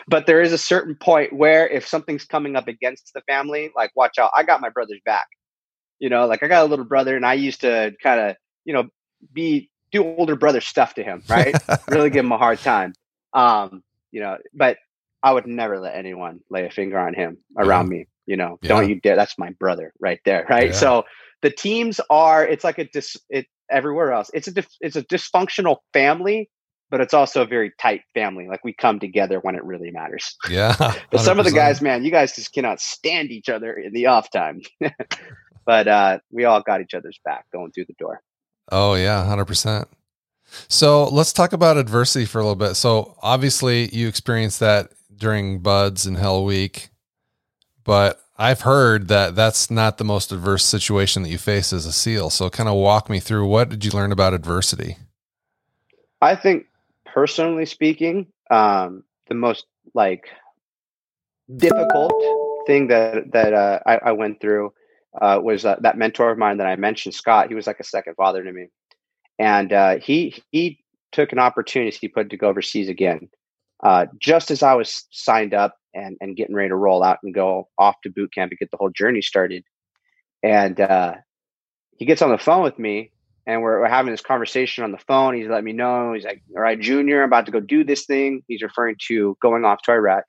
but 0.07 0.25
there 0.25 0.41
is 0.41 0.53
a 0.53 0.57
certain 0.57 0.95
point 0.95 1.33
where 1.33 1.67
if 1.67 1.87
something's 1.87 2.25
coming 2.25 2.55
up 2.55 2.67
against 2.67 3.11
the 3.13 3.21
family 3.21 3.71
like 3.75 3.91
watch 3.95 4.17
out 4.17 4.31
i 4.35 4.43
got 4.43 4.61
my 4.61 4.69
brother's 4.69 5.01
back 5.05 5.27
you 5.99 6.09
know 6.09 6.25
like 6.25 6.43
i 6.43 6.47
got 6.47 6.65
a 6.65 6.69
little 6.69 6.85
brother 6.85 7.15
and 7.15 7.25
i 7.25 7.33
used 7.33 7.61
to 7.61 7.93
kind 8.01 8.19
of 8.19 8.35
you 8.65 8.73
know 8.73 8.87
be 9.33 9.69
do 9.91 10.03
older 10.03 10.35
brother 10.35 10.61
stuff 10.61 10.93
to 10.93 11.03
him 11.03 11.23
right 11.29 11.55
really 11.89 12.09
give 12.09 12.25
him 12.25 12.31
a 12.31 12.37
hard 12.37 12.59
time 12.59 12.93
um 13.33 13.83
you 14.11 14.19
know 14.19 14.37
but 14.53 14.77
I 15.23 15.33
would 15.33 15.47
never 15.47 15.79
let 15.79 15.95
anyone 15.95 16.39
lay 16.49 16.65
a 16.65 16.69
finger 16.69 16.97
on 16.99 17.13
him 17.13 17.37
around 17.57 17.89
me. 17.89 18.05
You 18.25 18.37
know, 18.37 18.59
Yeah. 18.61 18.69
don't 18.69 18.89
you 18.89 18.99
dare. 19.01 19.15
That's 19.15 19.37
my 19.37 19.49
brother 19.59 19.93
right 19.99 20.19
there. 20.25 20.45
Right. 20.49 20.69
Yeah. 20.69 20.75
So 20.75 21.03
the 21.41 21.51
teams 21.51 21.99
are. 22.09 22.45
It's 22.45 22.63
like 22.63 22.77
a 22.77 22.85
dis. 22.85 23.17
It 23.29 23.47
everywhere 23.69 24.11
else. 24.11 24.29
It's 24.33 24.47
a 24.47 24.51
dif, 24.51 24.67
it's 24.79 24.95
a 24.95 25.03
dysfunctional 25.03 25.77
family, 25.93 26.49
but 26.89 27.01
it's 27.01 27.13
also 27.13 27.41
a 27.41 27.45
very 27.45 27.71
tight 27.79 28.01
family. 28.13 28.47
Like 28.47 28.63
we 28.63 28.73
come 28.73 28.99
together 28.99 29.39
when 29.39 29.55
it 29.55 29.63
really 29.63 29.91
matters. 29.91 30.35
Yeah. 30.49 30.75
But 31.11 31.21
some 31.21 31.39
of 31.39 31.45
the 31.45 31.51
guys, 31.51 31.81
man, 31.81 32.03
you 32.03 32.11
guys 32.11 32.35
just 32.35 32.53
cannot 32.53 32.79
stand 32.79 33.31
each 33.31 33.49
other 33.49 33.73
in 33.73 33.93
the 33.93 34.07
off 34.07 34.29
time. 34.31 34.61
but 35.65 35.87
uh, 35.87 36.19
we 36.31 36.45
all 36.45 36.61
got 36.61 36.81
each 36.81 36.93
other's 36.93 37.19
back 37.23 37.45
going 37.51 37.71
through 37.71 37.85
the 37.85 37.95
door. 37.97 38.21
Oh 38.71 38.95
yeah, 38.95 39.25
hundred 39.25 39.45
percent. 39.45 39.87
So 40.69 41.05
let's 41.05 41.33
talk 41.33 41.53
about 41.53 41.77
adversity 41.77 42.25
for 42.25 42.39
a 42.39 42.41
little 42.41 42.55
bit. 42.55 42.75
So 42.75 43.15
obviously 43.21 43.93
you 43.93 44.07
experienced 44.07 44.59
that 44.61 44.91
during 45.15 45.59
BUD/S 45.59 46.05
and 46.05 46.17
Hell 46.17 46.43
Week, 46.45 46.89
but 47.87 48.21
I've 48.37 48.61
heard 48.61 49.07
that 49.07 49.33
that's 49.33 49.71
not 49.71 49.97
the 49.97 50.03
most 50.03 50.33
adverse 50.33 50.65
situation 50.65 51.23
that 51.23 51.29
you 51.29 51.37
face 51.37 51.71
as 51.71 51.85
a 51.85 51.93
SEAL. 51.93 52.29
So 52.31 52.49
kind 52.49 52.67
of 52.67 52.75
walk 52.75 53.09
me 53.09 53.21
through 53.21 53.47
what 53.47 53.69
did 53.69 53.85
you 53.85 53.91
learn 53.91 54.11
about 54.11 54.33
adversity? 54.33 54.97
I 56.21 56.35
think, 56.35 56.65
personally 57.05 57.65
speaking, 57.65 58.27
um, 58.51 59.05
the 59.29 59.35
most 59.35 59.65
like 59.93 60.25
difficult 61.55 62.13
thing 62.67 62.87
that 62.87 63.31
that 63.31 63.53
uh, 63.53 63.79
I, 63.85 63.95
I 63.97 64.11
went 64.11 64.41
through 64.41 64.73
uh, 65.19 65.39
was 65.41 65.63
uh, 65.63 65.77
that 65.79 65.97
mentor 65.97 66.29
of 66.29 66.37
mine 66.37 66.57
that 66.57 66.67
I 66.67 66.75
mentioned, 66.75 67.15
Scott. 67.15 67.47
He 67.47 67.55
was 67.55 67.67
like 67.67 67.79
a 67.79 67.85
second 67.85 68.15
father 68.15 68.43
to 68.43 68.51
me, 68.51 68.67
and 69.39 69.71
uh, 69.71 69.97
he 69.99 70.43
he 70.51 70.83
took 71.13 71.31
an 71.31 71.39
opportunity 71.39 71.97
he 72.01 72.09
put 72.09 72.31
to 72.31 72.37
go 72.37 72.49
overseas 72.49 72.89
again, 72.89 73.29
uh, 73.81 74.07
just 74.19 74.51
as 74.51 74.61
I 74.61 74.73
was 74.73 75.05
signed 75.09 75.53
up 75.53 75.77
and 75.97 76.17
and 76.21 76.37
getting 76.37 76.55
ready 76.55 76.69
to 76.69 76.75
roll 76.75 77.03
out 77.03 77.19
and 77.23 77.33
go 77.33 77.67
off 77.77 77.95
to 78.03 78.09
boot 78.09 78.33
camp 78.33 78.51
and 78.51 78.59
get 78.59 78.71
the 78.71 78.77
whole 78.77 78.91
journey 78.91 79.21
started, 79.21 79.63
and 80.43 80.79
uh, 80.79 81.15
he 81.97 82.05
gets 82.05 82.21
on 82.21 82.31
the 82.31 82.37
phone 82.37 82.63
with 82.63 82.77
me 82.79 83.11
and 83.47 83.61
we're, 83.61 83.79
we're 83.79 83.87
having 83.87 84.11
this 84.11 84.21
conversation 84.21 84.83
on 84.83 84.91
the 84.91 84.97
phone. 84.97 85.33
He's 85.33 85.47
letting 85.47 85.65
me 85.65 85.71
know. 85.71 86.13
He's 86.13 86.25
like, 86.25 86.43
"All 86.55 86.61
right, 86.61 86.79
Junior, 86.79 87.23
I'm 87.23 87.29
about 87.29 87.45
to 87.47 87.51
go 87.51 87.61
do 87.61 87.83
this 87.83 88.05
thing." 88.05 88.43
He's 88.47 88.61
referring 88.61 88.97
to 89.07 89.37
going 89.41 89.63
off 89.65 89.81
to 89.83 89.93
Iraq, 89.93 90.25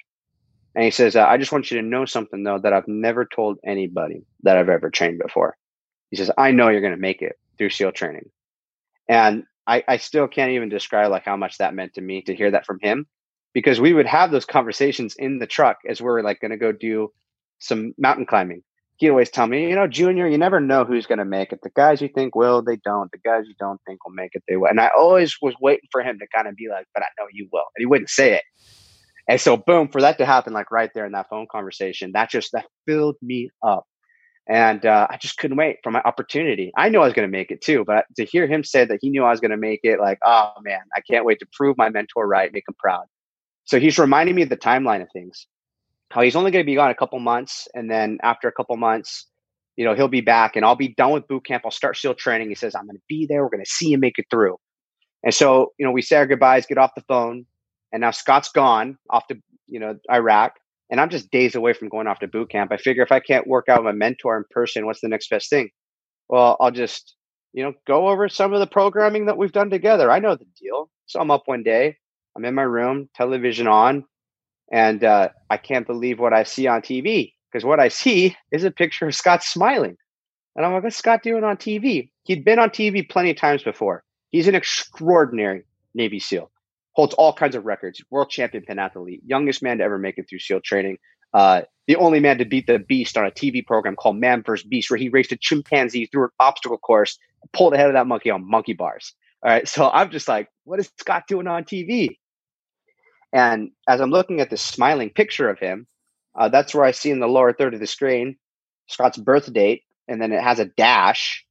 and 0.74 0.84
he 0.84 0.90
says, 0.92 1.16
uh, 1.16 1.26
"I 1.26 1.36
just 1.36 1.52
want 1.52 1.70
you 1.70 1.80
to 1.80 1.86
know 1.86 2.04
something 2.04 2.44
though 2.44 2.60
that 2.60 2.72
I've 2.72 2.88
never 2.88 3.26
told 3.26 3.58
anybody 3.66 4.22
that 4.44 4.56
I've 4.56 4.68
ever 4.68 4.88
trained 4.88 5.18
before." 5.18 5.56
He 6.10 6.16
says, 6.16 6.30
"I 6.38 6.52
know 6.52 6.68
you're 6.68 6.80
going 6.80 6.94
to 6.94 7.00
make 7.00 7.20
it 7.20 7.36
through 7.58 7.70
SEAL 7.70 7.92
training," 7.92 8.30
and 9.08 9.44
I, 9.66 9.82
I 9.86 9.96
still 9.98 10.28
can't 10.28 10.52
even 10.52 10.68
describe 10.68 11.10
like 11.10 11.24
how 11.24 11.36
much 11.36 11.58
that 11.58 11.74
meant 11.74 11.94
to 11.94 12.00
me 12.00 12.22
to 12.22 12.34
hear 12.34 12.52
that 12.52 12.66
from 12.66 12.78
him, 12.80 13.06
because 13.54 13.80
we 13.80 13.92
would 13.92 14.06
have 14.06 14.30
those 14.30 14.44
conversations 14.44 15.14
in 15.18 15.38
the 15.38 15.46
truck 15.46 15.78
as 15.88 16.00
we're 16.00 16.22
like 16.22 16.40
going 16.40 16.50
to 16.50 16.56
go 16.56 16.72
do 16.72 17.10
some 17.58 17.92
mountain 17.98 18.26
climbing 18.26 18.62
he'd 18.98 19.10
always 19.10 19.30
tell 19.30 19.46
me, 19.46 19.68
you 19.68 19.74
know, 19.74 19.86
Junior, 19.86 20.28
you 20.28 20.38
never 20.38 20.60
know 20.60 20.84
who's 20.84 21.06
going 21.06 21.20
to 21.20 21.24
make 21.24 21.52
it. 21.52 21.60
The 21.62 21.70
guys 21.70 22.02
you 22.02 22.08
think 22.08 22.34
will, 22.34 22.62
they 22.62 22.76
don't. 22.76 23.10
The 23.12 23.18
guys 23.18 23.44
you 23.46 23.54
don't 23.58 23.80
think 23.86 24.04
will 24.04 24.12
make 24.12 24.32
it, 24.34 24.42
they 24.48 24.56
will. 24.56 24.68
And 24.68 24.80
I 24.80 24.90
always 24.96 25.36
was 25.40 25.54
waiting 25.60 25.88
for 25.90 26.02
him 26.02 26.18
to 26.18 26.26
kind 26.34 26.48
of 26.48 26.56
be 26.56 26.68
like, 26.68 26.86
but 26.94 27.02
I 27.02 27.06
know 27.18 27.26
you 27.32 27.48
will. 27.52 27.64
And 27.76 27.82
he 27.82 27.86
wouldn't 27.86 28.10
say 28.10 28.34
it. 28.34 28.42
And 29.28 29.40
so, 29.40 29.56
boom, 29.56 29.88
for 29.88 30.00
that 30.00 30.18
to 30.18 30.26
happen, 30.26 30.52
like 30.52 30.70
right 30.70 30.90
there 30.94 31.06
in 31.06 31.12
that 31.12 31.28
phone 31.30 31.46
conversation, 31.50 32.12
that 32.12 32.30
just 32.30 32.50
that 32.52 32.66
filled 32.86 33.16
me 33.22 33.50
up. 33.62 33.84
And 34.50 34.84
uh, 34.86 35.06
I 35.10 35.18
just 35.18 35.36
couldn't 35.36 35.58
wait 35.58 35.76
for 35.82 35.90
my 35.90 36.00
opportunity. 36.00 36.72
I 36.74 36.88
knew 36.88 37.00
I 37.00 37.04
was 37.04 37.12
going 37.12 37.28
to 37.28 37.32
make 37.32 37.50
it 37.50 37.60
too, 37.60 37.84
but 37.86 38.06
to 38.16 38.24
hear 38.24 38.46
him 38.46 38.64
say 38.64 38.86
that 38.86 38.98
he 39.02 39.10
knew 39.10 39.22
I 39.22 39.30
was 39.30 39.40
going 39.40 39.50
to 39.50 39.58
make 39.58 39.80
it, 39.82 40.00
like, 40.00 40.18
oh 40.24 40.54
man, 40.62 40.80
I 40.96 41.02
can't 41.02 41.26
wait 41.26 41.38
to 41.40 41.46
prove 41.52 41.76
my 41.76 41.90
mentor 41.90 42.26
right, 42.26 42.50
make 42.52 42.64
him 42.66 42.74
proud. 42.78 43.04
So 43.68 43.78
he's 43.78 43.98
reminding 43.98 44.34
me 44.34 44.42
of 44.42 44.48
the 44.48 44.56
timeline 44.56 45.02
of 45.02 45.08
things 45.12 45.46
how 46.10 46.22
he's 46.22 46.36
only 46.36 46.50
going 46.50 46.64
to 46.64 46.66
be 46.66 46.74
gone 46.74 46.90
a 46.90 46.94
couple 46.94 47.18
months 47.20 47.68
and 47.74 47.90
then 47.90 48.18
after 48.22 48.48
a 48.48 48.52
couple 48.52 48.76
months 48.76 49.26
you 49.76 49.84
know 49.84 49.94
he'll 49.94 50.08
be 50.08 50.20
back 50.20 50.56
and 50.56 50.64
i'll 50.64 50.74
be 50.74 50.94
done 50.94 51.12
with 51.12 51.28
boot 51.28 51.44
camp. 51.44 51.62
I'll 51.64 51.70
start 51.70 51.96
seal 51.96 52.14
training. 52.14 52.48
He 52.48 52.54
says 52.54 52.74
i'm 52.74 52.86
going 52.86 52.96
to 52.96 53.02
be 53.08 53.26
there. 53.26 53.42
We're 53.42 53.50
going 53.50 53.64
to 53.64 53.70
see 53.70 53.92
him 53.92 54.00
make 54.00 54.18
it 54.18 54.26
through. 54.30 54.56
And 55.22 55.34
so 55.34 55.72
you 55.78 55.86
know 55.86 55.92
we 55.92 56.02
say 56.02 56.16
our 56.16 56.26
goodbyes 56.26 56.66
get 56.66 56.78
off 56.78 56.94
the 56.96 57.04
phone 57.08 57.44
and 57.92 58.00
now 58.00 58.10
scott's 58.10 58.50
gone 58.50 58.98
off 59.10 59.26
to 59.28 59.36
you 59.66 59.80
know 59.80 59.96
iraq 60.10 60.54
and 60.90 61.00
i'm 61.00 61.10
just 61.10 61.30
days 61.30 61.54
away 61.54 61.72
from 61.74 61.88
going 61.88 62.06
off 62.06 62.20
to 62.20 62.28
boot 62.28 62.50
camp. 62.50 62.72
I 62.72 62.78
figure 62.78 63.02
if 63.02 63.12
i 63.12 63.20
can't 63.20 63.46
work 63.46 63.68
out 63.68 63.78
with 63.78 63.86
my 63.86 63.92
mentor 63.92 64.36
in 64.36 64.44
person 64.50 64.86
what's 64.86 65.00
the 65.00 65.08
next 65.08 65.28
best 65.28 65.50
thing? 65.50 65.70
Well 66.28 66.56
i'll 66.60 66.70
just 66.70 67.16
you 67.52 67.62
know 67.62 67.74
go 67.86 68.08
over 68.08 68.28
some 68.28 68.54
of 68.54 68.60
the 68.60 68.66
programming 68.66 69.26
that 69.26 69.36
we've 69.36 69.52
done 69.52 69.70
together. 69.70 70.10
I 70.10 70.20
know 70.20 70.36
the 70.36 70.46
deal. 70.60 70.90
So 71.06 71.20
i'm 71.20 71.30
up 71.30 71.42
one 71.46 71.62
day 71.62 71.96
i'm 72.38 72.44
in 72.44 72.54
my 72.54 72.62
room 72.62 73.08
television 73.14 73.66
on 73.66 74.04
and 74.70 75.02
uh, 75.02 75.30
I 75.50 75.56
can't 75.56 75.86
believe 75.86 76.18
what 76.18 76.32
I 76.32 76.42
see 76.42 76.66
on 76.66 76.82
TV 76.82 77.32
because 77.50 77.64
what 77.64 77.80
I 77.80 77.88
see 77.88 78.36
is 78.52 78.64
a 78.64 78.70
picture 78.70 79.06
of 79.06 79.14
Scott 79.14 79.42
smiling. 79.42 79.96
And 80.56 80.66
I'm 80.66 80.72
like, 80.72 80.82
what's 80.82 80.96
Scott 80.96 81.22
doing 81.22 81.44
on 81.44 81.56
TV? 81.56 82.10
He'd 82.24 82.44
been 82.44 82.58
on 82.58 82.70
TV 82.70 83.08
plenty 83.08 83.30
of 83.30 83.36
times 83.36 83.62
before. 83.62 84.04
He's 84.30 84.48
an 84.48 84.54
extraordinary 84.54 85.64
Navy 85.94 86.20
SEAL, 86.20 86.50
holds 86.92 87.14
all 87.14 87.32
kinds 87.32 87.54
of 87.54 87.64
records, 87.64 88.02
world 88.10 88.28
champion 88.28 88.64
pentathlete, 88.68 89.20
youngest 89.24 89.62
man 89.62 89.78
to 89.78 89.84
ever 89.84 89.98
make 89.98 90.18
it 90.18 90.26
through 90.28 90.40
SEAL 90.40 90.60
training, 90.60 90.98
uh, 91.32 91.62
the 91.86 91.96
only 91.96 92.20
man 92.20 92.36
to 92.38 92.44
beat 92.44 92.66
the 92.66 92.78
beast 92.78 93.16
on 93.16 93.24
a 93.24 93.30
TV 93.30 93.64
program 93.66 93.96
called 93.96 94.16
Man 94.16 94.42
vs. 94.42 94.66
Beast, 94.66 94.90
where 94.90 94.98
he 94.98 95.08
raced 95.08 95.32
a 95.32 95.36
chimpanzee 95.36 96.06
through 96.06 96.24
an 96.24 96.30
obstacle 96.40 96.76
course, 96.76 97.18
pulled 97.54 97.72
ahead 97.72 97.86
of 97.86 97.94
that 97.94 98.06
monkey 98.06 98.30
on 98.30 98.48
monkey 98.48 98.74
bars. 98.74 99.14
All 99.42 99.50
right. 99.50 99.66
So 99.66 99.88
I'm 99.88 100.10
just 100.10 100.28
like, 100.28 100.48
what 100.64 100.80
is 100.80 100.90
Scott 100.98 101.24
doing 101.26 101.46
on 101.46 101.64
TV? 101.64 102.18
And 103.32 103.70
as 103.86 104.00
I'm 104.00 104.10
looking 104.10 104.40
at 104.40 104.50
this 104.50 104.62
smiling 104.62 105.10
picture 105.10 105.48
of 105.48 105.58
him, 105.58 105.86
uh, 106.34 106.48
that's 106.48 106.74
where 106.74 106.84
I 106.84 106.92
see 106.92 107.10
in 107.10 107.20
the 107.20 107.26
lower 107.26 107.52
third 107.52 107.74
of 107.74 107.80
the 107.80 107.86
screen 107.86 108.36
Scott's 108.86 109.18
birth 109.18 109.52
date, 109.52 109.82
and 110.08 110.20
then 110.20 110.32
it 110.32 110.42
has 110.42 110.58
a 110.58 110.64
dash, 110.64 111.44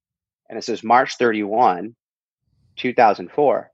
and 0.49 0.57
it 0.57 0.63
says 0.63 0.83
March 0.83 1.17
31, 1.17 1.95
2004. 2.75 3.71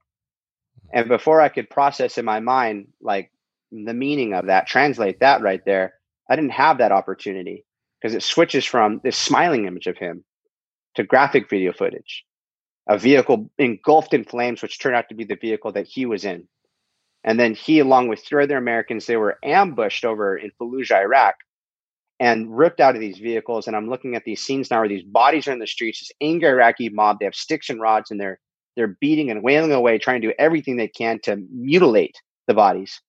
And 0.94 1.08
before 1.08 1.42
I 1.42 1.50
could 1.50 1.70
process 1.70 2.18
in 2.18 2.26
my 2.26 2.40
mind 2.40 2.90
like 3.02 3.32
the 3.72 3.94
meaning 3.94 4.34
of 4.34 4.48
that, 4.48 4.68
translate 4.68 5.22
that 5.22 5.42
right 5.42 5.64
there, 5.66 5.94
I 6.30 6.36
didn't 6.36 6.52
have 6.52 6.78
that 6.78 6.92
opportunity 6.92 7.66
because 8.00 8.14
it 8.14 8.24
switches 8.24 8.66
from 8.66 9.00
this 9.04 9.18
smiling 9.18 9.66
image 9.66 9.88
of 9.88 9.98
him 9.98 10.24
to 10.96 11.04
graphic 11.04 11.50
video 11.50 11.74
footage, 11.74 12.26
a 12.88 12.98
vehicle 12.98 13.50
engulfed 13.58 14.14
in 14.14 14.26
flames, 14.26 14.62
which 14.62 14.80
turned 14.80 14.96
out 14.96 15.10
to 15.10 15.16
be 15.16 15.24
the 15.24 15.36
vehicle 15.36 15.72
that 15.72 15.88
he 15.88 16.06
was 16.06 16.26
in. 16.26 16.48
And 17.24 17.40
then 17.40 17.54
he, 17.54 17.80
along 17.80 18.10
with 18.10 18.24
three 18.24 18.44
other 18.44 18.58
Americans, 18.58 19.06
they 19.06 19.18
were 19.18 19.40
ambushed 19.44 20.04
over 20.04 20.38
in 20.38 20.52
Fallujah, 20.60 21.02
Iraq, 21.02 21.36
and 22.20 22.56
ripped 22.56 22.80
out 22.80 22.96
of 22.96 23.02
these 23.02 23.18
vehicles. 23.18 23.68
And 23.68 23.76
I'm 23.76 23.90
looking 23.90 24.16
at 24.16 24.24
these 24.26 24.42
scenes 24.42 24.70
now 24.70 24.80
where 24.80 24.90
these 24.90 25.04
bodies 25.04 25.48
are 25.48 25.54
in 25.54 25.60
the 25.60 25.68
streets, 25.68 26.00
this 26.00 26.12
angry 26.22 26.50
Iraqi 26.50 26.90
mob, 26.90 27.20
they 27.20 27.26
have 27.26 27.36
sticks 27.36 27.70
and 27.70 27.80
rods, 27.80 28.12
and 28.12 28.20
they're 28.20 28.40
they're 28.76 28.98
beating 29.00 29.30
and 29.30 29.44
wailing 29.44 29.72
away, 29.72 30.00
trying 30.00 30.22
to 30.22 30.30
do 30.30 30.34
everything 30.40 30.78
they 30.78 30.88
can 30.88 31.20
to 31.24 31.38
mutilate 31.52 32.16
the 32.48 32.56
bodies. 32.56 33.00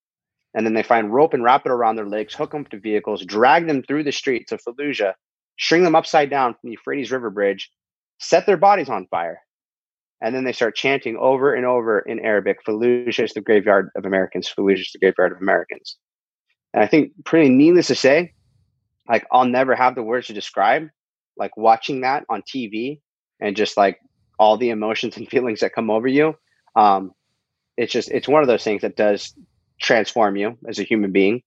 And 0.54 0.64
then 0.64 0.74
they 0.74 0.82
find 0.82 1.12
rope 1.12 1.34
and 1.34 1.42
wrap 1.42 1.66
it 1.66 1.72
around 1.72 1.96
their 1.96 2.06
legs, 2.06 2.34
hook 2.34 2.52
them 2.52 2.66
to 2.66 2.78
vehicles, 2.78 3.24
drag 3.24 3.66
them 3.66 3.82
through 3.82 4.04
the 4.04 4.12
streets 4.12 4.52
of 4.52 4.60
Fallujah, 4.62 5.14
string 5.58 5.82
them 5.82 5.96
upside 5.96 6.30
down 6.30 6.52
from 6.52 6.60
the 6.64 6.72
Euphrates 6.72 7.10
River 7.10 7.30
Bridge, 7.30 7.70
set 8.18 8.46
their 8.46 8.56
bodies 8.56 8.88
on 8.88 9.06
fire. 9.06 9.40
And 10.24 10.34
then 10.34 10.44
they 10.44 10.52
start 10.52 10.74
chanting 10.74 11.18
over 11.18 11.52
and 11.52 11.66
over 11.66 11.98
in 11.98 12.18
Arabic, 12.18 12.64
Fallujah 12.64 13.22
is 13.22 13.34
the 13.34 13.42
graveyard 13.42 13.90
of 13.94 14.06
Americans, 14.06 14.48
Fallujah 14.48 14.80
is 14.80 14.90
the 14.90 14.98
graveyard 14.98 15.32
of 15.32 15.42
Americans. 15.42 15.98
And 16.72 16.82
I 16.82 16.86
think 16.86 17.12
pretty 17.26 17.50
needless 17.50 17.88
to 17.88 17.94
say, 17.94 18.32
like 19.06 19.26
I'll 19.30 19.44
never 19.44 19.74
have 19.74 19.94
the 19.94 20.02
words 20.02 20.28
to 20.28 20.32
describe 20.32 20.88
like 21.36 21.58
watching 21.58 22.00
that 22.00 22.24
on 22.30 22.40
TV 22.40 23.02
and 23.38 23.54
just 23.54 23.76
like 23.76 23.98
all 24.38 24.56
the 24.56 24.70
emotions 24.70 25.14
and 25.18 25.28
feelings 25.28 25.60
that 25.60 25.74
come 25.74 25.90
over 25.90 26.08
you. 26.08 26.34
Um, 26.74 27.12
it's 27.76 27.92
just 27.92 28.10
it's 28.10 28.26
one 28.26 28.40
of 28.40 28.48
those 28.48 28.64
things 28.64 28.80
that 28.80 28.96
does 28.96 29.34
transform 29.78 30.36
you 30.36 30.56
as 30.66 30.78
a 30.78 30.84
human 30.84 31.12
being. 31.12 31.42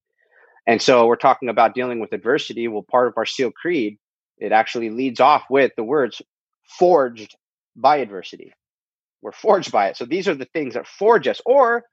And 0.68 0.80
so 0.80 1.08
we're 1.08 1.16
talking 1.16 1.50
about 1.50 1.74
dealing 1.74 2.00
with 2.00 2.14
adversity. 2.14 2.68
Well, 2.68 2.86
part 2.88 3.08
of 3.08 3.16
our 3.18 3.26
SEAL 3.26 3.54
creed, 3.54 3.98
it 4.38 4.52
actually 4.52 4.92
leads 4.92 5.20
off 5.20 5.46
with 5.50 5.72
the 5.76 5.84
words 5.84 6.22
forged 6.78 7.36
by 7.76 7.98
adversity. 7.98 8.54
We're 9.22 9.32
forged 9.32 9.72
by 9.72 9.88
it. 9.90 9.98
So 9.98 10.06
these 10.06 10.28
are 10.28 10.36
the 10.36 10.46
things 10.54 10.76
that 10.76 10.88
forge 10.88 11.28
us 11.28 11.42
or 11.46 11.84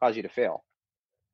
cause 0.00 0.16
you 0.16 0.22
to 0.22 0.28
fail. 0.28 0.64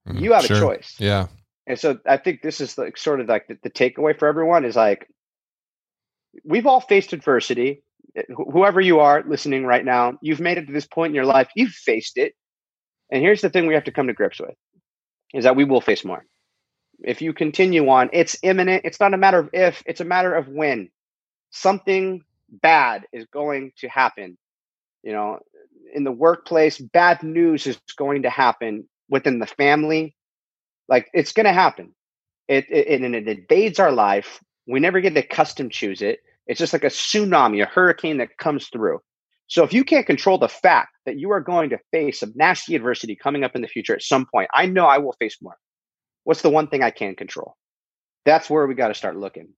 Mm, 0.09 0.21
You 0.21 0.33
have 0.33 0.45
a 0.45 0.49
choice. 0.61 0.95
Yeah. 0.99 1.29
And 1.67 1.79
so 1.79 1.99
I 2.07 2.17
think 2.17 2.43
this 2.43 2.61
is 2.61 2.77
like 2.79 2.97
sort 2.97 3.21
of 3.21 3.29
like 3.29 3.47
the, 3.49 3.59
the 3.63 3.71
takeaway 3.71 4.19
for 4.19 4.29
everyone 4.29 4.65
is 4.65 4.77
like 4.77 5.07
we've 6.45 6.67
all 6.67 6.81
faced 6.81 7.13
adversity. 7.13 7.83
Wh- 8.17 8.53
Whoever 8.53 8.81
you 8.81 9.01
are 9.01 9.23
listening 9.27 9.65
right 9.65 9.85
now, 9.85 10.19
you've 10.23 10.41
made 10.41 10.59
it 10.59 10.67
to 10.67 10.73
this 10.73 10.87
point 10.87 11.11
in 11.11 11.15
your 11.15 11.25
life. 11.27 11.49
You've 11.55 11.73
faced 11.73 12.17
it. 12.19 12.35
And 13.11 13.23
here's 13.23 13.41
the 13.41 13.51
thing 13.51 13.67
we 13.67 13.75
have 13.75 13.85
to 13.85 13.93
come 13.93 14.07
to 14.09 14.13
grips 14.15 14.41
with 14.41 14.55
is 15.35 15.45
that 15.45 15.57
we 15.57 15.65
will 15.65 15.81
face 15.81 16.05
more. 16.05 16.25
If 17.01 17.23
you 17.23 17.33
continue 17.33 17.89
on, 17.89 18.11
it's 18.13 18.37
imminent. 18.43 18.85
It's 18.85 18.99
not 19.01 19.15
a 19.15 19.19
matter 19.19 19.39
of 19.39 19.51
if, 19.53 19.83
it's 19.87 20.01
a 20.01 20.05
matter 20.05 20.35
of 20.35 20.49
when. 20.49 20.91
Something 21.51 22.23
bad 22.51 23.05
is 23.13 23.27
going 23.27 23.73
to 23.79 23.89
happen. 23.89 24.37
You 25.03 25.13
know, 25.13 25.39
in 25.95 26.05
the 26.05 26.13
workplace, 26.13 26.79
bad 26.79 27.23
news 27.23 27.67
is 27.67 27.79
going 27.97 28.23
to 28.23 28.31
happen 28.31 28.89
within 29.09 29.39
the 29.39 29.47
family, 29.47 30.15
Like 30.89 31.09
it's 31.15 31.33
going 31.33 31.47
to 31.47 31.53
happen. 31.53 31.95
It, 32.49 32.67
it, 32.71 33.03
and 33.03 33.15
it 33.15 33.29
invades 33.29 33.79
our 33.79 33.93
life. 33.93 34.41
We 34.67 34.81
never 34.81 35.01
get 35.01 35.15
to 35.15 35.23
custom 35.23 35.71
choose 35.71 36.03
it. 36.03 36.21
It's 36.47 36.59
just 36.59 36.73
like 36.73 36.85
a 36.85 36.89
tsunami, 36.89 37.63
a 37.63 37.67
hurricane 37.67 38.19
that 38.19 38.39
comes 38.39 38.69
through. 38.69 39.01
So 39.49 39.65
if 39.65 39.73
you 39.73 39.85
can't 39.85 40.07
control 40.07 40.39
the 40.39 40.49
fact 40.49 40.91
that 41.07 41.19
you 41.19 41.31
are 41.31 41.41
going 41.41 41.71
to 41.71 41.79
face 41.91 42.21
some 42.21 42.33
nasty 42.37 42.75
adversity 42.75 43.17
coming 43.17 43.45
up 43.45 43.55
in 43.55 43.63
the 43.63 43.69
future 43.69 43.95
at 43.95 44.03
some 44.03 44.27
point, 44.27 44.49
I 44.53 44.67
know 44.67 44.87
I 44.87 44.99
will 44.99 45.15
face 45.19 45.39
more. 45.41 45.57
What's 46.25 46.43
the 46.43 46.51
one 46.51 46.69
thing 46.69 46.83
I 46.83 46.91
can 46.91 47.15
control? 47.15 47.57
That's 48.27 48.51
where 48.51 48.67
we 48.67 48.75
got 48.75 48.89
to 48.89 48.95
start 48.95 49.17
looking. 49.17 49.49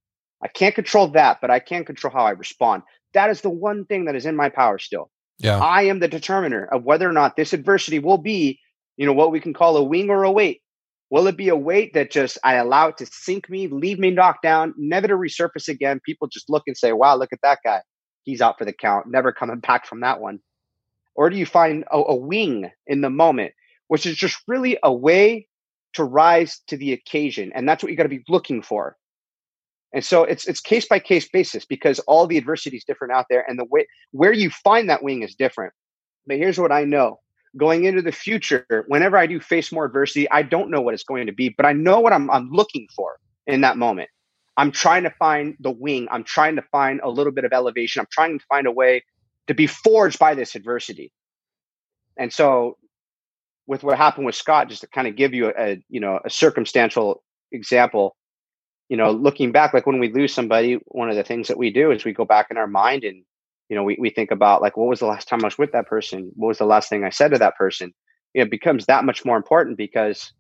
I 0.43 0.49
can't 0.49 0.75
control 0.75 1.09
that, 1.09 1.41
but 1.41 1.51
I 1.51 1.59
can 1.59 1.85
control 1.85 2.13
how 2.13 2.25
I 2.25 2.31
respond. 2.31 2.83
That 3.15 3.31
is 3.31 3.41
the 3.41 3.51
one 3.51 3.85
thing 3.85 4.05
that 4.05 4.15
is 4.15 4.27
in 4.27 4.37
my 4.37 4.49
power 4.49 4.79
still. 4.79 5.11
Yeah. 5.41 5.59
I 5.59 5.83
am 5.85 6.01
the 6.01 6.09
determiner 6.09 6.67
of 6.67 6.85
whether 6.85 7.09
or 7.09 7.13
not 7.13 7.35
this 7.35 7.55
adversity 7.55 7.99
will 7.99 8.19
be, 8.19 8.61
you 8.97 9.07
know, 9.07 9.15
what 9.15 9.33
we 9.33 9.41
can 9.41 9.55
call 9.55 9.77
a 9.79 9.83
wing 9.83 10.11
or 10.11 10.23
a 10.23 10.31
weight. 10.31 10.61
Will 11.09 11.27
it 11.27 11.37
be 11.37 11.49
a 11.49 11.57
weight 11.57 11.95
that 11.95 12.11
just 12.11 12.39
I 12.45 12.55
allow 12.55 12.89
it 12.89 12.99
to 12.99 13.07
sink 13.07 13.49
me, 13.49 13.67
leave 13.67 13.99
me 13.99 14.11
knocked 14.11 14.43
down, 14.43 14.75
never 14.77 15.09
to 15.09 15.15
resurface 15.15 15.69
again? 15.69 16.01
People 16.05 16.29
just 16.29 16.51
look 16.51 16.65
and 16.67 16.77
say, 16.77 16.93
wow, 16.93 17.17
look 17.17 17.33
at 17.33 17.41
that 17.43 17.61
guy. 17.65 17.81
He's 18.25 18.43
out 18.43 18.59
for 18.59 18.67
the 18.67 18.73
count, 18.73 19.07
never 19.09 19.33
coming 19.33 19.59
back 19.61 19.87
from 19.87 20.01
that 20.01 20.21
one. 20.21 20.41
Or 21.17 21.31
do 21.31 21.37
you 21.37 21.47
find 21.47 21.85
a, 21.91 21.97
a 21.97 22.15
wing 22.15 22.71
in 22.87 23.01
the 23.01 23.11
moment, 23.11 23.53
which 23.89 24.07
is 24.07 24.17
just 24.17 24.41
really 24.47 24.79
a 24.83 24.93
way 24.93 25.49
to 25.95 26.05
rise 26.05 26.61
to 26.69 26.77
the 26.77 26.93
occasion? 26.93 27.51
And 27.55 27.69
that's 27.69 27.83
what 27.83 27.91
you 27.91 27.97
got 27.97 28.05
to 28.05 28.09
be 28.11 28.25
looking 28.29 28.63
for. 28.63 28.97
And 29.93 30.05
so 30.05 30.25
it's 30.25 30.47
it's 30.47 30.61
case 30.61 30.87
by 30.87 30.99
case 31.01 31.29
basis 31.29 31.65
because 31.65 31.99
all 32.01 32.27
the 32.27 32.39
adversity 32.39 32.77
is 32.77 32.85
different 32.85 33.13
out 33.13 33.27
there, 33.29 33.45
and 33.49 33.59
the 33.59 33.65
way 33.65 33.87
where 34.13 34.33
you 34.33 34.51
find 34.51 34.89
that 34.89 35.03
wing 35.03 35.23
is 35.23 35.35
different. 35.35 35.73
But 36.27 36.37
here's 36.37 36.59
what 36.59 36.71
I 36.71 36.85
know: 36.85 37.19
going 37.57 37.85
into 37.85 38.03
the 38.03 38.13
future, 38.13 38.85
whenever 38.87 39.17
I 39.17 39.27
do 39.27 39.41
face 39.41 39.73
more 39.73 39.85
adversity, 39.85 40.31
I 40.31 40.43
don't 40.43 40.71
know 40.71 40.81
what 40.81 40.95
it's 40.95 41.05
going 41.05 41.27
to 41.27 41.33
be, 41.33 41.49
but 41.49 41.67
I 41.67 41.73
know 41.73 42.01
what 42.01 42.13
I'm, 42.13 42.31
I'm 42.31 42.51
looking 42.51 42.87
for 42.95 43.19
in 43.47 43.63
that 43.63 43.77
moment. 43.77 44.11
I'm 44.57 44.71
trying 44.71 45.05
to 45.05 45.11
find 45.11 45.57
the 45.61 45.71
wing. 45.71 46.07
I'm 46.11 46.25
trying 46.25 46.57
to 46.57 46.63
find 46.71 47.01
a 47.03 47.09
little 47.09 47.33
bit 47.33 47.45
of 47.45 47.53
elevation. 47.53 48.01
I'm 48.01 48.07
trying 48.11 48.39
to 48.39 48.45
find 48.47 48.67
a 48.67 48.73
way 48.73 49.03
to 49.47 49.55
be 49.55 49.67
forged 49.67 50.19
by 50.19 50.35
this 50.35 50.55
adversity. 50.55 51.13
And 52.17 52.33
so, 52.33 52.77
with 53.67 53.83
what 53.83 53.97
happened 53.97 54.27
with 54.27 54.35
Scott, 54.35 54.69
just 54.69 54.83
to 54.83 54.89
kind 54.89 55.09
of 55.09 55.17
give 55.17 55.33
you 55.33 55.49
a, 55.49 55.53
a 55.57 55.85
you 55.89 56.01
know 56.01 56.21
a 56.25 56.31
circumstantial 56.31 57.23
example, 57.53 58.17
you 58.91 58.97
know, 58.97 59.13
looking 59.13 59.53
back, 59.53 59.73
like 59.73 59.87
when 59.87 60.01
we 60.01 60.13
lose 60.13 60.35
somebody, 60.35 60.75
one 60.89 61.09
of 61.09 61.17
the 61.17 61.23
things 61.23 61.49
that 61.49 61.57
we 61.57 61.71
do 61.71 61.93
is 61.93 62.05
we 62.05 62.13
go 62.13 62.25
back 62.25 62.49
in 62.51 62.59
our 62.59 62.67
mind 62.67 63.05
and 63.05 63.25
you 63.69 63.77
know, 63.77 63.85
we, 63.85 63.97
we 64.01 64.11
think 64.11 64.33
about 64.33 64.61
like, 64.61 64.77
what 64.77 64.89
was 64.89 64.99
the 64.99 65.07
last 65.07 65.29
time 65.29 65.45
I 65.45 65.47
was 65.47 65.57
with 65.57 65.71
that 65.73 65.87
person? 65.87 66.33
What 66.35 66.49
was 66.49 66.59
the 66.59 66.65
last 66.65 66.89
thing 66.89 67.05
I 67.05 67.11
said 67.11 67.31
to 67.31 67.39
that 67.39 67.57
person? 67.57 67.95
It 68.35 68.51
becomes 68.51 68.87
that 68.87 69.05
much 69.05 69.25
more 69.25 69.37
important 69.37 69.79
because 69.79 70.33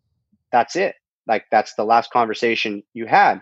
that's 0.50 0.74
it. 0.74 0.96
Like 1.28 1.44
that's 1.48 1.74
the 1.74 1.84
last 1.84 2.10
conversation 2.10 2.82
you 2.92 3.06
had. 3.06 3.40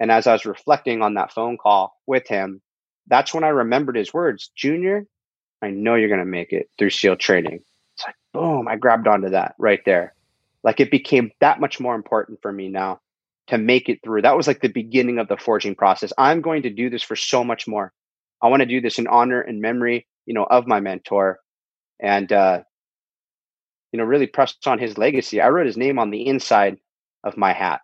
And 0.00 0.10
as 0.10 0.26
I 0.26 0.32
was 0.32 0.44
reflecting 0.44 1.02
on 1.02 1.14
that 1.14 1.32
phone 1.32 1.56
call 1.56 1.96
with 2.04 2.26
him, 2.26 2.60
that's 3.06 3.32
when 3.32 3.44
I 3.44 3.48
remembered 3.48 3.94
his 3.94 4.12
words, 4.12 4.50
Junior, 4.56 5.06
I 5.62 5.70
know 5.70 5.94
you're 5.94 6.08
going 6.08 6.18
to 6.18 6.26
make 6.26 6.52
it 6.52 6.68
through 6.76 6.90
SEAL 6.90 7.16
training. 7.16 7.60
It's 7.96 8.04
like, 8.04 8.16
boom, 8.32 8.66
I 8.66 8.74
grabbed 8.74 9.06
onto 9.06 9.30
that 9.30 9.54
right 9.56 9.84
there. 9.86 10.14
Like 10.64 10.80
it 10.80 10.90
became 10.90 11.30
that 11.38 11.60
much 11.60 11.78
more 11.78 11.94
important 11.94 12.40
for 12.42 12.50
me 12.50 12.68
now 12.68 13.00
to 13.52 13.58
make 13.58 13.90
it 13.90 14.00
through. 14.02 14.22
That 14.22 14.34
was 14.34 14.46
like 14.46 14.62
the 14.62 14.68
beginning 14.68 15.18
of 15.18 15.28
the 15.28 15.36
forging 15.36 15.74
process. 15.74 16.10
I'm 16.16 16.40
going 16.40 16.62
to 16.62 16.70
do 16.70 16.88
this 16.88 17.02
for 17.02 17.14
so 17.14 17.44
much 17.44 17.68
more. 17.68 17.92
I 18.40 18.48
want 18.48 18.60
to 18.60 18.66
do 18.66 18.80
this 18.80 18.98
in 18.98 19.06
honor 19.06 19.42
and 19.42 19.60
memory, 19.60 20.06
you 20.24 20.32
know, 20.32 20.44
of 20.44 20.66
my 20.66 20.80
mentor, 20.80 21.38
and 22.00 22.32
uh, 22.32 22.62
you 23.92 23.98
know, 23.98 24.04
really 24.04 24.26
press 24.26 24.54
on 24.64 24.78
his 24.78 24.96
legacy. 24.96 25.42
I 25.42 25.50
wrote 25.50 25.66
his 25.66 25.76
name 25.76 25.98
on 25.98 26.08
the 26.08 26.26
inside 26.26 26.78
of 27.24 27.36
my 27.36 27.52
hat. 27.52 27.82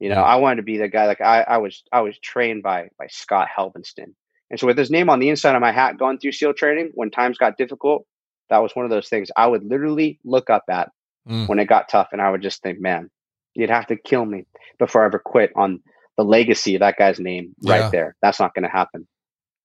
You 0.00 0.10
know, 0.10 0.20
I 0.20 0.36
wanted 0.36 0.56
to 0.56 0.62
be 0.64 0.76
the 0.76 0.88
guy 0.88 1.06
like 1.06 1.22
I, 1.22 1.40
I 1.40 1.56
was. 1.56 1.82
I 1.90 2.02
was 2.02 2.18
trained 2.18 2.62
by 2.62 2.90
by 2.98 3.06
Scott 3.08 3.48
Helvenston, 3.56 4.12
and 4.50 4.60
so 4.60 4.66
with 4.66 4.76
his 4.76 4.90
name 4.90 5.08
on 5.08 5.18
the 5.18 5.30
inside 5.30 5.54
of 5.54 5.62
my 5.62 5.72
hat, 5.72 5.96
going 5.96 6.18
through 6.18 6.32
SEAL 6.32 6.52
training 6.52 6.90
when 6.94 7.10
times 7.10 7.38
got 7.38 7.56
difficult, 7.56 8.04
that 8.50 8.58
was 8.58 8.76
one 8.76 8.84
of 8.84 8.90
those 8.90 9.08
things 9.08 9.30
I 9.34 9.46
would 9.46 9.64
literally 9.64 10.20
look 10.26 10.50
up 10.50 10.64
at 10.68 10.90
mm. 11.26 11.48
when 11.48 11.58
it 11.58 11.64
got 11.64 11.88
tough, 11.88 12.08
and 12.12 12.20
I 12.20 12.30
would 12.30 12.42
just 12.42 12.62
think, 12.62 12.78
man, 12.78 13.08
you'd 13.56 13.70
have 13.70 13.86
to 13.88 13.96
kill 13.96 14.24
me 14.24 14.46
before 14.78 15.02
I 15.02 15.06
ever 15.06 15.18
quit 15.18 15.52
on 15.56 15.80
the 16.16 16.24
legacy 16.24 16.74
of 16.76 16.80
that 16.80 16.96
guy's 16.98 17.18
name 17.18 17.54
right 17.64 17.80
yeah. 17.80 17.90
there. 17.90 18.16
That's 18.22 18.40
not 18.40 18.54
going 18.54 18.64
to 18.64 18.68
happen. 18.70 19.06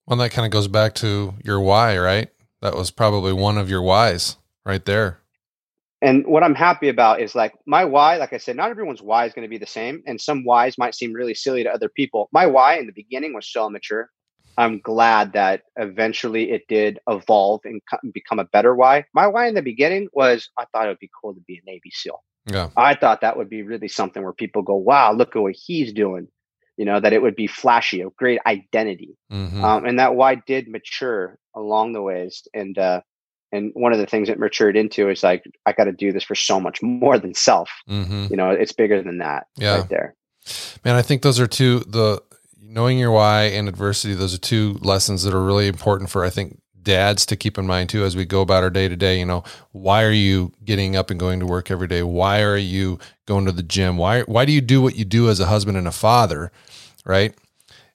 Well, 0.05 0.17
that 0.19 0.31
kind 0.31 0.45
of 0.45 0.51
goes 0.51 0.67
back 0.67 0.95
to 0.95 1.33
your 1.43 1.59
why, 1.59 1.97
right? 1.97 2.29
That 2.61 2.75
was 2.75 2.91
probably 2.91 3.33
one 3.33 3.57
of 3.57 3.69
your 3.69 3.81
whys 3.81 4.37
right 4.65 4.83
there. 4.83 5.19
And 6.01 6.25
what 6.25 6.43
I'm 6.43 6.55
happy 6.55 6.89
about 6.89 7.21
is 7.21 7.35
like 7.35 7.53
my 7.67 7.85
why, 7.85 8.17
like 8.17 8.33
I 8.33 8.37
said, 8.37 8.55
not 8.55 8.71
everyone's 8.71 9.03
why 9.03 9.25
is 9.25 9.33
going 9.33 9.45
to 9.45 9.49
be 9.49 9.59
the 9.59 9.67
same. 9.67 10.01
And 10.07 10.19
some 10.19 10.43
whys 10.43 10.77
might 10.77 10.95
seem 10.95 11.13
really 11.13 11.35
silly 11.35 11.63
to 11.63 11.71
other 11.71 11.89
people. 11.89 12.27
My 12.31 12.47
why 12.47 12.77
in 12.77 12.87
the 12.87 12.91
beginning 12.91 13.33
was 13.33 13.47
so 13.47 13.67
immature. 13.67 14.09
I'm 14.57 14.79
glad 14.79 15.33
that 15.33 15.61
eventually 15.77 16.51
it 16.51 16.63
did 16.67 16.99
evolve 17.07 17.61
and 17.63 17.81
become 18.13 18.39
a 18.39 18.45
better 18.45 18.75
why. 18.75 19.05
My 19.13 19.27
why 19.27 19.47
in 19.47 19.55
the 19.55 19.61
beginning 19.61 20.09
was 20.11 20.49
I 20.57 20.65
thought 20.65 20.87
it 20.87 20.89
would 20.89 20.99
be 20.99 21.09
cool 21.21 21.33
to 21.35 21.41
be 21.41 21.57
a 21.57 21.69
Navy 21.69 21.91
SEAL. 21.93 22.21
Yeah. 22.45 22.69
I 22.75 22.95
thought 22.95 23.21
that 23.21 23.37
would 23.37 23.49
be 23.49 23.63
really 23.63 23.87
something 23.87 24.23
where 24.23 24.33
people 24.33 24.63
go, 24.63 24.75
wow, 24.75 25.13
look 25.13 25.35
at 25.35 25.41
what 25.41 25.55
he's 25.55 25.93
doing 25.93 26.27
you 26.77 26.85
know 26.85 26.99
that 26.99 27.13
it 27.13 27.21
would 27.21 27.35
be 27.35 27.47
flashy 27.47 28.01
a 28.01 28.09
great 28.17 28.39
identity 28.45 29.17
mm-hmm. 29.31 29.63
um, 29.63 29.85
and 29.85 29.99
that 29.99 30.15
why 30.15 30.35
did 30.35 30.67
mature 30.67 31.37
along 31.55 31.93
the 31.93 32.01
ways 32.01 32.47
and 32.53 32.77
uh 32.77 33.01
and 33.51 33.71
one 33.75 33.91
of 33.91 33.99
the 33.99 34.05
things 34.05 34.29
it 34.29 34.39
matured 34.39 34.77
into 34.77 35.09
is 35.09 35.23
like 35.23 35.43
i 35.65 35.73
got 35.73 35.85
to 35.85 35.91
do 35.91 36.11
this 36.11 36.23
for 36.23 36.35
so 36.35 36.59
much 36.59 36.81
more 36.81 37.19
than 37.19 37.33
self 37.33 37.69
mm-hmm. 37.89 38.27
you 38.29 38.37
know 38.37 38.49
it's 38.49 38.71
bigger 38.71 39.01
than 39.01 39.19
that 39.19 39.47
yeah. 39.57 39.77
right 39.77 39.89
there 39.89 40.15
man 40.83 40.95
i 40.95 41.01
think 41.01 41.21
those 41.21 41.39
are 41.39 41.47
two 41.47 41.79
the 41.81 42.21
knowing 42.59 42.97
your 42.97 43.11
why 43.11 43.43
and 43.43 43.67
adversity 43.67 44.13
those 44.13 44.33
are 44.33 44.39
two 44.39 44.77
lessons 44.81 45.23
that 45.23 45.33
are 45.33 45.43
really 45.43 45.67
important 45.67 46.09
for 46.09 46.23
i 46.23 46.29
think 46.29 46.60
dads 46.83 47.25
to 47.27 47.35
keep 47.35 47.57
in 47.57 47.67
mind 47.67 47.89
too 47.89 48.03
as 48.03 48.15
we 48.15 48.25
go 48.25 48.41
about 48.41 48.63
our 48.63 48.69
day 48.69 48.87
to 48.87 48.95
day 48.95 49.19
you 49.19 49.25
know 49.25 49.43
why 49.71 50.03
are 50.03 50.11
you 50.11 50.51
getting 50.63 50.95
up 50.95 51.09
and 51.09 51.19
going 51.19 51.39
to 51.39 51.45
work 51.45 51.71
every 51.71 51.87
day? 51.87 52.03
Why 52.03 52.41
are 52.41 52.57
you 52.57 52.99
going 53.25 53.45
to 53.45 53.51
the 53.51 53.63
gym? 53.63 53.97
Why 53.97 54.21
why 54.21 54.45
do 54.45 54.51
you 54.51 54.61
do 54.61 54.81
what 54.81 54.95
you 54.95 55.05
do 55.05 55.29
as 55.29 55.39
a 55.39 55.45
husband 55.45 55.77
and 55.77 55.87
a 55.87 55.91
father 55.91 56.51
right? 57.05 57.33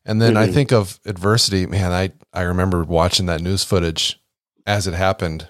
And 0.05 0.21
then 0.21 0.35
mm-hmm. 0.35 0.51
i 0.51 0.53
think 0.53 0.73
of 0.73 1.01
adversity. 1.05 1.67
Man 1.67 1.93
i 1.93 2.13
i 2.33 2.43
remember 2.43 2.85
watching 2.85 3.27
that 3.27 3.41
news 3.41 3.65
footage 3.65 4.21
as 4.67 4.87
it 4.87 4.95
happened 4.95 5.49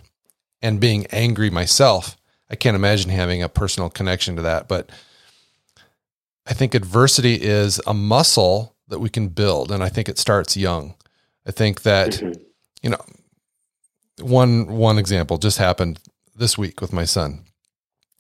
and 0.63 0.81
being 0.81 1.07
angry 1.07 1.51
myself. 1.51 2.17
I 2.51 2.55
can't 2.55 2.77
imagine 2.77 3.11
having 3.11 3.43
a 3.43 3.49
personal 3.49 3.91
connection 3.91 4.37
to 4.37 4.43
that 4.43 4.69
but 4.69 4.91
i 6.47 6.53
think 6.53 6.75
adversity 6.75 7.35
is 7.35 7.81
a 7.87 7.95
muscle 7.95 8.75
that 8.89 9.01
we 9.01 9.09
can 9.09 9.29
build 9.29 9.73
and 9.73 9.83
i 9.83 9.89
think 9.89 10.09
it 10.09 10.19
starts 10.19 10.57
young. 10.57 10.95
I 11.49 11.53
think 11.53 11.83
that 11.83 12.13
mm-hmm. 12.13 12.33
you 12.83 12.91
know 12.91 13.01
one 14.21 14.67
one 14.67 14.99
example 14.99 15.39
just 15.39 15.59
happened 15.59 16.01
this 16.35 16.57
week 16.57 16.81
with 16.81 16.93
my 16.93 17.05
son. 17.05 17.45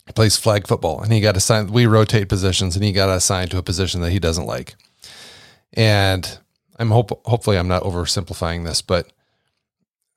He 0.06 0.12
plays 0.12 0.36
flag 0.36 0.66
football 0.66 1.00
and 1.02 1.12
he 1.12 1.20
got 1.20 1.36
assigned 1.36 1.70
we 1.70 1.86
rotate 1.86 2.28
positions 2.28 2.76
and 2.76 2.84
he 2.84 2.92
got 2.92 3.08
assigned 3.08 3.50
to 3.52 3.58
a 3.58 3.62
position 3.62 4.00
that 4.02 4.12
he 4.12 4.18
doesn't 4.18 4.46
like. 4.46 4.76
And 5.72 6.38
I'm 6.78 6.90
hope 6.90 7.26
hopefully 7.26 7.58
I'm 7.58 7.68
not 7.68 7.82
oversimplifying 7.82 8.64
this, 8.64 8.82
but 8.82 9.12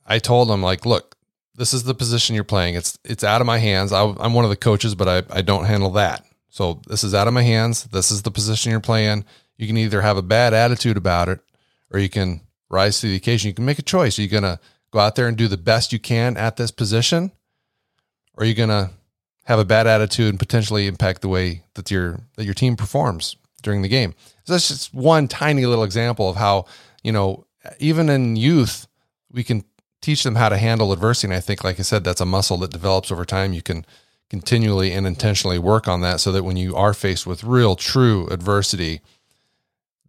I 0.06 0.20
told 0.20 0.50
him 0.50 0.62
like, 0.62 0.86
look, 0.86 1.16
this 1.56 1.74
is 1.74 1.84
the 1.84 1.94
position 1.94 2.36
you're 2.36 2.44
playing. 2.44 2.76
It's 2.76 2.98
it's 3.04 3.24
out 3.24 3.42
of 3.42 3.48
my 3.48 3.58
hands. 3.58 3.92
I, 3.92 4.04
am 4.04 4.34
one 4.34 4.46
of 4.46 4.50
the 4.50 4.56
coaches, 4.56 4.96
but 4.96 5.08
I, 5.08 5.38
I 5.38 5.42
don't 5.42 5.66
handle 5.66 5.92
that. 5.92 6.26
So 6.50 6.82
this 6.88 7.04
is 7.04 7.14
out 7.14 7.28
of 7.28 7.34
my 7.34 7.44
hands. 7.44 7.84
This 7.86 8.12
is 8.12 8.24
the 8.24 8.32
position 8.32 8.72
you're 8.72 8.80
playing. 8.80 9.26
You 9.58 9.68
can 9.68 9.78
either 9.78 10.02
have 10.02 10.18
a 10.18 10.22
bad 10.24 10.54
attitude 10.54 10.98
about 10.98 11.30
it, 11.30 11.40
or 11.92 12.00
you 12.00 12.10
can 12.10 12.42
rise 12.70 13.02
to 13.02 13.08
the 13.08 13.16
occasion. 13.16 13.50
You 13.50 13.54
can 13.54 13.66
make 13.66 13.80
a 13.80 13.84
choice. 13.84 14.18
Are 14.18 14.22
you 14.22 14.28
gonna 14.28 14.60
go 14.92 15.00
out 15.00 15.16
there 15.16 15.28
and 15.28 15.38
do 15.38 15.48
the 15.48 15.58
best 15.58 15.94
you 15.94 16.00
can 16.00 16.38
at 16.38 16.58
this 16.58 16.72
position? 16.72 17.32
Or 18.36 18.44
are 18.44 18.48
you 18.48 18.54
going 18.54 18.70
to 18.70 18.92
have 19.46 19.60
a 19.60 19.66
bad 19.66 19.88
attitude 19.88 20.30
and 20.30 20.40
potentially 20.40 20.88
impact 20.88 21.22
the 21.22 21.28
way 21.28 21.64
that 21.74 21.92
your 21.92 22.20
that 22.36 22.46
your 22.46 22.54
team 22.54 22.76
performs 22.76 23.36
during 23.62 23.82
the 23.82 23.88
game? 23.88 24.14
So 24.46 24.54
that's 24.54 24.68
just 24.68 24.94
one 24.94 25.28
tiny 25.28 25.66
little 25.66 25.84
example 25.84 26.30
of 26.30 26.36
how, 26.36 26.66
you 27.04 27.12
know, 27.12 27.46
even 27.80 28.10
in 28.10 28.36
youth, 28.36 28.88
we 29.32 29.44
can 29.44 29.64
teach 30.02 30.24
them 30.24 30.36
how 30.36 30.50
to 30.50 30.58
handle 30.58 30.94
adversity. 30.94 31.28
And 31.28 31.38
I 31.38 31.42
think, 31.42 31.64
like 31.64 31.80
I 31.80 31.84
said, 31.84 32.04
that's 32.04 32.22
a 32.22 32.26
muscle 32.26 32.58
that 32.58 32.72
develops 32.72 33.12
over 33.12 33.26
time. 33.26 33.54
You 33.54 33.62
can 33.62 33.86
continually 34.30 34.92
and 34.92 35.06
intentionally 35.06 35.60
work 35.60 35.88
on 35.88 36.02
that 36.02 36.20
so 36.20 36.32
that 36.32 36.44
when 36.44 36.56
you 36.56 36.76
are 36.76 36.94
faced 36.94 37.28
with 37.28 37.44
real, 37.44 37.76
true 37.76 38.28
adversity, 38.28 39.02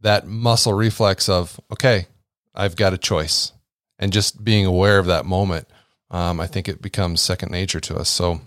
that 0.00 0.26
muscle 0.26 0.74
reflex 0.74 1.28
of, 1.28 1.60
okay, 1.72 2.06
I've 2.54 2.76
got 2.76 2.92
a 2.92 2.98
choice 2.98 3.52
and 4.00 4.12
just 4.12 4.42
being 4.42 4.66
aware 4.66 4.98
of 4.98 5.06
that 5.06 5.26
moment, 5.26 5.68
um, 6.10 6.40
I 6.40 6.48
think 6.48 6.68
it 6.68 6.82
becomes 6.82 7.20
second 7.20 7.52
nature 7.52 7.80
to 7.80 7.96
us. 7.96 8.08
So 8.08 8.40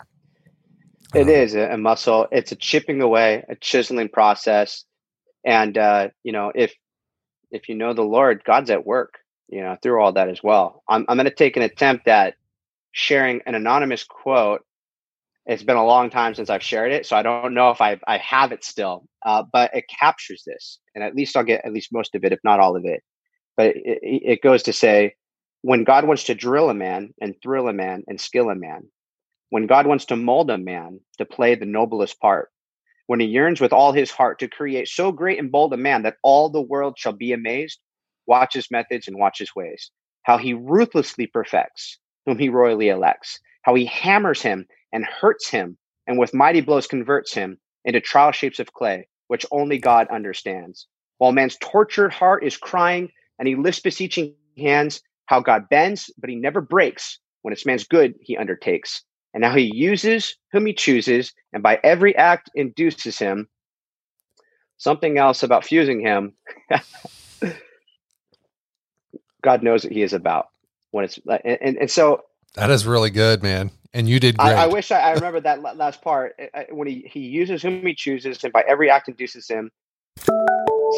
it 1.14 1.28
uh, 1.28 1.32
is 1.32 1.56
a 1.56 1.78
muscle. 1.78 2.28
It's 2.32 2.52
a 2.52 2.56
chipping 2.56 3.02
away, 3.02 3.46
a 3.48 3.56
chiseling 3.56 4.10
process, 4.10 4.84
and 5.46 5.78
uh, 5.78 6.10
you 6.24 6.34
know 6.34 6.52
if 6.54 6.74
if 7.52 7.70
you 7.70 7.76
know 7.76 7.94
the 7.94 8.02
Lord, 8.02 8.44
God's 8.44 8.70
at 8.70 8.86
work. 8.86 9.14
You 9.48 9.62
know 9.62 9.78
through 9.82 10.02
all 10.02 10.14
that 10.14 10.30
as 10.30 10.42
well. 10.42 10.84
I'm 10.90 11.06
I'm 11.08 11.18
going 11.18 11.26
to 11.26 11.34
take 11.34 11.56
an 11.56 11.64
attempt 11.64 12.08
at 12.08 12.34
sharing 12.92 13.42
an 13.46 13.54
anonymous 13.56 14.04
quote 14.04 14.62
It's 15.46 15.64
been 15.64 15.78
a 15.78 15.86
long 15.86 16.10
time 16.10 16.34
since 16.34 16.50
I've 16.50 16.64
shared 16.64 16.92
it, 16.92 17.06
so 17.06 17.16
I 17.16 17.22
don't 17.22 17.54
know 17.54 17.70
if 17.70 17.80
I 17.80 18.00
I 18.08 18.18
have 18.18 18.52
it 18.52 18.64
still. 18.64 19.06
Uh, 19.24 19.44
but 19.54 19.74
it 19.76 19.86
captures 19.88 20.44
this, 20.46 20.80
and 20.96 21.04
at 21.04 21.16
least 21.16 21.38
I'll 21.38 21.44
get 21.44 21.64
at 21.64 21.72
least 21.72 21.94
most 21.94 22.16
of 22.16 22.24
it, 22.24 22.34
if 22.34 22.40
not 22.44 22.60
all 22.60 22.76
of 22.76 22.86
it. 22.86 23.04
But 23.56 23.76
it, 23.76 24.00
it 24.02 24.42
goes 24.42 24.64
to 24.64 24.74
say, 24.74 25.14
when 25.64 25.86
God 25.86 26.06
wants 26.06 26.26
to 26.26 26.36
drill 26.36 26.70
a 26.70 26.74
man 26.74 27.14
and 27.22 27.36
thrill 27.42 27.70
a 27.70 27.74
man 27.74 28.04
and 28.08 28.20
skill 28.20 28.50
a 28.50 28.56
man, 28.56 28.90
when 29.50 29.66
God 29.66 29.88
wants 29.88 30.04
to 30.08 30.18
mold 30.18 30.52
a 30.52 30.58
man 30.58 31.00
to 31.20 31.26
play 31.26 31.56
the 31.56 31.66
noblest 31.66 32.20
part, 32.20 32.50
when 33.08 33.22
he 33.22 33.28
yearns 33.28 33.62
with 33.62 33.72
all 33.72 33.94
his 33.94 34.12
heart 34.12 34.40
to 34.40 34.50
create 34.50 34.90
so 34.90 35.14
great 35.14 35.40
and 35.40 35.54
bold 35.54 35.72
a 35.74 35.78
man 35.78 36.04
that 36.04 36.18
all 36.22 36.50
the 36.50 36.62
world 36.62 36.96
shall 37.00 37.14
be 37.14 37.32
amazed, 37.32 37.80
watch 38.28 38.54
his 38.54 38.70
methods 38.72 39.08
and 39.08 39.18
watch 39.18 39.40
his 39.40 39.56
ways, 39.56 39.90
how 40.24 40.38
he 40.38 40.54
ruthlessly 40.54 41.28
perfects 41.28 41.98
whom 42.26 42.38
he 42.38 42.50
royally 42.50 42.90
elects, 42.90 43.40
how 43.62 43.74
he 43.74 43.86
hammers 43.86 44.42
him 44.42 44.68
and 44.92 45.06
hurts 45.06 45.50
him, 45.50 45.78
and 46.08 46.20
with 46.20 46.34
mighty 46.34 46.60
blows 46.60 46.88
converts 46.88 47.34
him 47.34 47.58
into 47.86 48.02
trial 48.02 48.34
shapes 48.34 48.60
of 48.60 48.74
clay, 48.74 49.08
which 49.30 49.46
only 49.50 49.78
God 49.78 50.10
understands. 50.10 50.88
While 51.20 51.32
man's 51.32 51.58
tortured 51.62 52.12
heart 52.12 52.44
is 52.44 52.58
crying 52.58 53.12
and 53.40 53.48
he 53.48 53.56
lifts 53.56 53.80
beseeching 53.80 54.36
hands, 54.58 55.02
how 55.26 55.40
God 55.40 55.70
bends, 55.70 56.12
but 56.18 56.30
he 56.30 56.36
never 56.36 56.62
breaks. 56.62 57.20
When 57.42 57.52
it's 57.54 57.66
man's 57.66 57.86
good, 57.86 58.16
he 58.22 58.38
undertakes. 58.38 59.04
And 59.34 59.42
now 59.42 59.56
he 59.56 59.72
uses 59.76 60.36
whom 60.52 60.66
he 60.66 60.74
chooses, 60.74 61.34
and 61.52 61.64
by 61.64 61.80
every 61.84 62.16
act 62.16 62.50
induces 62.56 63.18
him. 63.18 63.50
Something 64.78 65.18
else 65.18 65.44
about 65.44 65.66
fusing 65.66 66.02
him. 66.02 66.34
God 69.42 69.64
knows 69.64 69.84
what 69.84 69.92
he 69.92 70.04
is 70.04 70.14
about 70.14 70.48
when 70.92 71.06
it's 71.06 71.20
and, 71.28 71.58
and, 71.62 71.78
and 71.78 71.92
so 71.92 72.24
that 72.56 72.70
is 72.70 72.86
really 72.86 73.10
good, 73.10 73.44
man. 73.44 73.72
And 73.94 74.08
you 74.08 74.20
did 74.20 74.38
great. 74.38 74.54
I, 74.54 74.64
I 74.64 74.68
wish 74.68 74.92
I, 74.92 75.00
I 75.00 75.12
remember 75.14 75.42
that 75.42 75.62
last 75.62 76.02
part 76.02 76.40
when 76.72 76.88
he, 76.88 77.06
he 77.12 77.22
uses 77.22 77.62
whom 77.62 77.86
he 77.86 77.94
chooses, 77.94 78.44
and 78.44 78.54
by 78.54 78.64
every 78.68 78.90
act 78.90 79.10
induces 79.10 79.48
him. 79.48 79.72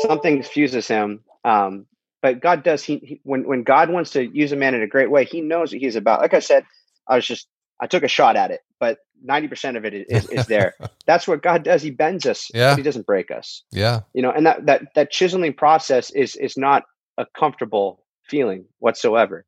Something 0.07 0.43
fuses 0.43 0.87
him. 0.87 1.21
Um, 1.43 1.87
but 2.25 2.41
God 2.41 2.63
does. 2.63 2.83
He, 2.83 2.97
he, 2.97 3.21
when 3.21 3.47
when 3.47 3.61
God 3.61 3.91
wants 3.91 4.09
to 4.13 4.25
use 4.25 4.51
a 4.51 4.55
man 4.55 4.73
in 4.73 4.81
a 4.81 4.87
great 4.87 5.11
way, 5.11 5.25
He 5.25 5.41
knows 5.41 5.71
what 5.71 5.79
He's 5.79 5.95
about. 5.95 6.21
Like 6.21 6.33
I 6.33 6.39
said, 6.39 6.65
I 7.07 7.17
was 7.17 7.27
just 7.27 7.47
I 7.79 7.85
took 7.85 8.01
a 8.01 8.07
shot 8.07 8.35
at 8.35 8.49
it, 8.49 8.61
but 8.79 8.97
ninety 9.23 9.47
percent 9.47 9.77
of 9.77 9.85
it 9.85 9.93
is, 9.93 10.27
is 10.29 10.47
there. 10.47 10.73
That's 11.05 11.27
what 11.27 11.43
God 11.43 11.61
does. 11.61 11.83
He 11.83 11.91
bends 11.91 12.25
us. 12.25 12.49
Yeah. 12.51 12.75
He 12.75 12.81
doesn't 12.81 13.05
break 13.05 13.29
us. 13.29 13.61
Yeah. 13.71 14.01
You 14.15 14.23
know, 14.23 14.31
and 14.31 14.47
that 14.47 14.65
that 14.65 14.81
that 14.95 15.11
chiseling 15.11 15.53
process 15.53 16.09
is 16.09 16.35
is 16.35 16.57
not 16.57 16.85
a 17.15 17.27
comfortable 17.37 18.03
feeling 18.27 18.65
whatsoever. 18.79 19.45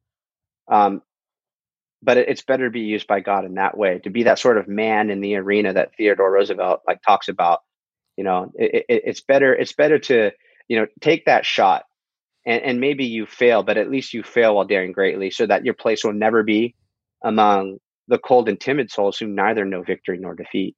Um, 0.71 1.01
but 2.03 2.17
it's 2.17 2.43
better 2.43 2.65
to 2.65 2.71
be 2.71 2.81
used 2.81 3.07
by 3.07 3.21
God 3.21 3.43
in 3.43 3.55
that 3.55 3.75
way 3.75 3.97
to 4.03 4.11
be 4.11 4.21
that 4.21 4.37
sort 4.37 4.59
of 4.59 4.67
man 4.67 5.09
in 5.09 5.19
the 5.19 5.35
arena 5.37 5.73
that 5.73 5.95
Theodore 5.97 6.31
Roosevelt 6.31 6.81
like 6.85 7.01
talks 7.01 7.27
about. 7.27 7.61
You 8.17 8.23
know, 8.23 8.51
it, 8.53 8.85
it, 8.87 9.01
it's 9.07 9.21
better. 9.21 9.51
It's 9.51 9.73
better 9.73 9.97
to 9.97 10.29
you 10.67 10.79
know 10.79 10.85
take 11.01 11.25
that 11.25 11.43
shot, 11.43 11.85
and, 12.47 12.63
and 12.63 12.79
maybe 12.79 13.05
you 13.05 13.25
fail, 13.27 13.61
but 13.61 13.77
at 13.77 13.91
least 13.91 14.13
you 14.13 14.23
fail 14.23 14.55
while 14.55 14.65
daring 14.65 14.93
greatly, 14.93 15.29
so 15.29 15.45
that 15.45 15.65
your 15.65 15.73
place 15.73 16.03
will 16.03 16.13
never 16.13 16.41
be 16.41 16.73
among 17.23 17.77
the 18.07 18.17
cold 18.17 18.47
and 18.47 18.59
timid 18.59 18.89
souls 18.89 19.17
who 19.17 19.27
neither 19.27 19.65
know 19.65 19.83
victory 19.83 20.17
nor 20.17 20.33
defeat. 20.33 20.75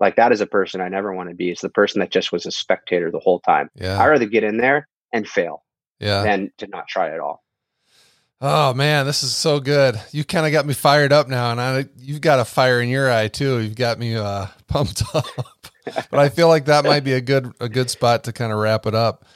Like 0.00 0.16
that 0.16 0.32
is 0.32 0.40
a 0.40 0.46
person 0.46 0.80
I 0.80 0.88
never 0.88 1.12
want 1.12 1.28
to 1.28 1.34
be. 1.34 1.50
It's 1.50 1.60
the 1.60 1.68
person 1.68 2.00
that 2.00 2.10
just 2.10 2.32
was 2.32 2.46
a 2.46 2.50
spectator 2.50 3.10
the 3.10 3.18
whole 3.18 3.40
time. 3.40 3.68
Yeah. 3.74 4.00
I'd 4.00 4.08
rather 4.08 4.24
get 4.24 4.44
in 4.44 4.56
there 4.56 4.88
and 5.12 5.28
fail 5.28 5.62
yeah. 5.98 6.22
than 6.22 6.50
to 6.56 6.66
not 6.66 6.88
try 6.88 7.12
at 7.12 7.20
all. 7.20 7.44
Oh 8.40 8.72
man, 8.72 9.04
this 9.04 9.22
is 9.22 9.36
so 9.36 9.60
good. 9.60 10.00
You 10.12 10.24
kind 10.24 10.46
of 10.46 10.52
got 10.52 10.64
me 10.64 10.72
fired 10.72 11.12
up 11.12 11.28
now, 11.28 11.50
and 11.50 11.60
I 11.60 11.84
you've 11.98 12.22
got 12.22 12.40
a 12.40 12.46
fire 12.46 12.80
in 12.80 12.88
your 12.88 13.12
eye 13.12 13.28
too. 13.28 13.58
You've 13.58 13.76
got 13.76 13.98
me 13.98 14.16
uh, 14.16 14.46
pumped 14.66 15.02
up. 15.14 15.26
but 15.84 16.18
I 16.18 16.30
feel 16.30 16.48
like 16.48 16.64
that 16.64 16.86
might 16.86 17.04
be 17.04 17.12
a 17.12 17.20
good 17.20 17.52
a 17.60 17.68
good 17.68 17.90
spot 17.90 18.24
to 18.24 18.32
kind 18.32 18.50
of 18.50 18.58
wrap 18.58 18.86
it 18.86 18.94
up. 18.94 19.26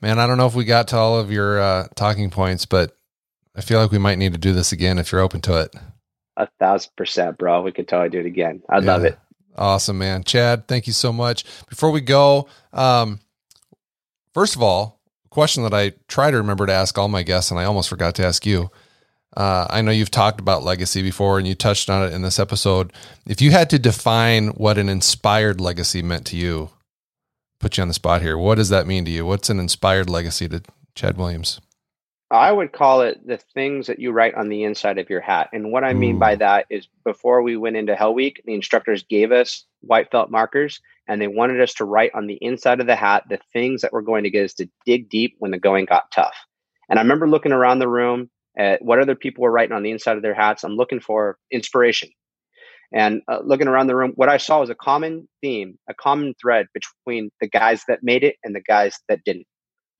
Man, 0.00 0.18
I 0.18 0.26
don't 0.26 0.38
know 0.38 0.46
if 0.46 0.54
we 0.54 0.64
got 0.64 0.88
to 0.88 0.96
all 0.96 1.18
of 1.18 1.30
your 1.30 1.60
uh, 1.60 1.88
talking 1.94 2.30
points, 2.30 2.64
but 2.64 2.96
I 3.54 3.60
feel 3.60 3.80
like 3.80 3.90
we 3.90 3.98
might 3.98 4.18
need 4.18 4.32
to 4.32 4.38
do 4.38 4.52
this 4.52 4.72
again 4.72 4.98
if 4.98 5.12
you're 5.12 5.20
open 5.20 5.40
to 5.42 5.60
it. 5.60 5.74
A 6.36 6.48
thousand 6.58 6.92
percent, 6.96 7.36
bro. 7.36 7.62
We 7.62 7.72
could 7.72 7.88
totally 7.88 8.08
do 8.08 8.20
it 8.20 8.26
again. 8.26 8.62
I 8.68 8.78
yeah. 8.78 8.84
love 8.92 9.04
it. 9.04 9.18
Awesome, 9.56 9.98
man. 9.98 10.24
Chad, 10.24 10.68
thank 10.68 10.86
you 10.86 10.92
so 10.92 11.12
much. 11.12 11.44
Before 11.68 11.90
we 11.90 12.00
go, 12.00 12.48
um, 12.72 13.20
first 14.32 14.56
of 14.56 14.62
all, 14.62 15.00
question 15.28 15.64
that 15.64 15.74
I 15.74 15.92
try 16.08 16.30
to 16.30 16.36
remember 16.38 16.66
to 16.66 16.72
ask 16.72 16.96
all 16.96 17.08
my 17.08 17.22
guests, 17.22 17.50
and 17.50 17.60
I 17.60 17.64
almost 17.64 17.88
forgot 17.88 18.14
to 18.16 18.26
ask 18.26 18.46
you. 18.46 18.70
Uh, 19.36 19.66
I 19.70 19.80
know 19.82 19.92
you've 19.92 20.10
talked 20.10 20.40
about 20.40 20.64
legacy 20.64 21.02
before 21.02 21.38
and 21.38 21.46
you 21.46 21.54
touched 21.54 21.88
on 21.88 22.04
it 22.04 22.12
in 22.12 22.22
this 22.22 22.40
episode. 22.40 22.92
If 23.26 23.40
you 23.40 23.52
had 23.52 23.70
to 23.70 23.78
define 23.78 24.48
what 24.48 24.76
an 24.76 24.88
inspired 24.88 25.60
legacy 25.60 26.02
meant 26.02 26.26
to 26.26 26.36
you, 26.36 26.70
put 27.60 27.76
you 27.76 27.82
on 27.82 27.88
the 27.88 27.94
spot 27.94 28.22
here. 28.22 28.36
What 28.36 28.56
does 28.56 28.70
that 28.70 28.86
mean 28.86 29.04
to 29.04 29.10
you? 29.10 29.24
What's 29.24 29.50
an 29.50 29.60
inspired 29.60 30.10
legacy 30.10 30.48
to 30.48 30.62
Chad 30.94 31.16
Williams? 31.16 31.60
I 32.32 32.52
would 32.52 32.72
call 32.72 33.02
it 33.02 33.26
the 33.26 33.38
things 33.38 33.88
that 33.88 33.98
you 33.98 34.12
write 34.12 34.34
on 34.34 34.48
the 34.48 34.62
inside 34.62 34.98
of 34.98 35.10
your 35.10 35.20
hat. 35.20 35.50
And 35.52 35.72
what 35.72 35.82
I 35.82 35.94
mean 35.94 36.18
by 36.18 36.36
that 36.36 36.66
is 36.70 36.86
before 37.04 37.42
we 37.42 37.56
went 37.56 37.76
into 37.76 37.96
Hell 37.96 38.14
Week, 38.14 38.40
the 38.44 38.54
instructors 38.54 39.02
gave 39.02 39.32
us 39.32 39.64
white 39.80 40.12
felt 40.12 40.30
markers 40.30 40.80
and 41.08 41.20
they 41.20 41.26
wanted 41.26 41.60
us 41.60 41.74
to 41.74 41.84
write 41.84 42.12
on 42.14 42.28
the 42.28 42.38
inside 42.40 42.78
of 42.78 42.86
the 42.86 42.94
hat 42.94 43.24
the 43.28 43.40
things 43.52 43.82
that 43.82 43.92
were 43.92 44.02
going 44.02 44.22
to 44.22 44.30
get 44.30 44.44
us 44.44 44.54
to 44.54 44.70
dig 44.86 45.10
deep 45.10 45.34
when 45.40 45.50
the 45.50 45.58
going 45.58 45.86
got 45.86 46.12
tough. 46.12 46.36
And 46.88 47.00
I 47.00 47.02
remember 47.02 47.28
looking 47.28 47.52
around 47.52 47.80
the 47.80 47.88
room 47.88 48.30
at 48.56 48.80
what 48.80 49.00
other 49.00 49.16
people 49.16 49.42
were 49.42 49.50
writing 49.50 49.74
on 49.74 49.82
the 49.82 49.90
inside 49.90 50.16
of 50.16 50.22
their 50.22 50.34
hats. 50.34 50.62
I'm 50.62 50.76
looking 50.76 51.00
for 51.00 51.36
inspiration. 51.50 52.10
And 52.92 53.22
uh, 53.28 53.38
looking 53.44 53.68
around 53.68 53.86
the 53.86 53.96
room, 53.96 54.12
what 54.16 54.28
I 54.28 54.36
saw 54.36 54.60
was 54.60 54.70
a 54.70 54.74
common 54.74 55.28
theme, 55.40 55.78
a 55.88 55.94
common 55.94 56.34
thread 56.40 56.66
between 56.74 57.30
the 57.40 57.48
guys 57.48 57.84
that 57.86 58.00
made 58.02 58.24
it 58.24 58.36
and 58.42 58.54
the 58.54 58.60
guys 58.60 58.98
that 59.08 59.20
didn't. 59.24 59.46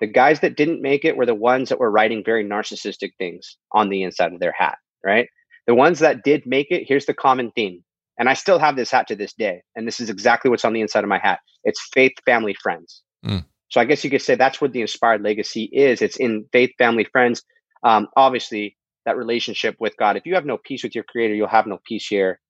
The 0.01 0.07
guys 0.07 0.41
that 0.41 0.57
didn't 0.57 0.83
make 0.83 1.05
it 1.05 1.17
were 1.17 1.27
the 1.27 1.35
ones 1.35 1.69
that 1.69 1.79
were 1.79 1.91
writing 1.91 2.25
very 2.25 2.45
narcissistic 2.45 3.11
things 3.19 3.57
on 3.73 3.91
the 3.91 4.03
inside 4.03 4.33
of 4.33 4.41
their 4.41 4.55
hat, 4.57 4.79
right? 5.05 5.29
The 5.67 5.75
ones 5.75 5.99
that 6.01 6.25
did 6.25 6.47
make 6.47 6.69
it, 6.71 6.85
here's 6.89 7.07
the 7.07 7.15
common 7.15 7.53
theme. 7.53 7.85
And 8.19 8.29
I 8.29 8.35
still 8.35 8.59
have 8.59 8.77
this 8.77 8.91
hat 8.91 9.09
to 9.09 9.17
this 9.17 9.35
day. 9.35 9.63
And 9.77 9.87
this 9.87 10.01
is 10.01 10.11
exactly 10.11 10.51
what's 10.51 10.65
on 10.65 10.73
the 10.73 10.81
inside 10.81 11.05
of 11.05 11.09
my 11.09 11.19
hat. 11.19 11.41
It's 11.65 11.81
faith, 11.93 12.13
family, 12.27 12.55
friends. 12.55 13.03
Mm. 13.25 13.45
So 13.69 13.81
I 13.81 13.85
guess 13.85 14.03
you 14.03 14.11
could 14.11 14.23
say 14.23 14.35
that's 14.35 14.61
what 14.61 14.73
the 14.73 14.81
inspired 14.81 15.23
legacy 15.23 15.65
is. 15.73 16.03
It's 16.03 16.17
in 16.17 16.47
faith, 16.53 16.71
family, 16.77 17.05
friends. 17.05 17.43
Um, 17.85 18.09
obviously, 18.17 18.77
that 19.07 19.17
relationship 19.17 19.77
with 19.79 19.97
God. 19.97 20.17
If 20.17 20.27
you 20.27 20.35
have 20.35 20.45
no 20.45 20.59
peace 20.59 20.83
with 20.83 20.95
your 20.95 21.05
creator, 21.05 21.35
you'll 21.35 21.49
have 21.49 21.67
no 21.67 21.79
peace 21.87 22.07
here 22.07 22.41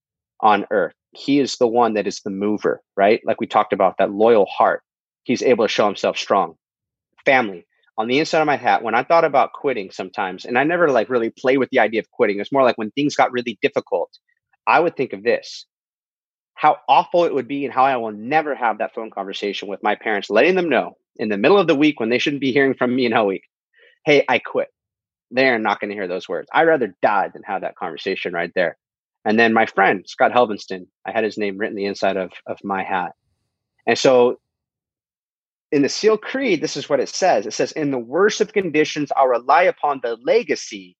on 0.43 0.67
earth. 0.71 0.95
He 1.13 1.41
is 1.41 1.57
the 1.57 1.69
one 1.69 1.95
that 1.95 2.07
is 2.07 2.21
the 2.21 2.31
mover, 2.31 2.83
right? 2.97 3.21
Like 3.25 3.41
we 3.41 3.47
talked 3.47 3.73
about, 3.73 3.97
that 3.99 4.13
loyal 4.13 4.47
heart. 4.47 4.83
He's 5.25 5.43
able 5.43 5.65
to 5.65 5.69
show 5.69 5.87
himself 5.87 6.17
strong 6.19 6.55
family 7.25 7.67
on 7.99 8.09
the 8.09 8.19
inside 8.19 8.41
of 8.41 8.47
my 8.47 8.57
hat 8.57 8.83
when 8.83 8.95
i 8.95 9.03
thought 9.03 9.25
about 9.25 9.53
quitting 9.53 9.91
sometimes 9.91 10.45
and 10.45 10.59
i 10.59 10.65
never 10.65 10.91
like 10.91 11.11
really 11.11 11.31
play 11.31 11.57
with 11.59 11.69
the 11.71 11.79
idea 11.79 12.01
of 12.01 12.11
quitting 12.11 12.41
it's 12.41 12.53
more 12.53 12.63
like 12.63 12.79
when 12.79 12.91
things 12.93 13.17
got 13.17 13.33
really 13.33 13.59
difficult 13.63 14.11
i 14.67 14.81
would 14.81 14.97
think 14.97 15.13
of 15.13 15.23
this 15.23 15.67
how 16.55 16.77
awful 16.89 17.25
it 17.25 17.35
would 17.35 17.49
be 17.49 17.65
and 17.65 17.75
how 17.75 17.85
i 17.85 17.97
will 17.97 18.13
never 18.13 18.55
have 18.55 18.79
that 18.79 18.95
phone 18.95 19.11
conversation 19.11 19.69
with 19.69 19.83
my 19.83 19.95
parents 19.95 20.31
letting 20.31 20.55
them 20.55 20.69
know 20.69 20.95
in 21.17 21.29
the 21.29 21.39
middle 21.39 21.59
of 21.59 21.67
the 21.67 21.75
week 21.75 22.01
when 22.01 22.09
they 22.11 22.19
shouldn't 22.19 22.41
be 22.41 22.53
hearing 22.53 22.75
from 22.75 22.95
me 22.95 23.07
in 23.07 23.13
hell 23.13 23.27
week 23.27 23.45
hey 24.05 24.25
i 24.29 24.39
quit 24.39 24.69
they're 25.31 25.59
not 25.59 25.81
going 25.81 25.91
to 25.91 25.97
hear 25.97 26.09
those 26.09 26.29
words 26.29 26.49
i'd 26.53 26.69
rather 26.69 26.95
die 27.03 27.29
than 27.33 27.43
have 27.45 27.63
that 27.63 27.77
conversation 27.77 28.33
right 28.33 28.53
there 28.55 28.77
and 29.25 29.39
then 29.39 29.53
my 29.53 29.67
friend 29.67 30.05
scott 30.07 30.33
Helvenston, 30.33 30.87
i 31.07 31.13
had 31.13 31.25
his 31.25 31.39
name 31.39 31.59
written 31.59 31.77
the 31.77 31.87
inside 31.87 32.17
of, 32.17 32.33
of 32.47 32.59
my 32.65 32.83
hat 32.83 33.13
and 33.87 33.99
so 33.99 34.39
in 35.73 35.83
the 35.83 35.89
Seal 35.89 36.17
Creed, 36.17 36.61
this 36.61 36.77
is 36.77 36.89
what 36.89 37.01
it 37.01 37.09
says. 37.09 37.47
It 37.47 37.53
says, 37.53 37.73
In 37.73 37.91
the 37.91 37.99
worst 37.99 38.41
of 38.41 38.53
conditions, 38.53 39.13
I'll 39.17 39.29
rely 39.29 39.63
upon 39.63 40.01
the 40.03 40.17
legacy 40.25 40.97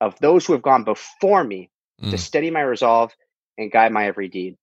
of 0.00 0.18
those 0.20 0.46
who 0.46 0.52
have 0.54 0.62
gone 0.62 0.84
before 0.84 1.44
me 1.44 1.70
mm. 2.02 2.10
to 2.10 2.18
steady 2.18 2.50
my 2.50 2.60
resolve 2.60 3.12
and 3.56 3.70
guide 3.70 3.92
my 3.92 4.06
every 4.06 4.28
deed. 4.28 4.56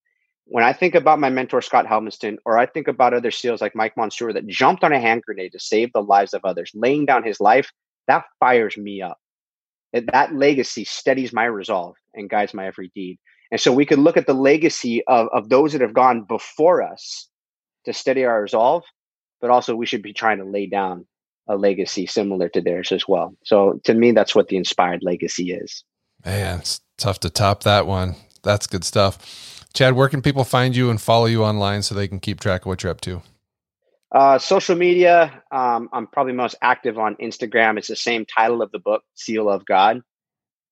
When 0.45 0.64
I 0.64 0.74
think 0.74 0.93
about 0.93 1.20
my 1.20 1.30
mentor, 1.30 1.62
Scott 1.62 1.88
Helvenston, 1.88 2.38
or 2.45 2.58
I 2.58 2.66
think 2.66 2.88
about 2.88 3.14
other 3.14 3.32
SEALs 3.32 3.62
like 3.62 3.76
Mike 3.76 3.95
Monsoor 3.97 4.34
that 4.34 4.45
jumped 4.45 4.84
on 4.84 4.93
a 4.93 4.99
hand 4.99 5.24
grenade 5.24 5.53
to 5.53 5.60
save 5.60 5.91
the 5.91 6.03
lives 6.03 6.34
of 6.34 6.45
others, 6.45 6.72
laying 6.76 7.06
down 7.06 7.24
his 7.24 7.39
life, 7.39 7.72
that 8.08 8.26
fires 8.39 8.78
me 8.78 9.01
up. 9.01 9.18
That 10.12 10.36
legacy 10.36 10.84
steadies 10.84 11.34
my 11.34 11.46
resolve 11.46 11.96
and 12.14 12.30
guides 12.30 12.54
my 12.54 12.68
every 12.68 12.91
deed. 12.96 13.18
And 13.52 13.62
so 13.62 13.72
we 13.72 13.86
could 13.86 14.00
look 14.00 14.18
at 14.18 14.28
the 14.28 14.34
legacy 14.34 15.04
of, 15.06 15.28
of 15.34 15.50
those 15.50 15.72
that 15.74 15.82
have 15.82 15.93
gone 15.93 16.24
before 16.24 16.82
us 16.82 17.30
to 17.86 17.93
steady 17.93 18.26
our 18.26 18.41
resolve 18.41 18.84
but 19.46 19.52
also 19.52 19.76
we 19.76 19.86
should 19.86 20.02
be 20.02 20.12
trying 20.12 20.39
to 20.39 20.43
lay 20.43 20.66
down 20.66 21.06
a 21.48 21.56
legacy 21.56 22.08
similar 22.08 22.50
to 22.50 22.62
theirs 22.62 22.91
as 22.91 23.08
well. 23.08 23.36
So 23.43 23.80
to 23.84 23.93
me, 23.93 24.12
that's 24.12 24.34
what 24.34 24.48
the 24.48 24.58
inspired 24.58 25.04
legacy 25.04 25.52
is. 25.52 25.84
Man, 26.26 26.60
it's 26.60 26.82
tough 26.98 27.20
to 27.20 27.30
top 27.30 27.62
that 27.62 27.86
one. 27.86 28.16
That's 28.41 28.66
good 28.66 28.84
stuff. 28.84 29.64
Chad, 29.74 29.93
where 29.93 30.10
can 30.10 30.24
people 30.24 30.43
find 30.46 30.76
you 30.76 30.89
and 30.89 31.00
follow 31.00 31.26
you 31.26 31.43
online 31.43 31.84
so 31.84 31.93
they 31.93 32.08
can 32.08 32.20
keep 32.20 32.39
track 32.39 32.62
of 32.62 32.66
what 32.66 32.82
you're 32.82 32.91
up 32.91 33.02
to? 33.02 33.22
Uh, 34.16 34.39
social 34.39 34.76
media, 34.78 35.43
um, 35.51 35.89
I'm 35.91 36.07
probably 36.07 36.32
most 36.32 36.55
active 36.61 36.97
on 36.97 37.18
Instagram. 37.18 37.78
It's 37.78 37.89
the 37.89 37.97
same 37.97 38.26
title 38.26 38.61
of 38.61 38.72
the 38.72 38.80
book, 38.80 39.03
Seal 39.13 39.49
of 39.49 39.66
God. 39.66 39.99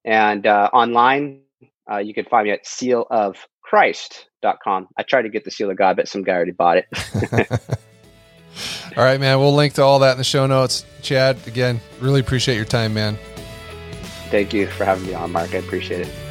And 0.05 0.47
uh, 0.47 0.69
online, 0.71 1.41
uh, 1.91 1.97
you 1.97 2.13
can 2.13 2.23
find 2.23 2.45
me 2.45 2.51
at 2.51 2.63
sealofchrist.com. 2.63 4.87
I 4.97 5.03
tried 5.03 5.23
to 5.23 5.29
get 5.29 5.43
the 5.43 5.51
seal 5.51 5.69
of 5.69 5.75
God, 5.75 5.97
but 5.97 6.07
some 6.07 6.23
guy 6.23 6.31
already 6.31 6.53
bought 6.53 6.77
it. 6.77 6.85
all 8.95 9.03
right, 9.03 9.19
man. 9.19 9.37
We'll 9.39 9.53
link 9.53 9.73
to 9.73 9.81
all 9.81 9.99
that 9.99 10.13
in 10.13 10.19
the 10.19 10.23
show 10.23 10.47
notes. 10.47 10.85
Chad, 11.01 11.45
again, 11.45 11.81
really 11.99 12.21
appreciate 12.21 12.55
your 12.55 12.63
time, 12.63 12.93
man. 12.93 13.17
Thank 14.29 14.53
you 14.53 14.67
for 14.67 14.85
having 14.85 15.05
me 15.05 15.15
on, 15.15 15.33
Mark. 15.33 15.53
I 15.53 15.57
appreciate 15.57 16.07
it. 16.07 16.22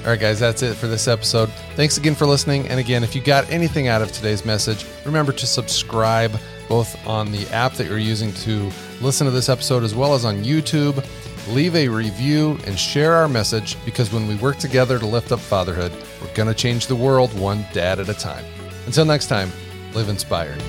All 0.00 0.06
right, 0.06 0.18
guys, 0.18 0.40
that's 0.40 0.62
it 0.62 0.76
for 0.76 0.86
this 0.86 1.06
episode. 1.08 1.50
Thanks 1.76 1.98
again 1.98 2.14
for 2.14 2.24
listening. 2.24 2.66
And 2.68 2.80
again, 2.80 3.04
if 3.04 3.14
you 3.14 3.20
got 3.20 3.50
anything 3.50 3.88
out 3.88 4.00
of 4.00 4.10
today's 4.10 4.46
message, 4.46 4.86
remember 5.04 5.30
to 5.32 5.46
subscribe 5.46 6.32
both 6.70 7.06
on 7.06 7.30
the 7.30 7.46
app 7.48 7.74
that 7.74 7.86
you're 7.86 7.98
using 7.98 8.32
to 8.32 8.70
listen 9.02 9.26
to 9.26 9.30
this 9.30 9.50
episode 9.50 9.82
as 9.82 9.94
well 9.94 10.14
as 10.14 10.24
on 10.24 10.42
YouTube. 10.42 11.04
Leave 11.48 11.76
a 11.76 11.86
review 11.86 12.58
and 12.66 12.78
share 12.78 13.14
our 13.14 13.28
message 13.28 13.76
because 13.84 14.10
when 14.10 14.26
we 14.26 14.36
work 14.36 14.56
together 14.56 14.98
to 14.98 15.06
lift 15.06 15.32
up 15.32 15.40
fatherhood, 15.40 15.92
we're 16.22 16.32
going 16.34 16.48
to 16.48 16.54
change 16.54 16.86
the 16.86 16.96
world 16.96 17.38
one 17.38 17.66
dad 17.74 18.00
at 18.00 18.08
a 18.08 18.14
time. 18.14 18.44
Until 18.86 19.04
next 19.04 19.26
time, 19.26 19.50
live 19.92 20.08
inspired. 20.08 20.60